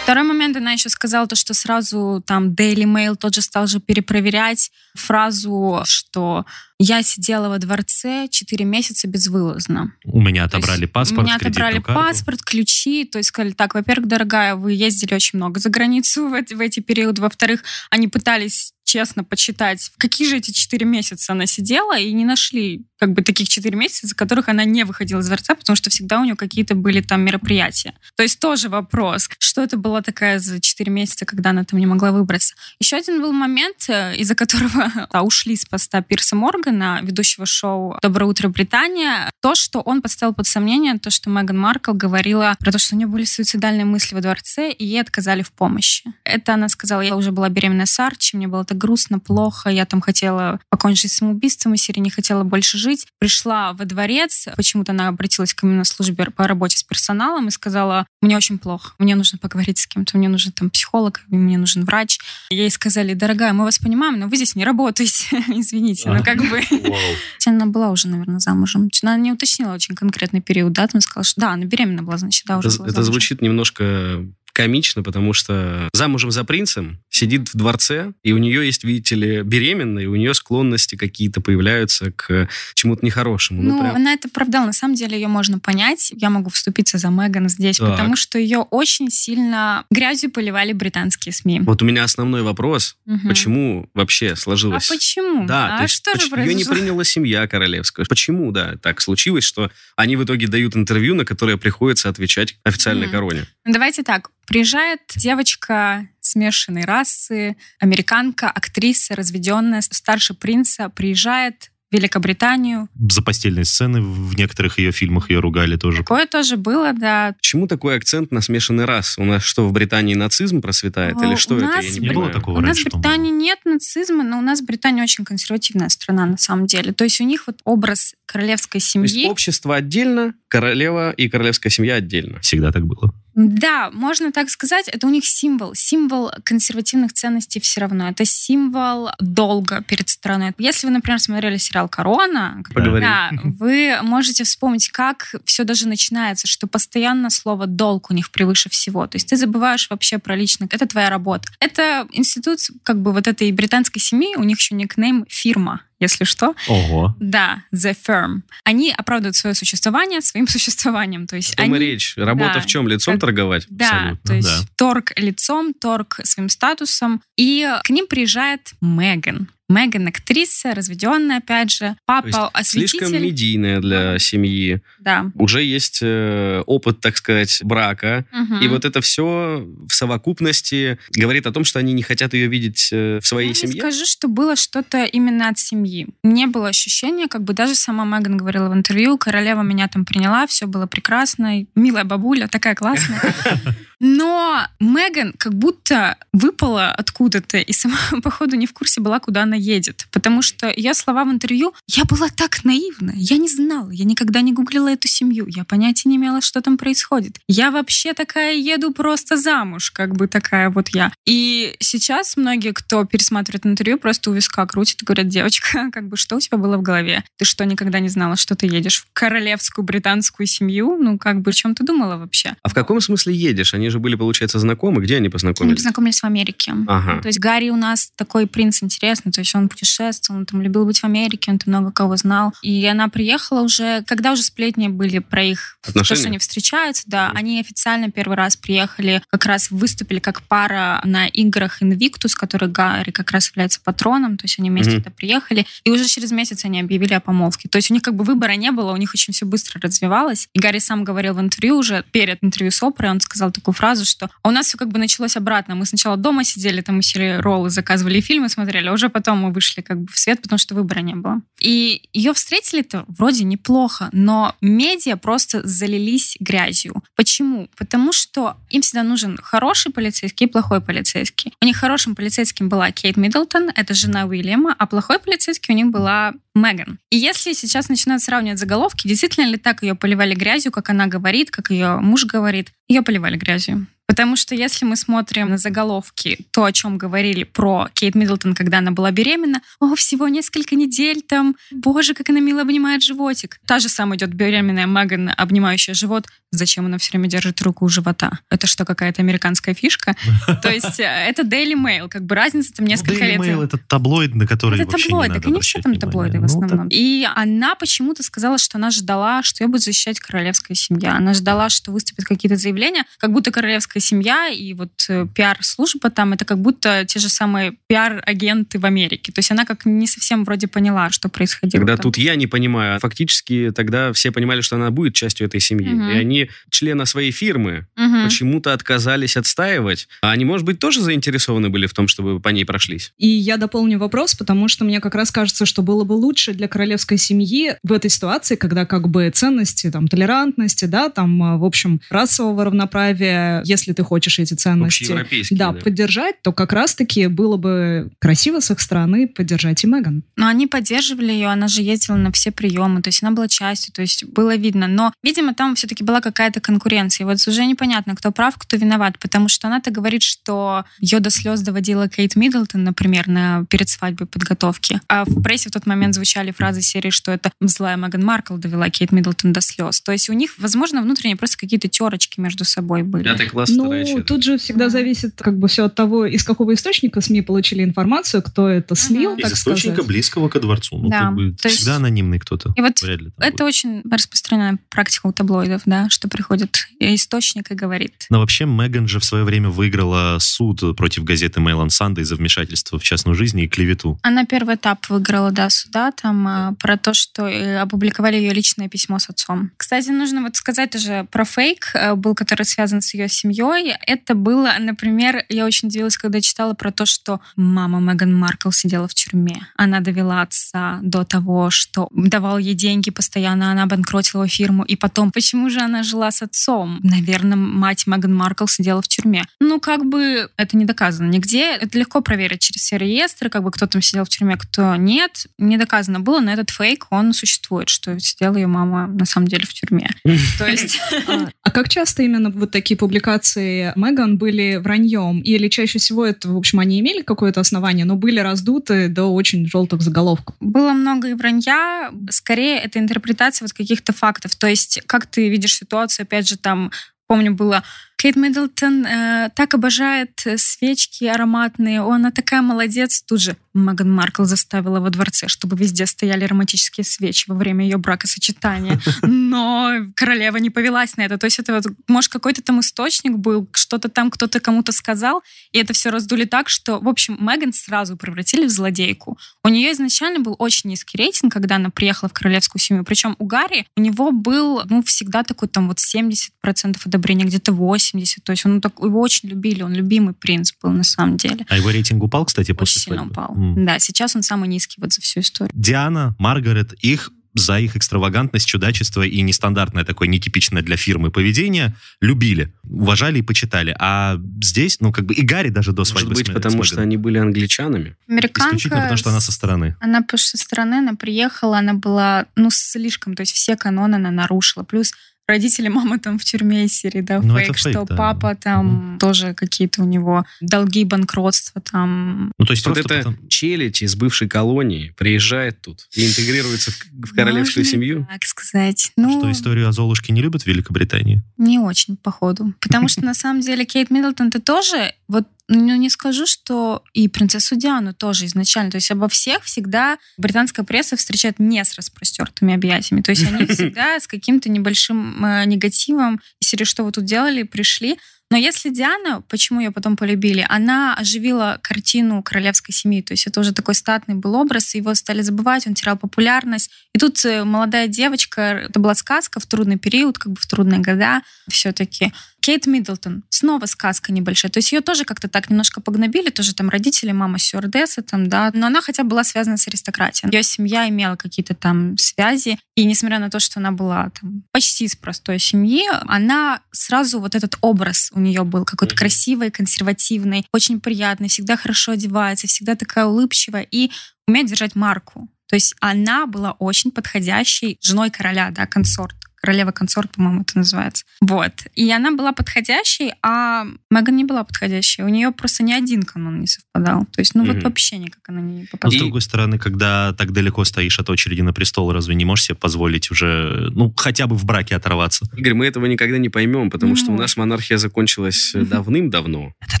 Второй 0.02 0.22
момент, 0.22 0.56
она 0.56 0.70
еще 0.72 0.88
сказала 0.88 1.26
то, 1.26 1.34
что 1.34 1.52
сразу 1.52 2.22
там 2.24 2.50
Daily 2.50 2.84
Mail 2.84 3.16
тот 3.16 3.34
же 3.34 3.42
стал 3.42 3.66
же 3.66 3.80
перепроверять 3.80 4.70
фразу, 4.94 5.80
что 5.84 6.46
я 6.78 7.02
сидела 7.02 7.48
во 7.48 7.58
дворце 7.58 8.28
4 8.30 8.64
месяца 8.64 9.08
безвылазно. 9.08 9.92
У 10.04 10.20
меня 10.20 10.42
есть 10.42 10.54
отобрали 10.54 10.86
паспорт, 10.86 11.20
У 11.20 11.24
меня 11.24 11.36
отобрали 11.36 11.80
карту. 11.80 11.94
паспорт, 11.94 12.42
ключи. 12.42 13.04
То 13.04 13.18
есть 13.18 13.30
сказали, 13.30 13.52
так, 13.52 13.74
во-первых, 13.74 14.08
дорогая, 14.08 14.56
вы 14.56 14.72
ездили 14.72 15.14
очень 15.14 15.38
много 15.38 15.58
за 15.60 15.70
границу 15.70 16.28
в 16.28 16.34
эти, 16.34 16.54
в 16.54 16.60
эти 16.60 16.80
периоды. 16.80 17.22
Во-вторых, 17.22 17.62
они 17.90 18.08
пытались 18.08 18.72
честно 18.86 19.24
почитать, 19.24 19.90
какие 19.98 20.28
же 20.28 20.36
эти 20.36 20.52
четыре 20.52 20.86
месяца 20.86 21.32
она 21.32 21.46
сидела, 21.46 21.98
и 21.98 22.12
не 22.12 22.24
нашли 22.24 22.86
как 22.98 23.12
бы 23.12 23.22
таких 23.22 23.48
четыре 23.48 23.76
месяца, 23.76 24.06
за 24.06 24.14
которых 24.14 24.48
она 24.48 24.64
не 24.64 24.84
выходила 24.84 25.20
из 25.20 25.26
дворца, 25.26 25.54
потому 25.54 25.76
что 25.76 25.90
всегда 25.90 26.20
у 26.20 26.24
нее 26.24 26.36
какие-то 26.36 26.74
были 26.74 27.00
там 27.00 27.22
мероприятия. 27.22 27.94
То 28.16 28.22
есть 28.22 28.38
тоже 28.38 28.68
вопрос, 28.68 29.28
что 29.38 29.62
это 29.62 29.76
была 29.76 30.00
такая 30.02 30.38
за 30.38 30.60
четыре 30.60 30.92
месяца, 30.92 31.26
когда 31.26 31.50
она 31.50 31.64
там 31.64 31.78
не 31.80 31.86
могла 31.86 32.12
выбраться. 32.12 32.54
Еще 32.78 32.96
один 32.96 33.20
был 33.20 33.32
момент, 33.32 33.84
э, 33.88 34.16
из-за 34.16 34.34
которого 34.34 34.90
ушли 35.22 35.56
с 35.56 35.66
поста 35.66 36.00
Пирса 36.00 36.36
Моргана, 36.36 36.65
ведущего 36.70 37.46
шоу 37.46 37.96
«Доброе 38.02 38.26
утро, 38.26 38.48
Британия», 38.48 39.30
то, 39.40 39.54
что 39.54 39.80
он 39.80 40.02
подставил 40.02 40.34
под 40.34 40.46
сомнение, 40.46 40.98
то, 40.98 41.10
что 41.10 41.30
Меган 41.30 41.58
Маркл 41.58 41.92
говорила 41.92 42.54
про 42.58 42.72
то, 42.72 42.78
что 42.78 42.94
у 42.94 42.98
нее 42.98 43.06
были 43.06 43.24
суицидальные 43.24 43.84
мысли 43.84 44.14
во 44.14 44.20
дворце, 44.20 44.70
и 44.70 44.84
ей 44.84 45.00
отказали 45.00 45.42
в 45.42 45.52
помощи. 45.52 46.04
Это 46.24 46.54
она 46.54 46.68
сказала, 46.68 47.00
я 47.00 47.16
уже 47.16 47.32
была 47.32 47.48
беременна 47.48 47.86
с 47.86 47.98
Арчи, 48.00 48.36
мне 48.36 48.48
было 48.48 48.64
так 48.64 48.78
грустно, 48.78 49.18
плохо, 49.18 49.70
я 49.70 49.86
там 49.86 50.00
хотела 50.00 50.60
покончить 50.70 51.12
с 51.12 51.16
самоубийством, 51.16 51.74
и 51.74 51.76
Сири 51.76 52.00
не 52.00 52.10
хотела 52.10 52.44
больше 52.44 52.78
жить. 52.78 53.06
Пришла 53.18 53.72
во 53.72 53.84
дворец, 53.84 54.46
почему-то 54.56 54.92
она 54.92 55.08
обратилась 55.08 55.54
ко 55.54 55.66
мне 55.66 55.76
на 55.76 55.84
службе 55.84 56.24
по 56.26 56.46
работе 56.46 56.76
с 56.76 56.82
персоналом 56.82 57.48
и 57.48 57.50
сказала, 57.50 58.06
мне 58.20 58.36
очень 58.36 58.58
плохо, 58.58 58.94
мне 58.98 59.14
нужно 59.14 59.38
поговорить 59.38 59.78
с 59.78 59.86
кем-то, 59.86 60.16
мне 60.16 60.28
нужен 60.28 60.52
там 60.52 60.70
психолог, 60.70 61.22
мне 61.28 61.58
нужен 61.58 61.84
врач. 61.84 62.18
Ей 62.50 62.70
сказали, 62.70 63.14
дорогая, 63.14 63.52
мы 63.52 63.64
вас 63.64 63.78
понимаем, 63.78 64.18
но 64.18 64.28
вы 64.28 64.36
здесь 64.36 64.56
не 64.56 64.64
работаете, 64.64 65.42
извините, 65.48 66.10
ну 66.10 66.22
как 66.22 66.38
бы... 66.38 66.55
Хотя 66.62 67.50
Она 67.50 67.66
была 67.66 67.90
уже, 67.90 68.08
наверное, 68.08 68.38
замужем. 68.38 68.90
Она 69.02 69.16
не 69.16 69.32
уточнила 69.32 69.74
очень 69.74 69.94
конкретный 69.94 70.40
период, 70.40 70.72
да, 70.72 70.88
она 70.92 71.00
сказала, 71.00 71.24
что 71.24 71.40
да, 71.40 71.52
она 71.52 71.64
беременна 71.64 72.02
была, 72.02 72.18
значит, 72.18 72.44
да, 72.46 72.58
уже 72.58 72.68
Это, 72.68 72.84
это 72.84 73.02
звучит 73.02 73.42
немножко 73.42 74.24
комично, 74.52 75.02
потому 75.02 75.34
что 75.34 75.88
замужем 75.92 76.30
за 76.30 76.42
принцем 76.42 76.98
сидит 77.16 77.48
в 77.52 77.56
дворце, 77.56 78.12
и 78.22 78.32
у 78.32 78.38
нее 78.38 78.64
есть, 78.64 78.84
видите 78.84 79.14
ли, 79.14 79.42
беременная, 79.42 80.04
и 80.04 80.06
у 80.06 80.16
нее 80.16 80.34
склонности 80.34 80.96
какие-то 80.96 81.40
появляются 81.40 82.12
к 82.12 82.48
чему-то 82.74 83.04
нехорошему. 83.04 83.62
Ну, 83.62 83.80
прям... 83.80 83.96
она 83.96 84.12
это 84.12 84.28
оправдала. 84.28 84.66
На 84.66 84.72
самом 84.72 84.94
деле 84.94 85.16
ее 85.16 85.28
можно 85.28 85.58
понять. 85.58 86.12
Я 86.14 86.30
могу 86.30 86.50
вступиться 86.50 86.98
за 86.98 87.08
Меган 87.08 87.48
здесь, 87.48 87.78
так. 87.78 87.90
потому 87.90 88.16
что 88.16 88.38
ее 88.38 88.58
очень 88.58 89.10
сильно 89.10 89.84
грязью 89.90 90.30
поливали 90.30 90.72
британские 90.72 91.32
СМИ. 91.32 91.60
Вот 91.60 91.82
у 91.82 91.84
меня 91.84 92.04
основной 92.04 92.42
вопрос. 92.42 92.96
Угу. 93.06 93.28
Почему 93.28 93.90
вообще 93.94 94.36
сложилось? 94.36 94.90
А 94.90 94.94
почему? 94.94 95.46
Да, 95.46 95.74
а 95.74 95.76
то 95.78 95.82
есть, 95.84 95.94
что 95.94 96.18
же 96.18 96.26
Ее 96.40 96.54
не 96.54 96.64
приняла 96.64 97.04
семья 97.04 97.46
королевская. 97.46 98.06
Почему, 98.06 98.52
да, 98.52 98.76
так 98.82 99.00
случилось, 99.00 99.44
что 99.44 99.70
они 99.96 100.16
в 100.16 100.24
итоге 100.24 100.46
дают 100.48 100.76
интервью, 100.76 101.14
на 101.14 101.24
которое 101.24 101.56
приходится 101.56 102.08
отвечать 102.08 102.56
официальной 102.64 103.06
угу. 103.06 103.12
короне? 103.12 103.46
Ну, 103.64 103.72
давайте 103.72 104.02
так. 104.02 104.30
Приезжает 104.46 105.00
девочка 105.16 106.08
смешанной 106.36 106.84
расы, 106.84 107.56
американка, 107.80 108.50
актриса, 108.50 109.16
разведенная, 109.16 109.80
старше 109.80 110.34
принца, 110.34 110.90
приезжает 110.90 111.70
Великобританию. 111.92 112.88
За 113.10 113.22
постельные 113.22 113.64
сцены 113.64 114.02
в 114.02 114.36
некоторых 114.36 114.78
ее 114.78 114.90
фильмах 114.92 115.30
ее 115.30 115.38
ругали 115.38 115.76
тоже. 115.76 115.98
Такое 115.98 116.26
тоже 116.26 116.56
было, 116.56 116.92
да. 116.92 117.34
Почему 117.38 117.66
такой 117.66 117.96
акцент 117.96 118.32
на 118.32 118.42
смешанный 118.42 118.84
рас? 118.84 119.16
У 119.18 119.24
нас 119.24 119.42
что, 119.44 119.66
в 119.66 119.72
Британии 119.72 120.14
нацизм 120.14 120.60
процветает? 120.60 121.16
Или 121.22 121.36
что 121.36 121.54
у 121.54 121.58
это? 121.58 121.66
Нас 121.66 121.84
Я 121.84 121.92
не, 121.92 122.08
не 122.08 122.14
было 122.14 122.28
такого 122.28 122.58
У 122.58 122.60
раньше, 122.60 122.84
нас 122.84 122.92
в 122.92 122.96
Британии 122.96 123.30
нет 123.30 123.60
нацизма, 123.64 124.24
но 124.24 124.38
у 124.38 124.42
нас 124.42 124.60
Британия 124.60 125.02
очень 125.04 125.24
консервативная 125.24 125.88
страна 125.88 126.26
на 126.26 126.36
самом 126.36 126.66
деле. 126.66 126.92
То 126.92 127.04
есть 127.04 127.20
у 127.20 127.24
них 127.24 127.46
вот 127.46 127.60
образ 127.64 128.14
королевской 128.26 128.80
семьи. 128.80 129.08
То 129.08 129.14
есть 129.14 129.30
общество 129.30 129.76
отдельно, 129.76 130.34
королева 130.48 131.12
и 131.12 131.28
королевская 131.28 131.70
семья 131.70 131.94
отдельно. 131.94 132.40
Всегда 132.40 132.72
так 132.72 132.84
было. 132.84 133.14
Да, 133.36 133.90
можно 133.92 134.32
так 134.32 134.48
сказать, 134.48 134.88
это 134.88 135.06
у 135.06 135.10
них 135.10 135.26
символ, 135.26 135.74
символ 135.74 136.30
консервативных 136.42 137.12
ценностей 137.12 137.60
все 137.60 137.82
равно. 137.82 138.08
Это 138.08 138.24
символ 138.24 139.10
долга 139.20 139.82
перед 139.82 140.08
страной. 140.08 140.52
Если 140.56 140.86
вы, 140.86 140.94
например, 140.94 141.20
смотрели 141.20 141.58
сериал 141.58 141.88
«Корона», 141.88 142.62
Поговорим. 142.74 143.02
да, 143.02 143.30
вы 143.42 143.98
можете 144.02 144.44
вспомнить, 144.44 144.88
как 144.88 145.34
все 145.44 145.64
даже 145.64 145.86
начинается, 145.86 146.46
что 146.46 146.66
постоянно 146.66 147.28
слово 147.28 147.66
«долг» 147.66 148.10
у 148.10 148.14
них 148.14 148.30
превыше 148.30 148.70
всего. 148.70 149.06
То 149.06 149.16
есть 149.16 149.28
ты 149.28 149.36
забываешь 149.36 149.90
вообще 149.90 150.18
про 150.18 150.34
личное, 150.34 150.68
это 150.70 150.86
твоя 150.86 151.10
работа. 151.10 151.44
Это 151.60 152.08
институт 152.12 152.60
как 152.84 153.02
бы 153.02 153.12
вот 153.12 153.28
этой 153.28 153.52
британской 153.52 154.00
семьи, 154.00 154.34
у 154.36 154.44
них 154.44 154.58
еще 154.58 154.74
никнейм 154.74 155.26
«фирма» 155.28 155.82
если 155.98 156.24
что. 156.24 156.54
Ого. 156.68 157.14
Да, 157.18 157.62
The 157.74 157.96
Firm. 158.06 158.42
Они 158.64 158.92
оправдывают 158.96 159.36
свое 159.36 159.54
существование 159.54 160.20
своим 160.20 160.46
существованием. 160.48 161.26
То 161.26 161.36
есть 161.36 161.58
О 161.58 161.62
они... 161.62 161.78
речь. 161.78 162.14
Работа 162.16 162.54
да, 162.54 162.60
в 162.60 162.66
чем? 162.66 162.88
Лицом 162.88 163.14
как... 163.14 163.22
торговать? 163.22 163.66
Да, 163.68 163.90
Абсолютно, 163.90 164.28
то 164.28 164.34
есть 164.34 164.48
да. 164.48 164.68
торг 164.76 165.12
лицом, 165.16 165.74
торг 165.74 166.20
своим 166.24 166.48
статусом. 166.48 167.22
И 167.36 167.68
к 167.84 167.90
ним 167.90 168.06
приезжает 168.06 168.72
Меган. 168.80 169.48
Меган 169.68 170.06
актриса, 170.06 170.74
разведенная, 170.74 171.38
опять 171.38 171.72
же. 171.72 171.96
Папа 172.04 172.48
осветитель. 172.48 172.98
Слишком 172.98 173.22
медийная 173.22 173.80
для 173.80 174.18
семьи. 174.18 174.80
Да. 175.00 175.30
Уже 175.34 175.62
есть 175.62 176.00
э, 176.02 176.62
опыт, 176.66 177.00
так 177.00 177.16
сказать, 177.16 177.60
брака. 177.62 178.24
Угу. 178.32 178.60
И 178.62 178.68
вот 178.68 178.84
это 178.84 179.00
все 179.00 179.66
в 179.88 179.92
совокупности 179.92 180.98
говорит 181.14 181.46
о 181.46 181.52
том, 181.52 181.64
что 181.64 181.80
они 181.80 181.92
не 181.92 182.02
хотят 182.02 182.34
ее 182.34 182.46
видеть 182.46 182.90
э, 182.92 183.18
в 183.20 183.26
своей 183.26 183.48
Я 183.48 183.54
семье. 183.54 183.74
Не 183.74 183.80
скажу, 183.80 184.04
что 184.04 184.28
было 184.28 184.54
что-то 184.54 185.04
именно 185.04 185.48
от 185.48 185.58
семьи. 185.58 186.06
Не 186.22 186.46
было 186.46 186.68
ощущения, 186.68 187.26
как 187.26 187.42
бы 187.42 187.52
даже 187.52 187.74
сама 187.74 188.04
Меган 188.04 188.36
говорила 188.36 188.68
в 188.68 188.74
интервью, 188.74 189.18
королева 189.18 189.62
меня 189.62 189.88
там 189.88 190.04
приняла, 190.04 190.46
все 190.46 190.66
было 190.66 190.86
прекрасно, 190.86 191.66
милая 191.74 192.04
бабуля, 192.04 192.46
такая 192.46 192.74
классная. 192.74 193.20
Но 193.98 194.66
Меган 194.78 195.32
как 195.32 195.54
будто 195.54 196.18
выпала 196.32 196.90
откуда-то 196.90 197.58
и 197.58 197.72
сама, 197.72 197.98
походу, 198.22 198.56
не 198.56 198.66
в 198.66 198.72
курсе 198.72 199.00
была, 199.00 199.20
куда 199.20 199.42
она 199.42 199.55
едет. 199.56 200.06
Потому 200.12 200.42
что 200.42 200.68
ее 200.70 200.94
слова 200.94 201.24
в 201.24 201.30
интервью 201.30 201.74
«Я 201.86 202.04
была 202.04 202.28
так 202.28 202.64
наивна, 202.64 203.12
я 203.14 203.36
не 203.36 203.48
знала, 203.48 203.90
я 203.90 204.04
никогда 204.04 204.40
не 204.40 204.52
гуглила 204.52 204.88
эту 204.88 205.08
семью, 205.08 205.46
я 205.48 205.64
понятия 205.64 206.08
не 206.08 206.16
имела, 206.16 206.40
что 206.40 206.60
там 206.60 206.78
происходит. 206.78 207.38
Я 207.48 207.70
вообще 207.70 208.14
такая 208.14 208.54
еду 208.54 208.92
просто 208.92 209.36
замуж, 209.36 209.90
как 209.90 210.14
бы 210.16 210.28
такая 210.28 210.70
вот 210.70 210.88
я». 210.90 211.12
И 211.26 211.74
сейчас 211.80 212.36
многие, 212.36 212.72
кто 212.72 213.04
пересматривает 213.04 213.66
интервью, 213.66 213.98
просто 213.98 214.30
у 214.30 214.34
виска 214.34 214.66
крутят 214.66 215.02
и 215.02 215.04
говорят 215.04 215.28
«Девочка, 215.28 215.90
как 215.92 216.08
бы 216.08 216.16
что 216.16 216.36
у 216.36 216.40
тебя 216.40 216.58
было 216.58 216.76
в 216.76 216.82
голове? 216.82 217.24
Ты 217.36 217.44
что, 217.44 217.64
никогда 217.64 218.00
не 218.00 218.08
знала, 218.08 218.36
что 218.36 218.54
ты 218.54 218.66
едешь 218.66 219.02
в 219.02 219.06
королевскую 219.12 219.84
британскую 219.84 220.46
семью? 220.46 220.96
Ну, 220.98 221.18
как 221.18 221.40
бы, 221.42 221.50
о 221.50 221.54
чем 221.54 221.74
ты 221.74 221.84
думала 221.84 222.16
вообще?» 222.16 222.56
А 222.62 222.68
в 222.68 222.74
каком 222.74 223.00
смысле 223.00 223.34
едешь? 223.34 223.74
Они 223.74 223.88
же 223.90 223.98
были, 223.98 224.14
получается, 224.14 224.58
знакомы. 224.58 225.02
Где 225.02 225.16
они 225.16 225.26
Они 225.26 225.32
познакомились? 225.32 225.76
познакомились 225.76 226.20
в 226.20 226.24
Америке. 226.24 226.72
Ага. 226.86 227.20
То 227.20 227.28
есть 227.28 227.40
Гарри 227.40 227.70
у 227.70 227.76
нас 227.76 228.12
такой 228.16 228.46
принц 228.46 228.82
интересный, 228.82 229.32
то 229.32 229.40
есть 229.40 229.45
он 229.54 229.68
путешествовал, 229.68 230.40
он 230.40 230.46
там 230.46 230.62
любил 230.62 230.84
быть 230.84 230.98
в 231.00 231.04
Америке, 231.04 231.50
он 231.50 231.58
там 231.58 231.72
много 231.74 231.92
кого 231.92 232.16
знал. 232.16 232.52
И 232.62 232.84
она 232.86 233.08
приехала 233.08 233.60
уже, 233.62 234.02
когда 234.06 234.32
уже 234.32 234.42
сплетни 234.42 234.88
были 234.88 235.18
про 235.18 235.42
их, 235.44 235.78
Отношения? 235.86 236.08
то, 236.08 236.14
что 236.16 236.28
они 236.28 236.38
встречаются, 236.38 237.02
да, 237.06 237.30
они 237.34 237.60
официально 237.60 238.10
первый 238.10 238.36
раз 238.36 238.56
приехали, 238.56 239.22
как 239.30 239.44
раз 239.46 239.70
выступили 239.70 240.18
как 240.18 240.42
пара 240.42 241.00
на 241.04 241.26
играх 241.28 241.82
Invictus, 241.82 242.32
который 242.34 242.68
Гарри 242.68 243.10
как 243.10 243.30
раз 243.30 243.48
является 243.50 243.80
патроном, 243.82 244.36
то 244.36 244.44
есть 244.44 244.58
они 244.58 244.70
вместе 244.70 244.92
Мгм. 244.92 245.00
это 245.00 245.10
приехали, 245.10 245.66
и 245.84 245.90
уже 245.90 246.04
через 246.06 246.32
месяц 246.32 246.64
они 246.64 246.80
объявили 246.80 247.14
о 247.14 247.20
помолвке. 247.20 247.68
То 247.68 247.76
есть 247.76 247.90
у 247.90 247.94
них 247.94 248.02
как 248.02 248.14
бы 248.14 248.24
выбора 248.24 248.52
не 248.52 248.70
было, 248.70 248.92
у 248.92 248.96
них 248.96 249.10
очень 249.14 249.32
все 249.32 249.46
быстро 249.46 249.80
развивалось. 249.80 250.48
И 250.54 250.58
Гарри 250.58 250.78
сам 250.78 251.04
говорил 251.04 251.34
в 251.34 251.40
интервью 251.40 251.76
уже, 251.76 252.04
перед 252.12 252.42
интервью 252.42 252.70
с 252.70 252.82
Опрой, 252.82 253.10
он 253.10 253.20
сказал 253.20 253.50
такую 253.50 253.74
фразу, 253.74 254.04
что 254.04 254.28
«А 254.42 254.48
у 254.48 254.52
нас 254.52 254.66
все 254.66 254.78
как 254.78 254.88
бы 254.88 254.98
началось 254.98 255.36
обратно. 255.36 255.74
Мы 255.74 255.86
сначала 255.86 256.16
дома 256.16 256.44
сидели, 256.44 256.80
там 256.80 256.98
усили 256.98 257.38
роллы, 257.40 257.70
заказывали 257.70 258.20
фильмы, 258.20 258.48
смотрели, 258.48 258.88
а 258.88 258.92
уже 258.92 259.08
потом 259.08 259.35
мы 259.36 259.52
вышли 259.52 259.80
как 259.80 260.00
бы 260.00 260.12
в 260.12 260.18
свет, 260.18 260.42
потому 260.42 260.58
что 260.58 260.74
выбора 260.74 261.00
не 261.00 261.14
было. 261.14 261.40
И 261.60 262.02
ее 262.12 262.32
встретили-то 262.32 263.04
вроде 263.08 263.44
неплохо, 263.44 264.08
но 264.12 264.54
медиа 264.60 265.16
просто 265.16 265.66
залились 265.66 266.36
грязью. 266.40 267.02
Почему? 267.14 267.68
Потому 267.76 268.12
что 268.12 268.56
им 268.70 268.82
всегда 268.82 269.02
нужен 269.02 269.38
хороший 269.42 269.92
полицейский 269.92 270.46
и 270.46 270.50
плохой 270.50 270.80
полицейский. 270.80 271.54
У 271.62 271.64
них 271.64 271.76
хорошим 271.76 272.14
полицейским 272.14 272.68
была 272.68 272.90
Кейт 272.90 273.16
Миддлтон, 273.16 273.70
это 273.74 273.94
жена 273.94 274.26
Уильяма, 274.26 274.74
а 274.78 274.86
плохой 274.86 275.18
полицейский 275.18 275.74
у 275.74 275.76
них 275.76 275.86
была 275.86 276.34
Меган. 276.54 276.98
И 277.10 277.16
если 277.16 277.52
сейчас 277.52 277.88
начинают 277.88 278.22
сравнивать 278.22 278.58
заголовки, 278.58 279.06
действительно 279.06 279.46
ли 279.46 279.56
так 279.56 279.82
ее 279.82 279.94
поливали 279.94 280.34
грязью, 280.34 280.72
как 280.72 280.90
она 280.90 281.06
говорит, 281.06 281.50
как 281.50 281.70
ее 281.70 281.96
муж 281.96 282.24
говорит, 282.24 282.72
ее 282.88 283.02
поливали 283.02 283.36
грязью. 283.36 283.86
Потому 284.16 284.36
что 284.36 284.54
если 284.54 284.86
мы 284.86 284.96
смотрим 284.96 285.50
на 285.50 285.58
заголовки, 285.58 286.46
то, 286.50 286.64
о 286.64 286.72
чем 286.72 286.96
говорили 286.96 287.44
про 287.44 287.90
Кейт 287.92 288.14
Миддлтон, 288.14 288.54
когда 288.54 288.78
она 288.78 288.90
была 288.90 289.10
беременна, 289.10 289.60
о, 289.78 289.94
всего 289.94 290.26
несколько 290.28 290.74
недель 290.74 291.20
там, 291.20 291.54
боже, 291.70 292.14
как 292.14 292.30
она 292.30 292.40
мило 292.40 292.62
обнимает 292.62 293.02
животик. 293.02 293.58
Та 293.66 293.78
же 293.78 293.90
самая 293.90 294.16
идет 294.16 294.32
беременная 294.32 294.86
Меган, 294.86 295.32
обнимающая 295.36 295.92
живот. 295.92 296.26
Зачем 296.50 296.86
она 296.86 296.96
все 296.96 297.10
время 297.10 297.28
держит 297.28 297.60
руку 297.60 297.84
у 297.84 297.88
живота? 297.90 298.38
Это 298.48 298.66
что, 298.66 298.86
какая-то 298.86 299.20
американская 299.20 299.74
фишка? 299.74 300.16
То 300.62 300.70
есть 300.70 300.98
э, 300.98 301.02
это 301.02 301.42
Daily 301.42 301.74
Mail, 301.74 302.08
как 302.08 302.24
бы 302.24 302.34
разница 302.34 302.72
там 302.72 302.86
несколько 302.86 303.22
Daily 303.22 303.32
лет. 303.32 303.40
Mail 303.40 303.64
это 303.64 303.76
таблоид, 303.76 304.34
на 304.34 304.46
который 304.46 304.80
Это 304.80 304.92
надо 304.92 304.92
конечно, 305.28 305.50
обращать 305.50 305.82
там 305.82 305.96
таблоиды 305.96 306.38
в 306.38 306.40
Ну, 306.40 306.46
основном. 306.46 306.88
И 306.88 307.28
она 307.34 307.74
почему-то 307.74 308.22
сказала, 308.22 308.56
что 308.56 308.78
она 308.78 308.90
ждала, 308.90 309.42
что 309.42 309.62
ее 309.62 309.68
будет 309.68 309.82
защищать 309.82 310.18
королевская 310.20 310.74
семья. 310.74 311.16
Она 311.16 311.34
ждала, 311.34 311.68
что 311.68 311.92
выступят 311.92 312.24
какие-то 312.24 312.56
заявления, 312.56 313.04
как 313.18 313.32
будто 313.32 313.50
королевская 313.50 314.00
семья 314.06 314.48
и 314.48 314.72
вот 314.74 314.92
э, 315.08 315.26
пиар-служба 315.34 316.10
там, 316.10 316.32
это 316.32 316.44
как 316.44 316.58
будто 316.58 317.04
те 317.06 317.18
же 317.18 317.28
самые 317.28 317.74
пиар-агенты 317.88 318.78
в 318.78 318.86
Америке. 318.86 319.32
То 319.32 319.40
есть 319.40 319.50
она 319.50 319.64
как 319.64 319.84
не 319.84 320.06
совсем 320.06 320.44
вроде 320.44 320.66
поняла, 320.68 321.10
что 321.10 321.28
происходило. 321.28 321.80
Тогда 321.80 321.96
там. 321.96 322.02
тут 322.04 322.18
я 322.18 322.36
не 322.36 322.46
понимаю. 322.46 323.00
Фактически 323.00 323.72
тогда 323.74 324.12
все 324.12 324.30
понимали, 324.30 324.60
что 324.60 324.76
она 324.76 324.90
будет 324.90 325.14
частью 325.14 325.46
этой 325.46 325.60
семьи. 325.60 325.88
Мгм. 325.88 326.10
И 326.10 326.14
они 326.14 326.50
члена 326.70 327.04
своей 327.04 327.30
фирмы 327.32 327.86
Мгм. 327.96 328.24
почему-то 328.24 328.72
отказались 328.72 329.36
отстаивать. 329.36 330.08
А 330.22 330.30
они, 330.30 330.44
может 330.44 330.64
быть, 330.66 330.78
тоже 330.78 331.00
заинтересованы 331.02 331.68
были 331.68 331.86
в 331.86 331.94
том, 331.94 332.08
чтобы 332.08 332.40
по 332.40 332.48
ней 332.50 332.64
прошлись? 332.64 333.12
И 333.18 333.26
я 333.28 333.56
дополню 333.56 333.98
вопрос, 333.98 334.34
потому 334.34 334.68
что 334.68 334.84
мне 334.84 335.00
как 335.00 335.14
раз 335.14 335.30
кажется, 335.30 335.66
что 335.66 335.82
было 335.82 336.04
бы 336.04 336.12
лучше 336.12 336.52
для 336.52 336.68
королевской 336.68 337.18
семьи 337.18 337.74
в 337.82 337.92
этой 337.92 338.10
ситуации, 338.10 338.56
когда 338.56 338.86
как 338.86 339.08
бы 339.08 339.30
ценности, 339.34 339.90
там, 339.90 340.08
толерантности, 340.08 340.84
да, 340.84 341.08
там, 341.08 341.42
а, 341.42 341.56
в 341.56 341.64
общем, 341.64 342.00
расового 342.10 342.64
равноправия, 342.64 343.62
если 343.64 343.92
ты 343.96 344.02
хочешь 344.02 344.38
эти 344.38 344.54
ценности, 344.54 345.12
да, 345.50 345.72
да. 345.72 345.80
поддержать, 345.80 346.42
то 346.42 346.52
как 346.52 346.72
раз-таки 346.72 347.26
было 347.26 347.56
бы 347.56 348.10
красиво 348.20 348.60
с 348.60 348.70
их 348.70 348.80
стороны 348.80 349.26
поддержать 349.26 349.82
и 349.84 349.86
Меган. 349.86 350.22
Но 350.36 350.46
они 350.46 350.66
поддерживали 350.66 351.32
ее, 351.32 351.48
она 351.48 351.68
же 351.68 351.82
ездила 351.82 352.16
на 352.16 352.30
все 352.32 352.52
приемы, 352.52 353.02
то 353.02 353.08
есть 353.08 353.22
она 353.22 353.32
была 353.32 353.48
частью, 353.48 353.92
то 353.92 354.02
есть 354.02 354.24
было 354.24 354.54
видно. 354.56 354.86
Но, 354.86 355.12
видимо, 355.22 355.54
там 355.54 355.74
все-таки 355.74 356.04
была 356.04 356.20
какая-то 356.20 356.60
конкуренция. 356.60 357.24
И 357.24 357.26
вот 357.26 357.38
уже 357.46 357.64
непонятно, 357.66 358.14
кто 358.14 358.30
прав, 358.30 358.54
кто 358.56 358.76
виноват, 358.76 359.18
потому 359.18 359.48
что 359.48 359.68
она-то 359.68 359.90
говорит, 359.90 360.22
что 360.22 360.84
ее 361.00 361.20
до 361.20 361.30
слез 361.30 361.60
доводила 361.60 362.08
Кейт 362.08 362.36
Миддлтон, 362.36 362.84
например, 362.84 363.28
на, 363.28 363.64
перед 363.68 363.88
свадьбой 363.88 364.26
подготовки. 364.26 365.00
А 365.08 365.24
в 365.24 365.42
прессе 365.42 365.68
в 365.68 365.72
тот 365.72 365.86
момент 365.86 366.14
звучали 366.14 366.50
фразы 366.50 366.82
серии, 366.82 367.10
что 367.10 367.32
это 367.32 367.50
злая 367.60 367.96
Меган 367.96 368.24
Маркл 368.24 368.56
довела 368.56 368.90
Кейт 368.90 369.12
Миддлтон 369.12 369.52
до 369.52 369.60
слез. 369.60 370.00
То 370.00 370.12
есть 370.12 370.28
у 370.28 370.32
них, 370.32 370.54
возможно, 370.58 371.02
внутренние 371.02 371.36
просто 371.36 371.58
какие-то 371.58 371.88
терочки 371.88 372.40
между 372.40 372.64
собой 372.64 373.02
были. 373.02 373.24
Пятый 373.24 373.48
класс 373.48 373.70
Ну, 373.70 373.85
Ну, 373.94 374.04
четверть. 374.04 374.26
тут 374.26 374.42
же 374.42 374.58
всегда 374.58 374.84
Да. 374.86 374.90
зависит 374.90 375.34
как 375.40 375.58
бы 375.58 375.68
все 375.68 375.84
от 375.86 375.94
того, 375.94 376.26
из 376.26 376.42
какого 376.44 376.74
источника 376.74 377.20
СМИ 377.20 377.42
получили 377.42 377.82
информацию, 377.84 378.42
кто 378.42 378.68
это 378.68 378.94
слил. 378.94 379.36
Из 379.36 379.42
так 379.42 379.52
источника 379.52 379.94
сказать. 379.96 380.08
близкого 380.08 380.48
ко 380.48 380.60
дворцу. 380.60 380.98
Ну, 380.98 381.08
Да, 381.08 381.20
как 381.26 381.34
бы 381.34 381.52
то 381.52 381.68
есть- 381.68 381.78
всегда 381.78 381.96
анонимный 381.96 382.38
кто-то. 382.38 382.72
И 382.76 382.80
вот 382.80 383.00
Вряд 383.00 383.20
ли 383.20 383.30
это 383.38 383.50
будет. 383.52 383.60
очень 383.60 384.02
распространенная 384.10 384.78
практика 384.90 385.26
у 385.26 385.32
таблоидов, 385.32 385.82
да, 385.86 386.08
что 386.10 386.28
приходит 386.28 386.86
источник 387.00 387.70
и 387.70 387.74
говорит. 387.74 388.26
Но 388.30 388.40
вообще 388.40 388.64
Меган 388.66 389.08
же 389.08 389.20
в 389.20 389.24
свое 389.24 389.44
время 389.44 389.68
выиграла 389.68 390.38
суд 390.40 390.80
против 390.96 391.24
газеты 391.24 391.60
Mail 391.60 391.86
on 391.86 391.88
Sunday 391.88 392.24
за 392.24 392.36
вмешательство 392.36 392.98
в 392.98 393.02
частную 393.02 393.34
жизнь 393.34 393.60
и 393.60 393.68
клевету. 393.68 394.18
Она 394.22 394.44
первый 394.44 394.76
этап 394.76 395.08
выиграла, 395.08 395.50
да, 395.50 395.70
суда, 395.70 396.12
там, 396.12 396.46
а, 396.48 396.74
про 396.78 396.96
то, 396.96 397.14
что 397.14 397.46
э, 397.46 397.78
опубликовали 397.78 398.36
ее 398.36 398.52
личное 398.52 398.88
письмо 398.88 399.18
с 399.18 399.28
отцом. 399.30 399.70
Кстати, 399.76 400.10
нужно 400.10 400.42
вот 400.42 400.56
сказать 400.56 400.90
тоже 400.90 401.26
про 401.30 401.44
фейк, 401.44 401.90
э, 401.94 402.14
был, 402.14 402.34
который 402.34 402.64
связан 402.64 403.00
с 403.02 403.14
ее 403.14 403.28
семьей. 403.28 403.75
Это 403.84 404.34
было, 404.34 404.72
например, 404.78 405.44
я 405.48 405.66
очень 405.66 405.88
удивилась, 405.88 406.16
когда 406.16 406.40
читала 406.40 406.74
про 406.74 406.90
то, 406.90 407.06
что 407.06 407.40
мама 407.56 408.00
Меган 408.00 408.34
Маркл 408.34 408.70
сидела 408.70 409.08
в 409.08 409.14
тюрьме. 409.14 409.66
Она 409.76 410.00
довела 410.00 410.42
отца 410.42 411.00
до 411.02 411.24
того, 411.24 411.70
что 411.70 412.08
давал 412.12 412.58
ей 412.58 412.74
деньги 412.74 413.10
постоянно, 413.10 413.70
она 413.70 413.86
банкротила 413.86 414.42
его 414.42 414.48
фирму, 414.48 414.84
и 414.84 414.96
потом, 414.96 415.32
почему 415.32 415.70
же 415.70 415.80
она 415.80 416.02
жила 416.02 416.30
с 416.30 416.42
отцом? 416.42 417.00
Наверное, 417.02 417.56
мать 417.56 418.06
Меган 418.06 418.34
Маркл 418.34 418.66
сидела 418.66 419.02
в 419.02 419.08
тюрьме. 419.08 419.44
Ну, 419.60 419.80
как 419.80 420.04
бы 420.04 420.50
это 420.56 420.76
не 420.76 420.84
доказано 420.84 421.28
нигде. 421.28 421.72
Это 421.76 421.98
легко 421.98 422.20
проверить 422.20 422.60
через 422.60 422.82
все 422.82 422.98
реестры, 422.98 423.50
как 423.50 423.62
бы 423.62 423.70
кто 423.70 423.86
там 423.86 424.02
сидел 424.02 424.24
в 424.24 424.28
тюрьме, 424.28 424.56
кто 424.56 424.96
нет. 424.96 425.46
Не 425.58 425.76
доказано 425.76 426.20
было, 426.20 426.40
но 426.40 426.52
этот 426.52 426.70
фейк, 426.70 427.06
он 427.10 427.32
существует, 427.32 427.88
что 427.88 428.18
сидела 428.20 428.56
ее 428.56 428.66
мама 428.66 429.06
на 429.06 429.24
самом 429.24 429.48
деле 429.48 429.64
в 429.66 429.74
тюрьме. 429.74 430.10
То 430.58 430.66
есть... 430.66 430.98
А, 431.26 431.48
а 431.62 431.70
как 431.70 431.88
часто 431.88 432.22
именно 432.22 432.50
вот 432.50 432.70
такие 432.70 432.96
публикации 432.96 433.55
Меган 433.60 434.38
были 434.38 434.76
враньем? 434.76 435.40
Или 435.40 435.68
чаще 435.68 435.98
всего 435.98 436.24
это, 436.24 436.48
в 436.48 436.56
общем, 436.56 436.80
они 436.80 437.00
имели 437.00 437.22
какое-то 437.22 437.60
основание, 437.60 438.04
но 438.04 438.16
были 438.16 438.40
раздуты 438.40 439.08
до 439.08 439.26
очень 439.26 439.66
желтых 439.66 440.02
заголовков? 440.02 440.56
Было 440.60 440.92
много 440.92 441.28
и 441.28 441.34
вранья. 441.34 442.10
Скорее, 442.30 442.78
это 442.78 442.98
интерпретация 442.98 443.66
вот 443.66 443.72
каких-то 443.72 444.12
фактов. 444.12 444.54
То 444.56 444.66
есть, 444.66 445.02
как 445.06 445.26
ты 445.26 445.48
видишь 445.48 445.76
ситуацию, 445.76 446.24
опять 446.24 446.48
же, 446.48 446.56
там, 446.56 446.90
помню, 447.26 447.54
было 447.54 447.82
Кейт 448.18 448.34
Миддлтон 448.34 449.04
э, 449.04 449.50
так 449.54 449.74
обожает 449.74 450.40
э, 450.46 450.56
свечки 450.56 451.24
ароматные, 451.24 452.00
она 452.00 452.30
такая 452.30 452.62
молодец. 452.62 453.22
Тут 453.22 453.40
же 453.42 453.56
Меган 453.74 454.10
Маркл 454.10 454.44
заставила 454.44 455.00
во 455.00 455.10
дворце, 455.10 455.48
чтобы 455.48 455.76
везде 455.76 456.06
стояли 456.06 456.44
ароматические 456.44 457.04
свечи 457.04 457.44
во 457.46 457.54
время 457.54 457.84
ее 457.84 457.98
бракосочетания. 457.98 458.98
Но 459.22 459.92
королева 460.14 460.56
не 460.56 460.70
повелась 460.70 461.18
на 461.18 461.22
это. 461.22 461.36
То 461.36 461.44
есть 461.44 461.58
это 461.58 461.74
вот, 461.74 461.84
может, 462.08 462.32
какой-то 462.32 462.62
там 462.62 462.80
источник 462.80 463.36
был, 463.36 463.68
что-то 463.74 464.08
там 464.08 464.30
кто-то 464.30 464.60
кому-то 464.60 464.92
сказал, 464.92 465.42
и 465.72 465.78
это 465.78 465.92
все 465.92 466.08
раздули 466.08 466.44
так, 466.44 466.70
что, 466.70 466.98
в 466.98 467.08
общем, 467.08 467.36
Меган 467.38 467.74
сразу 467.74 468.16
превратили 468.16 468.64
в 468.64 468.70
злодейку. 468.70 469.38
У 469.62 469.68
нее 469.68 469.92
изначально 469.92 470.40
был 470.40 470.56
очень 470.58 470.88
низкий 470.88 471.18
рейтинг, 471.18 471.52
когда 471.52 471.76
она 471.76 471.90
приехала 471.90 472.30
в 472.30 472.32
королевскую 472.32 472.80
семью. 472.80 473.04
Причем 473.04 473.36
у 473.38 473.44
Гарри 473.44 473.86
у 473.94 474.00
него 474.00 474.32
был, 474.32 474.82
ну, 474.86 475.02
всегда 475.02 475.42
такой 475.42 475.68
там 475.68 475.88
вот 475.88 475.98
70% 475.98 476.96
одобрения, 477.04 477.44
где-то 477.44 477.72
80%. 478.14 478.40
То 478.44 478.52
есть 478.52 478.64
он 478.66 478.80
так, 478.80 478.98
его 479.00 479.20
очень 479.20 479.48
любили, 479.48 479.82
он 479.82 479.92
любимый 479.94 480.34
принц 480.34 480.72
был 480.82 480.90
на 480.90 481.04
самом 481.04 481.36
деле. 481.36 481.66
А 481.68 481.76
его 481.76 481.90
рейтинг 481.90 482.22
упал, 482.22 482.44
кстати, 482.44 482.72
после 482.72 482.98
Очень 483.00 483.04
сильно 483.04 483.18
свадьбы? 483.24 483.32
упал. 483.32 483.54
М. 483.56 483.84
Да, 483.86 483.98
сейчас 483.98 484.36
он 484.36 484.42
самый 484.42 484.68
низкий 484.68 485.00
вот 485.00 485.12
за 485.12 485.20
всю 485.20 485.40
историю. 485.40 485.72
Диана, 485.74 486.34
Маргарет, 486.38 486.92
их 486.94 487.30
за 487.58 487.78
их 487.78 487.96
экстравагантность, 487.96 488.66
чудачество 488.66 489.22
и 489.22 489.40
нестандартное 489.40 490.04
такое 490.04 490.28
нетипичное 490.28 490.82
для 490.82 490.98
фирмы 490.98 491.30
поведение 491.30 491.94
любили, 492.20 492.74
уважали 492.84 493.38
и 493.38 493.42
почитали. 493.42 493.96
А 493.98 494.38
здесь, 494.62 494.98
ну, 495.00 495.10
как 495.10 495.24
бы 495.24 495.32
и 495.32 495.40
Гарри 495.40 495.70
даже 495.70 495.92
до 495.92 496.04
свадьбы 496.04 496.32
Может 496.32 496.38
быть, 496.38 496.46
с 496.48 496.50
Мэ- 496.50 496.52
потому 496.52 496.84
с 496.84 496.88
что 496.88 497.00
они 497.00 497.16
были 497.16 497.38
англичанами? 497.38 498.14
Американка... 498.28 498.76
Исключительно 498.76 499.00
потому, 499.00 499.16
что 499.16 499.30
она 499.30 499.40
со 499.40 499.52
стороны. 499.52 499.96
Она 500.00 500.20
потому 500.20 500.36
что 500.38 500.50
со 500.50 500.58
стороны, 500.58 500.96
она 500.96 501.14
приехала, 501.14 501.78
она 501.78 501.94
была, 501.94 502.44
ну, 502.56 502.68
слишком, 502.70 503.34
то 503.34 503.40
есть 503.40 503.52
все 503.54 503.74
каноны 503.74 504.16
она 504.16 504.30
нарушила. 504.30 504.82
Плюс 504.84 505.14
родители 505.46 505.88
мамы 505.88 506.18
там 506.18 506.38
в 506.38 506.44
тюрьме 506.44 506.84
из 506.84 506.96
серии, 506.96 507.20
да, 507.20 507.40
Ну, 507.40 507.56
фейк, 507.56 507.70
это 507.70 507.78
фейк, 507.78 507.94
что 507.96 508.04
да. 508.04 508.16
папа 508.16 508.54
там 508.54 509.16
тоже 509.20 509.54
какие-то 509.54 510.02
у 510.02 510.06
него 510.06 510.44
долги, 510.60 511.04
банкротства 511.04 511.80
там. 511.80 512.52
Ну, 512.58 512.64
то 512.66 512.72
есть 512.72 512.86
Вот 512.86 512.98
это 512.98 513.18
потом- 513.18 513.48
челядь 513.48 514.02
из 514.02 514.16
бывшей 514.16 514.48
колонии 514.48 515.14
приезжает 515.16 515.80
тут 515.80 516.08
и 516.14 516.26
интегрируется 516.26 516.90
в, 516.90 517.04
в 517.30 517.34
королевскую 517.34 517.84
Можно 517.84 517.92
семью. 517.92 518.28
Так 518.30 518.44
сказать. 518.44 519.12
Ну, 519.16 519.38
что 519.38 519.50
историю 519.50 519.88
о 519.88 519.92
Золушке 519.92 520.32
не 520.32 520.42
любят 520.42 520.62
в 520.62 520.66
Великобритании? 520.66 521.42
не 521.56 521.78
очень, 521.78 522.16
походу. 522.16 522.74
Потому 522.80 523.08
что, 523.08 523.24
на 523.24 523.34
самом 523.34 523.60
деле, 523.60 523.84
Кейт 523.84 524.10
Миддлтон, 524.10 524.50
ты 524.50 524.60
тоже, 524.60 525.12
вот, 525.28 525.44
ну, 525.68 525.96
не 525.96 526.08
скажу, 526.10 526.46
что 526.46 527.02
и 527.12 527.28
принцессу 527.28 527.76
Диану 527.76 528.14
тоже 528.14 528.46
изначально. 528.46 528.92
То 528.92 528.96
есть 528.96 529.10
обо 529.10 529.28
всех 529.28 529.64
всегда 529.64 530.18
британская 530.38 530.84
пресса 530.84 531.16
встречает 531.16 531.58
не 531.58 531.84
с 531.84 531.94
распростертыми 531.96 532.74
объятиями. 532.74 533.22
То 533.22 533.30
есть 533.32 533.44
они 533.44 533.66
всегда 533.72 534.20
с 534.20 534.26
каким-то 534.26 534.68
небольшим 534.68 535.44
э, 535.44 535.64
негативом. 535.66 536.40
Серии, 536.62 536.84
что 536.84 537.02
вы 537.04 537.10
тут 537.10 537.24
делали, 537.24 537.64
пришли. 537.64 538.16
Но 538.48 538.56
если 538.56 538.90
Диана, 538.90 539.42
почему 539.48 539.80
ее 539.80 539.90
потом 539.90 540.16
полюбили, 540.16 540.64
она 540.68 541.16
оживила 541.16 541.80
картину 541.82 542.44
королевской 542.44 542.94
семьи. 542.94 543.20
То 543.20 543.32
есть 543.32 543.48
это 543.48 543.58
уже 543.58 543.72
такой 543.72 543.96
статный 543.96 544.36
был 544.36 544.54
образ, 544.54 544.94
его 544.94 545.14
стали 545.14 545.42
забывать, 545.42 545.86
он 545.88 545.94
терял 545.94 546.16
популярность. 546.16 546.90
И 547.12 547.18
тут 547.18 547.44
э, 547.44 547.64
молодая 547.64 548.06
девочка, 548.06 548.86
это 548.88 549.00
была 549.00 549.16
сказка 549.16 549.58
в 549.58 549.66
трудный 549.66 549.98
период, 549.98 550.38
как 550.38 550.52
бы 550.52 550.60
в 550.60 550.66
трудные 550.66 551.00
года 551.00 551.42
все-таки. 551.68 552.32
Кейт 552.66 552.88
Миддлтон, 552.88 553.44
снова 553.48 553.86
сказка 553.86 554.32
небольшая. 554.32 554.72
То 554.72 554.78
есть 554.78 554.90
ее 554.90 555.00
тоже 555.00 555.24
как-то 555.24 555.46
так 555.46 555.70
немножко 555.70 556.00
погнобили, 556.00 556.50
тоже 556.50 556.74
там 556.74 556.88
родители, 556.88 557.30
мама 557.30 557.60
стюардесса 557.60 558.22
там, 558.22 558.48
да, 558.48 558.72
но 558.74 558.88
она 558.88 559.00
хотя 559.00 559.22
бы 559.22 559.28
была 559.28 559.44
связана 559.44 559.76
с 559.76 559.86
аристократией. 559.86 560.52
Ее 560.52 560.64
семья 560.64 561.08
имела 561.08 561.36
какие-то 561.36 561.76
там 561.76 562.18
связи, 562.18 562.76
и 562.96 563.04
несмотря 563.04 563.38
на 563.38 563.50
то, 563.50 563.60
что 563.60 563.78
она 563.78 563.92
была 563.92 564.30
там 564.40 564.64
почти 564.72 565.04
из 565.04 565.14
простой 565.14 565.60
семьи, 565.60 566.02
она 566.26 566.80
сразу 566.90 567.38
вот 567.38 567.54
этот 567.54 567.78
образ 567.82 568.32
у 568.34 568.40
нее 568.40 568.64
был 568.64 568.84
какой-то 568.84 569.14
Мгм. 569.14 569.18
красивый, 569.20 569.70
консервативный, 569.70 570.66
очень 570.72 570.98
приятный, 570.98 571.48
всегда 571.48 571.76
хорошо 571.76 572.12
одевается, 572.12 572.66
всегда 572.66 572.96
такая 572.96 573.26
улыбчивая 573.26 573.86
и 573.88 574.10
умеет 574.48 574.66
держать 574.66 574.96
марку. 574.96 575.48
То 575.68 575.76
есть 575.76 575.94
она 576.00 576.46
была 576.46 576.72
очень 576.72 577.12
подходящей 577.12 577.96
женой 578.02 578.30
короля, 578.30 578.72
да, 578.72 578.86
консорт. 578.86 579.36
Королева-консорт, 579.60 580.30
по-моему, 580.32 580.62
это 580.62 580.78
называется. 580.78 581.24
Вот. 581.40 581.72
И 581.94 582.10
она 582.12 582.30
была 582.30 582.52
подходящей, 582.52 583.32
а 583.42 583.84
Меган 584.10 584.36
не 584.36 584.44
была 584.44 584.62
подходящей. 584.64 585.24
У 585.24 585.28
нее 585.28 585.50
просто 585.50 585.82
ни 585.82 585.92
один 585.92 586.22
канон 586.22 586.60
не 586.60 586.66
совпадал. 586.66 587.24
То 587.32 587.40
есть, 587.40 587.54
ну 587.54 587.64
вот 587.64 587.76
Мгм. 587.76 587.84
вообще 587.84 588.18
никак 588.18 588.40
она 588.48 588.60
не 588.60 588.80
Но, 588.80 588.84
с 588.84 588.88
попадала. 588.90 589.14
И- 589.14 589.18
другой 589.18 589.40
стороны, 589.40 589.78
когда 589.78 590.32
так 590.34 590.52
далеко 590.52 590.84
стоишь 590.84 591.18
от 591.18 591.30
очереди 591.30 591.62
на 591.62 591.72
престол, 591.72 592.12
разве 592.12 592.34
не 592.34 592.44
можешь 592.44 592.66
себе 592.66 592.74
позволить 592.76 593.30
уже, 593.30 593.90
ну, 593.94 594.12
хотя 594.16 594.46
бы 594.46 594.56
в 594.56 594.64
браке 594.64 594.94
оторваться? 594.96 595.46
Игорь, 595.56 595.74
мы 595.74 595.86
этого 595.86 596.06
никогда 596.06 596.38
не 596.38 596.48
поймем, 596.48 596.90
потому 596.90 597.12
Не 597.12 597.16
что 597.16 597.26
у 597.28 597.30
можем. 597.32 597.42
нас 597.42 597.56
монархия 597.56 597.98
закончилась 597.98 598.72
э, 598.74 598.82
давным-давно. 598.82 599.72
Это 599.80 600.00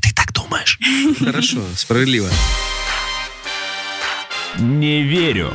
ты 0.00 0.14
так 0.14 0.32
думаешь? 0.32 0.78
Хорошо, 1.18 1.60
справедливо. 1.74 2.28
Не 4.58 5.02
верю. 5.02 5.52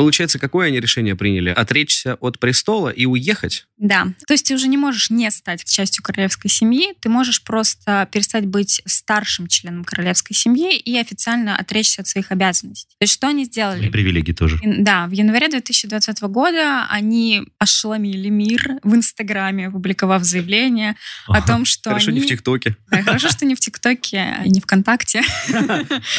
Получается, 0.00 0.38
какое 0.38 0.68
они 0.68 0.80
решение 0.80 1.14
приняли? 1.14 1.50
Отречься 1.50 2.14
от 2.20 2.38
престола 2.38 2.88
и 2.88 3.04
уехать? 3.04 3.66
Да. 3.76 4.06
То 4.26 4.32
есть 4.32 4.46
ты 4.46 4.54
уже 4.54 4.66
не 4.66 4.78
можешь 4.78 5.10
не 5.10 5.30
стать 5.30 5.62
частью 5.64 6.02
королевской 6.02 6.50
семьи, 6.50 6.94
ты 7.00 7.10
можешь 7.10 7.42
просто 7.42 8.08
перестать 8.10 8.46
быть 8.46 8.80
старшим 8.86 9.46
членом 9.46 9.84
королевской 9.84 10.34
семьи 10.34 10.74
и 10.78 10.98
официально 10.98 11.54
отречься 11.54 12.00
от 12.00 12.08
своих 12.08 12.30
обязанностей. 12.30 12.94
То 12.98 13.04
есть 13.04 13.12
что 13.12 13.28
они 13.28 13.44
сделали? 13.44 13.88
И 13.88 13.90
привилегии 13.90 14.32
тоже. 14.32 14.58
Да, 14.62 15.06
в 15.06 15.10
январе 15.10 15.48
2020 15.48 16.22
года 16.22 16.86
они 16.88 17.42
ошеломили 17.58 18.28
мир 18.30 18.78
в 18.82 18.94
Инстаграме, 18.94 19.68
опубликовав 19.68 20.24
заявление 20.24 20.96
о 21.26 21.42
том, 21.42 21.66
что 21.66 21.90
Хорошо, 21.90 22.08
они... 22.08 22.20
не 22.20 22.26
в 22.26 22.28
ТикТоке. 22.28 22.76
Да, 22.90 23.02
хорошо, 23.02 23.28
что 23.28 23.44
не 23.44 23.54
в 23.54 23.60
ТикТоке 23.60 24.36
и 24.46 24.48
не 24.48 24.60
ВКонтакте. 24.60 25.22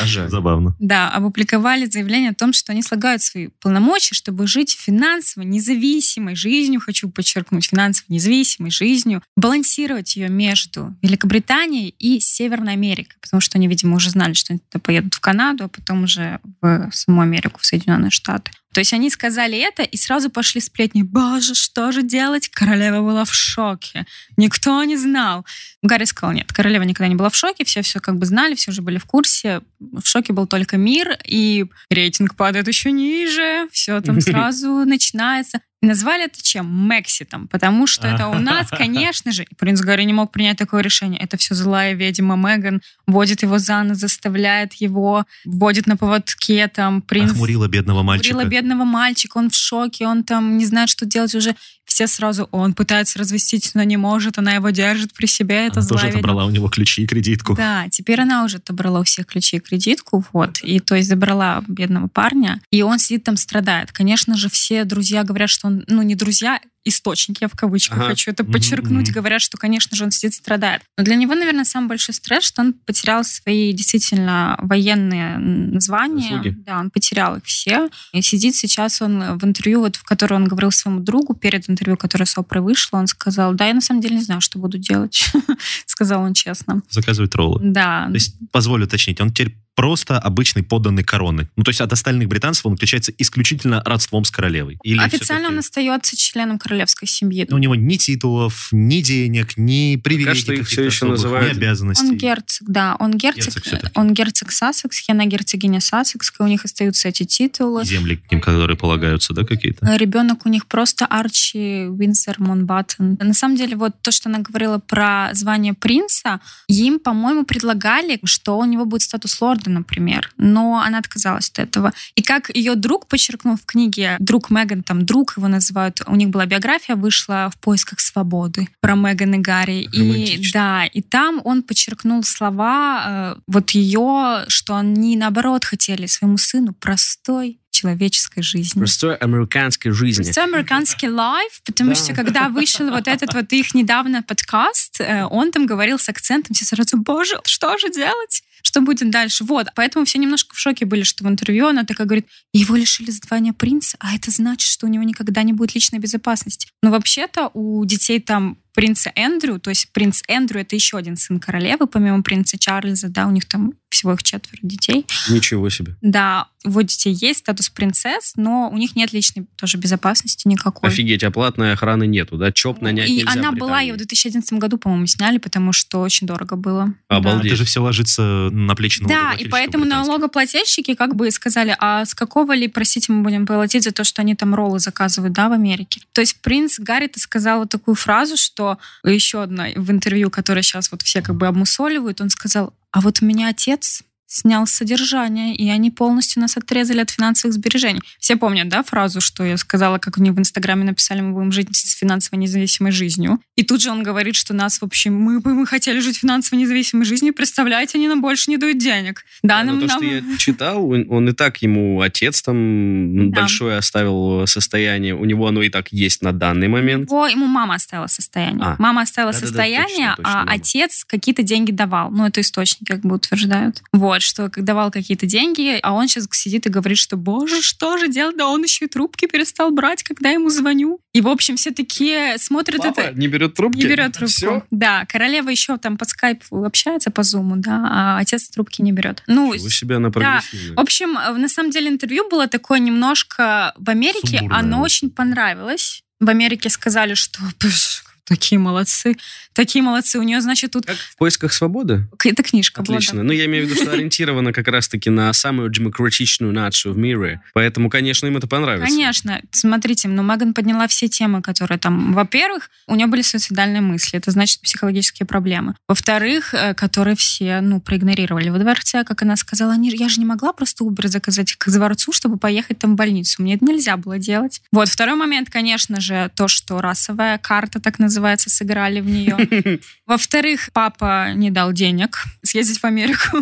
А. 0.02 0.30
Забавно. 0.30 0.76
Да, 0.80 1.10
опубликовали 1.10 1.86
заявление 1.86 2.32
о 2.32 2.34
том, 2.34 2.54
что 2.54 2.72
они 2.72 2.82
слагают 2.82 3.22
свои 3.22 3.50
полномочия, 3.72 4.16
чтобы 4.16 4.48
жить 4.48 4.78
финансово 4.78 5.44
независимой 5.44 6.36
жизнью, 6.36 6.82
хочу 6.82 7.10
подчеркнуть, 7.10 7.68
финансово 7.68 8.08
независимой 8.10 8.70
жизнью, 8.70 9.24
балансировать 9.38 10.18
ее 10.18 10.28
между 10.28 10.94
Великобританией 11.02 11.96
и 11.98 12.20
Северной 12.20 12.74
Америкой, 12.74 13.16
потому 13.22 13.40
что 13.40 13.58
они, 13.58 13.70
видимо, 13.70 13.96
уже 13.96 14.10
знали, 14.10 14.34
что 14.34 14.52
они 14.52 14.60
туда 14.60 14.82
поедут 14.82 15.14
в 15.14 15.22
Канаду, 15.22 15.64
а 15.64 15.68
потом 15.70 16.04
уже 16.04 16.42
в 16.62 16.90
саму 16.92 17.22
Америку, 17.22 17.62
в 17.62 17.66
Соединенные 17.66 18.12
Штаты. 18.12 18.52
То 18.74 18.80
есть 18.80 18.94
они 18.94 19.10
сказали 19.10 19.58
это, 19.58 19.84
и 19.84 19.98
сразу 19.98 20.30
пошли 20.30 20.62
сплетни. 20.62 21.04
Боже, 21.04 21.56
что 21.56 21.92
же 21.92 22.04
делать? 22.04 22.50
Королева 22.50 23.02
была 23.02 23.26
в 23.26 23.34
шоке. 23.34 24.06
Никто 24.38 24.84
не 24.84 24.98
знал. 24.98 25.46
Гарри 25.82 26.06
сказал, 26.06 26.34
нет, 26.34 26.52
королева 26.54 26.84
никогда 26.84 27.10
не 27.10 27.16
была 27.16 27.30
в 27.30 27.36
шоке, 27.36 27.66
все 27.66 27.82
все 27.82 28.00
как 28.00 28.18
бы 28.18 28.26
знали, 28.26 28.56
все 28.56 28.72
уже 28.72 28.82
были 28.82 28.98
в 28.98 29.06
курсе. 29.06 29.62
В 29.80 30.06
шоке 30.06 30.34
был 30.34 30.48
только 30.48 30.78
мир, 30.78 31.18
и 31.26 31.66
рейтинг 31.90 32.36
падает 32.36 32.68
еще 32.68 32.92
ниже, 32.92 33.68
все 33.72 34.00
там 34.02 34.22
сразу 34.22 34.86
начинается. 34.86 35.60
Назвали 35.84 36.26
это 36.26 36.44
чем? 36.44 36.88
Мекситом. 36.88 37.48
Потому 37.48 37.88
что 37.88 38.08
это 38.08 38.28
у 38.28 38.36
нас, 38.36 38.70
конечно 38.72 39.32
же, 39.32 39.44
и 39.44 39.56
принц 39.56 39.82
Гарри 39.82 40.04
не 40.04 40.14
мог 40.14 40.32
принять 40.32 40.58
такое 40.58 40.84
решение. 40.84 41.20
Это 41.20 41.38
все 41.38 41.56
злая 41.56 41.94
ведьма 41.94 42.36
Меган, 42.36 42.82
водит 43.08 43.42
его 43.42 43.58
за 43.58 43.82
нос, 43.82 43.98
заставляет 43.98 44.74
его, 44.74 45.26
водит 45.44 45.88
на 45.88 45.98
поводке, 45.98 46.68
там, 46.68 47.02
принц... 47.02 47.32
Охмурила 47.32 47.68
бедного 47.68 48.04
мальчика. 48.04 48.36
Охмурила 48.36 48.50
бедного 48.50 48.84
мальчика, 48.84 49.38
он 49.40 49.50
в 49.50 49.56
шоке, 49.56 50.06
он 50.06 50.24
там 50.24 50.58
не 50.58 50.66
знает, 50.66 50.90
что 50.90 51.06
делать 51.06 51.34
уже. 51.34 51.56
Все 51.92 52.08
сразу, 52.08 52.48
он 52.52 52.74
пытается 52.74 53.20
развестись, 53.20 53.72
но 53.74 53.84
не 53.84 53.98
может, 53.98 54.38
она 54.38 54.54
его 54.54 54.70
держит 54.70 55.14
при 55.14 55.26
себе, 55.26 55.68
это 55.68 55.82
Она 55.82 55.90
тоже 55.90 56.06
ведьма. 56.06 56.20
отобрала 56.20 56.46
у 56.46 56.50
него 56.50 56.70
ключи 56.70 57.04
и 57.04 57.06
кредитку. 57.06 57.54
Да, 57.54 57.86
теперь 57.92 58.22
она 58.22 58.46
уже 58.46 58.58
отобрала 58.60 59.02
у 59.02 59.04
всех 59.04 59.26
ключи 59.26 59.58
и 59.58 59.60
кредитку, 59.60 60.24
вот, 60.32 60.60
и 60.64 60.80
то 60.80 60.96
есть 60.96 61.10
забрала 61.10 61.62
бедного 61.68 62.08
парня, 62.08 62.62
и 62.72 62.82
он 62.82 62.98
сидит 62.98 63.26
там, 63.26 63.36
страдает. 63.36 63.92
Конечно 63.92 64.38
же, 64.38 64.50
все 64.50 64.86
друзья 64.86 65.26
говорят, 65.26 65.50
что 65.50 65.68
он, 65.68 65.84
ну, 65.88 66.02
не 66.02 66.16
друзья, 66.16 66.62
источники, 66.84 67.40
я 67.42 67.48
в 67.48 67.54
кавычках 67.56 67.98
Ага. 68.00 68.08
хочу 68.08 68.32
это 68.32 68.44
подчеркнуть, 68.44 69.08
мгм. 69.08 69.14
говорят, 69.14 69.42
что, 69.42 69.58
конечно 69.58 69.96
же, 69.96 70.04
он 70.04 70.12
сидит, 70.12 70.34
страдает. 70.34 70.82
Но 70.98 71.04
для 71.04 71.16
него, 71.16 71.36
наверное, 71.36 71.64
самый 71.66 71.88
большой 71.88 72.16
стресс, 72.16 72.44
что 72.44 72.62
он 72.62 72.74
потерял 72.74 73.24
свои 73.24 73.72
действительно 73.74 74.58
военные 74.62 75.36
м, 75.36 75.80
звания. 75.82 76.22
Заслуги. 76.38 76.56
Да, 76.66 76.80
он 76.80 76.90
потерял 76.90 77.38
их 77.38 77.44
все. 77.46 77.90
И 78.14 78.22
сидит 78.22 78.56
сейчас 78.56 79.02
он 79.02 79.38
в 79.38 79.44
интервью, 79.46 79.82
вот, 79.82 79.96
в 79.96 80.04
котором 80.04 80.38
он 80.44 80.48
говорил 80.48 80.72
своему 80.72 81.02
другу, 81.02 81.34
перед 81.36 81.70
интервью, 81.70 81.98
которое 81.98 82.26
с 82.26 82.38
Опрой 82.38 82.62
вышло, 82.64 82.98
он 82.98 83.08
сказал, 83.08 83.54
да, 83.54 83.68
я 83.68 83.74
на 83.74 83.82
самом 83.82 84.02
деле 84.02 84.16
не 84.16 84.24
знаю, 84.24 84.42
что 84.42 84.58
буду 84.60 84.78
делать, 84.78 85.32
сказал 85.86 86.22
он 86.24 86.34
честно. 86.34 86.82
Заказывает 86.90 87.34
роллы. 87.36 87.60
Да, 87.64 88.08
То 88.08 88.14
есть, 88.16 88.36
позволю 88.52 88.86
уточнить, 88.86 89.22
он 89.22 89.32
теперь 89.32 89.56
просто 89.82 90.20
обычный 90.20 90.62
подданный 90.62 91.04
короны. 91.04 91.50
Ну, 91.56 91.64
то 91.64 91.70
есть 91.70 91.82
от 91.82 91.92
остальных 91.92 92.28
британцев 92.28 92.68
он 92.68 92.74
отличается 92.74 93.12
исключительно 93.18 93.82
родством 93.84 94.24
с 94.26 94.30
королевой. 94.30 94.78
Или 94.84 95.00
Официально 95.00 95.48
он 95.48 95.58
остается 95.58 96.16
членом 96.16 96.60
королевской 96.60 97.08
семьи. 97.08 97.48
У 97.50 97.58
него 97.58 97.74
ни 97.74 97.96
титулов, 97.96 98.68
ни 98.72 99.02
денег, 99.02 99.58
ни 99.58 99.96
привилегий 99.96 100.40
что 100.40 100.54
их 100.54 100.68
всё 100.68 100.84
еще 100.84 100.98
особых, 100.98 101.18
называют- 101.18 101.54
ни 101.54 101.58
обязанностей. 101.58 102.10
Он 102.10 102.16
герцог, 102.16 102.70
да, 102.70 102.96
он 103.00 103.18
герцог, 103.18 103.46
Герцог 103.46 103.64
всё-таки. 103.64 103.92
он 103.96 104.14
герцог 104.14 104.52
Сассекс, 104.52 105.04
она 105.10 105.26
герцогиня 105.26 105.80
Сассекская, 105.80 106.46
у 106.46 106.50
них 106.50 106.64
остаются 106.64 107.08
эти 107.08 107.24
титулы. 107.24 107.84
Земли, 107.84 108.22
им 108.30 108.40
которые 108.40 108.78
полагаются, 108.78 109.34
да, 109.34 109.44
какие-то? 109.46 109.98
Ребенок 109.98 110.46
у 110.46 110.50
них 110.50 110.68
просто 110.68 111.08
Арчи 111.08 111.88
Винсер 111.90 112.36
Монбаттен. 112.38 113.18
На 113.20 113.34
самом 113.34 113.56
деле, 113.56 113.76
вот 113.76 113.94
то, 114.04 114.12
что 114.12 114.30
она 114.30 114.38
говорила 114.38 114.78
про 114.78 115.32
звание 115.34 115.74
принца, 115.74 116.40
им, 116.68 117.00
по-моему, 117.00 117.46
предлагали, 117.46 118.20
что 118.26 118.60
у 118.60 118.66
него 118.66 118.86
будет 118.86 119.02
статус 119.02 119.42
лорда, 119.42 119.71
например. 119.72 120.32
Но 120.38 120.82
она 120.86 121.00
отказалась 121.00 121.50
от 121.50 121.60
этого. 121.60 121.94
И 122.16 122.22
как 122.22 122.56
ее 122.56 122.76
друг 122.76 123.08
подчеркнул 123.08 123.56
в 123.58 123.66
книге, 123.66 124.16
друг 124.20 124.50
Меган, 124.50 124.84
там 124.84 125.06
друг 125.06 125.38
его 125.38 125.48
называют, 125.48 126.02
у 126.06 126.16
них 126.16 126.30
была 126.30 126.46
биография, 126.46 126.96
вышла 126.96 127.50
в 127.54 127.60
поисках 127.60 128.00
свободы 128.00 128.68
про 128.80 128.96
Меган 128.96 129.34
и 129.36 129.38
Гарри. 129.40 129.88
И 129.92 130.52
да, 130.54 130.86
и 130.86 131.02
там 131.02 131.42
он 131.44 131.64
подчеркнул 131.64 132.24
слова 132.24 133.36
э, 133.38 133.42
вот 133.48 133.72
ее, 133.72 134.46
что 134.48 134.76
они 134.76 135.16
наоборот 135.18 135.66
хотели 135.66 136.06
своему 136.06 136.38
сыну 136.38 136.74
простой 136.74 137.58
человеческой 137.72 138.44
жизни. 138.44 138.80
Простой 138.80 139.16
американской 139.16 139.92
жизни. 139.92 140.24
Простой 140.24 140.44
американский 140.44 141.08
лайф, 141.10 141.62
потому 141.66 141.92
Да. 141.92 141.96
что 141.96 142.14
когда 142.14 142.50
вышел 142.50 142.90
вот 142.90 143.08
этот 143.08 143.34
вот 143.34 143.52
их 143.54 143.74
недавно 143.74 144.22
подкаст, 144.22 145.00
э, 145.00 145.24
он 145.26 145.52
там 145.52 145.66
говорил 145.66 145.98
с 145.98 146.10
акцентом, 146.10 146.54
все 146.54 146.66
сразу, 146.66 146.98
боже, 146.98 147.40
что 147.46 147.78
же 147.78 147.90
делать? 147.90 148.44
Что 148.64 148.82
будет 148.82 149.10
дальше? 149.10 149.44
Вот, 149.44 149.68
поэтому 149.76 150.06
все 150.06 150.20
немножко 150.20 150.56
в 150.56 150.60
шоке 150.60 150.86
были, 150.86 151.04
что 151.04 151.24
в 151.24 151.28
интервью 151.28 151.68
она 151.68 151.84
такая 151.84 152.08
говорит, 152.08 152.28
его 152.54 152.76
лишили 152.76 153.12
звания 153.12 153.54
принца, 153.54 153.98
а 154.00 154.16
это 154.16 154.32
значит, 154.32 154.70
что 154.70 154.86
у 154.86 154.90
него 154.90 155.04
никогда 155.04 155.44
не 155.44 155.54
будет 155.54 155.76
личной 155.76 156.00
безопасности. 156.00 156.68
Но 156.82 156.92
вообще-то 156.92 157.52
у 157.54 157.84
детей 157.86 158.20
там 158.20 158.58
принца 158.74 159.12
Эндрю, 159.16 159.60
то 159.60 159.70
есть 159.70 159.92
принц 159.92 160.22
Эндрю 160.28 160.62
это 160.62 160.76
еще 160.76 160.98
один 160.98 161.18
сын 161.18 161.40
королевы, 161.40 161.88
помимо 161.88 162.24
принца 162.24 162.58
Чарльза, 162.58 163.10
да, 163.10 163.28
у 163.28 163.32
них 163.32 163.46
там 163.48 163.74
всего 164.02 164.14
их 164.14 164.24
четверо 164.24 164.60
детей. 164.64 165.06
Ничего 165.30 165.70
себе. 165.70 165.96
Да, 166.02 166.48
у 166.66 166.82
детей 166.82 167.14
есть 167.14 167.40
статус 167.40 167.70
принцесс, 167.70 168.34
но 168.36 168.70
у 168.72 168.78
них 168.78 168.96
нет 168.96 169.14
личной 169.14 169.46
тоже 169.56 169.78
безопасности 169.78 170.48
никакой. 170.48 170.90
Офигеть, 170.90 171.24
а 171.24 171.32
платной 171.32 171.74
охраны 171.74 172.08
нету, 172.08 172.38
да? 172.38 172.52
ЧОП 172.52 172.82
нанять 172.82 173.10
И 173.10 173.18
нельзя 173.18 173.32
она 173.32 173.52
была, 173.52 173.80
ее 173.82 173.94
в 173.94 173.98
2011 173.98 174.54
году, 174.54 174.78
по-моему, 174.78 175.06
сняли, 175.06 175.38
потому 175.38 175.72
что 175.72 176.02
очень 176.02 176.26
дорого 176.28 176.56
было. 176.56 176.94
Обалдеть. 177.08 177.48
Это 177.48 177.56
же 177.58 177.66
все 177.66 177.82
ложится 177.82 178.22
на 178.52 178.76
плечи 178.76 179.04
Да, 179.06 179.34
и 179.34 179.48
поэтому 179.48 179.86
налогоплательщики 179.86 180.96
как 180.96 181.16
бы 181.16 181.30
сказали, 181.32 181.76
а 181.80 182.06
с 182.06 182.14
какого 182.14 182.54
ли, 182.54 182.68
простите, 182.68 183.12
мы 183.12 183.24
будем 183.24 183.46
платить 183.46 183.84
за 183.84 183.92
то, 183.92 184.04
что 184.04 184.22
они 184.22 184.36
там 184.36 184.56
роллы 184.56 184.80
заказывают, 184.80 185.34
да, 185.34 185.50
в 185.50 185.54
Америке. 185.54 186.02
То 186.14 186.22
есть 186.22 186.42
принц 186.42 186.80
Гарри 186.80 187.10
сказал 187.16 187.60
вот 187.60 187.70
такую 187.70 187.96
фразу, 187.96 188.38
что 188.38 188.78
еще 189.04 189.44
одна 189.44 189.68
в 189.76 189.92
интервью, 189.92 190.30
которое 190.30 190.64
сейчас 190.64 190.92
вот 190.92 191.02
все 191.02 191.22
как 191.22 191.36
бы 191.36 191.48
обмусоливают, 191.48 192.22
он 192.22 192.30
сказал, 192.30 192.74
а 192.92 193.02
вот 193.02 193.22
у 193.22 193.26
меня 193.26 193.50
отец 193.50 194.04
снял 194.32 194.66
с 194.66 194.72
содержания, 194.72 195.54
и 195.54 195.70
они 195.70 195.92
полностью 195.92 196.42
нас 196.42 196.56
отрезали 196.56 197.02
от 197.02 197.10
финансовых 197.10 197.54
сбережений. 197.54 198.02
Все 198.18 198.38
помнят, 198.38 198.70
да, 198.70 198.82
фразу, 198.82 199.20
что 199.20 199.44
я 199.44 199.58
сказала, 199.58 199.98
как 199.98 200.18
у 200.18 200.22
них 200.22 200.34
в 200.34 200.40
Инстаграме 200.40 200.86
написали, 200.86 201.20
мы 201.20 201.34
будем 201.34 201.52
жить 201.52 201.76
с 201.76 201.96
финансово 201.96 202.40
независимой 202.40 202.94
жизнью. 202.94 203.40
И 203.62 203.64
тут 203.64 203.80
же 203.80 203.92
он 203.92 204.02
говорит, 204.02 204.36
что 204.36 204.56
нас, 204.56 204.80
в 204.82 204.84
общем, 204.84 205.14
мы 205.14 205.40
бы 205.40 205.54
мы 205.54 205.68
хотели 205.68 206.00
жить 206.00 206.18
финансово 206.18 206.58
независимой 206.58 207.06
жизнью, 207.06 207.32
представляете, 207.36 208.00
они 208.00 208.08
нам 208.08 208.20
больше 208.20 208.50
не 208.50 208.58
дают 208.58 208.80
денег. 208.80 209.24
Да, 209.44 209.60
Да, 209.60 209.64
нам, 209.66 209.80
то, 209.82 209.88
что 209.88 210.00
нам- 210.04 210.32
я 210.32 210.38
читал, 210.40 210.90
он, 210.90 211.06
он 211.10 211.30
и 211.30 211.34
так 211.34 211.62
ему 211.62 212.02
отец 212.02 212.42
там 212.42 213.30
Да. 213.30 213.42
большое 213.42 213.78
оставил 213.78 214.48
состояние. 214.48 215.14
У 215.16 215.26
него 215.26 215.48
оно 215.48 215.62
и 215.62 215.70
так 215.70 215.90
есть 215.92 216.24
на 216.24 216.32
данный 216.32 216.70
момент. 216.70 217.08
Его, 217.08 217.28
ему 217.28 217.46
мама 217.46 217.76
оставила 217.76 218.08
состояние. 218.08 218.64
А. 218.64 218.76
Мама 218.80 219.04
оставила 219.04 219.32
Да-да-да, 219.32 219.48
состояние, 219.48 220.10
точно, 220.10 220.16
точно, 220.16 220.32
а 220.32 220.38
мама. 220.46 220.52
отец 220.54 221.04
какие-то 221.06 221.44
деньги 221.44 221.72
давал. 221.72 222.10
Ну, 222.10 222.26
это 222.26 222.42
источники 222.42 222.86
как 222.92 223.02
бы 223.02 223.14
утверждают. 223.18 223.84
Вот, 223.94 224.24
что 224.24 224.50
давал 224.56 224.90
какие-то 224.90 225.28
деньги, 225.28 225.78
а 225.84 225.94
он 225.94 226.08
сейчас 226.08 226.28
сидит 226.32 226.66
и 226.66 226.70
говорит, 226.70 226.98
что, 226.98 227.16
боже, 227.16 227.62
что 227.62 228.00
же 228.00 228.08
делать? 228.08 228.38
Да 228.38 228.48
он 228.48 228.64
еще 228.64 228.86
и 228.86 228.88
трубки 228.88 229.28
перестал 229.28 229.70
брать, 229.70 230.02
когда 230.02 230.32
ему 230.32 230.50
звоню. 230.50 231.00
И, 231.14 231.22
в 231.22 231.28
общем, 231.28 231.58
все 231.58 231.70
такие 231.70 232.40
смотрят 232.40 232.82
Папа 232.82 233.02
это... 233.02 233.20
не 233.20 233.28
берет 233.28 233.51
трубки? 233.52 233.78
Не 233.78 233.84
берет 233.88 234.14
трубку. 234.14 234.32
Всё? 234.32 234.64
Да, 234.72 235.06
королева 235.06 235.50
еще 235.50 235.78
там 235.78 235.98
по 235.98 236.06
скайпу 236.06 236.64
общается 236.64 237.12
по 237.12 237.24
зуму, 237.24 237.56
да, 237.58 237.88
а 237.90 238.18
отец 238.20 238.50
трубки 238.50 238.82
не 238.82 238.92
берет. 238.92 239.24
Ну, 239.28 239.54
Чего 239.56 239.70
себе 239.70 239.96
она 239.98 240.10
да. 240.10 240.42
в 240.76 240.80
общем, 240.80 241.18
э, 241.18 241.32
на 241.34 241.50
самом 241.50 241.72
деле 241.72 241.90
интервью 241.90 242.30
было 242.30 242.48
такое 242.48 242.80
немножко 242.80 243.74
в 243.78 243.90
Америке, 243.90 244.40
Сумбурное 244.40 244.60
оно 244.60 244.82
очень. 244.82 245.10
понравилось. 245.10 246.04
В 246.20 246.30
Америке 246.30 246.70
сказали, 246.70 247.14
что 247.16 247.40
«Пш, 247.60 248.04
такие 248.26 248.60
молодцы, 248.60 249.16
такие 249.54 249.84
молодцы. 249.84 250.20
У 250.20 250.24
нее, 250.24 250.42
значит, 250.42 250.72
тут 250.72 250.86
Как 250.86 250.96
в 250.98 251.18
поисках 251.18 251.54
свободы? 251.54 252.08
эта 252.24 252.44
книжка 252.44 252.82
была. 252.82 252.98
Отлично. 252.98 253.24
Ну, 253.24 253.32
я 253.34 253.46
имею 253.46 253.66
в 253.66 253.70
виду, 253.70 253.82
что 253.82 253.92
ориентирована 253.94 254.54
как 254.54 254.68
раз-таки 254.68 255.10
на 255.10 255.32
самую 255.34 255.70
демократичную 255.70 256.54
нацию 256.54 256.94
в 256.94 256.98
мире. 256.98 257.42
Поэтому, 257.54 257.90
конечно, 257.90 258.28
им 258.28 258.38
это 258.38 258.48
понравится. 258.48 258.88
Конечно. 258.88 259.42
Смотрите, 259.52 260.08
но 260.08 260.24
Меган 260.24 260.54
подняла 260.54 260.88
все 260.88 261.08
темы, 261.08 261.42
которые 261.42 261.78
там... 261.78 262.14
Во-первых, 262.14 262.70
у 262.88 262.96
нее 262.96 263.08
были 263.08 263.22
суицидальные 263.22 263.82
мысли. 263.82 264.18
Это 264.18 264.32
значит 264.32 264.62
психологические 264.62 265.26
проблемы. 265.28 265.76
Во-вторых, 265.88 266.54
э, 266.54 266.74
которые 266.74 267.16
все, 267.16 267.62
ну, 267.62 267.80
проигнорировали. 267.82 268.50
Во 268.50 268.60
дворце, 268.60 269.04
как 269.04 269.22
она 269.22 269.36
сказала, 269.36 269.74
«Они- 269.74 269.92
я 269.92 270.10
же 270.10 270.20
не 270.20 270.26
могла 270.26 270.54
просто 270.54 270.84
Uber 270.86 271.08
заказать 271.08 271.56
к 271.56 271.70
дворцу, 271.70 272.12
чтобы 272.14 272.38
поехать 272.38 272.80
там 272.80 272.94
в 272.94 272.96
больницу. 272.96 273.42
Мне 273.42 273.56
это 273.56 273.66
нельзя 273.66 273.98
было 273.98 274.18
делать. 274.18 274.62
Вот. 274.72 274.88
Второй 274.90 275.16
момент, 275.16 275.50
конечно 275.50 276.00
же, 276.00 276.32
то, 276.36 276.48
что 276.48 276.82
расовая 276.82 277.38
карта, 277.38 277.80
так 277.80 278.00
называется, 278.12 278.50
сыграли 278.50 279.00
в 279.00 279.06
нее. 279.06 279.80
Во-вторых, 280.06 280.70
папа 280.74 281.34
не 281.34 281.50
дал 281.50 281.72
денег 281.72 282.26
съездить 282.44 282.80
в 282.80 282.86
Америку. 282.86 283.38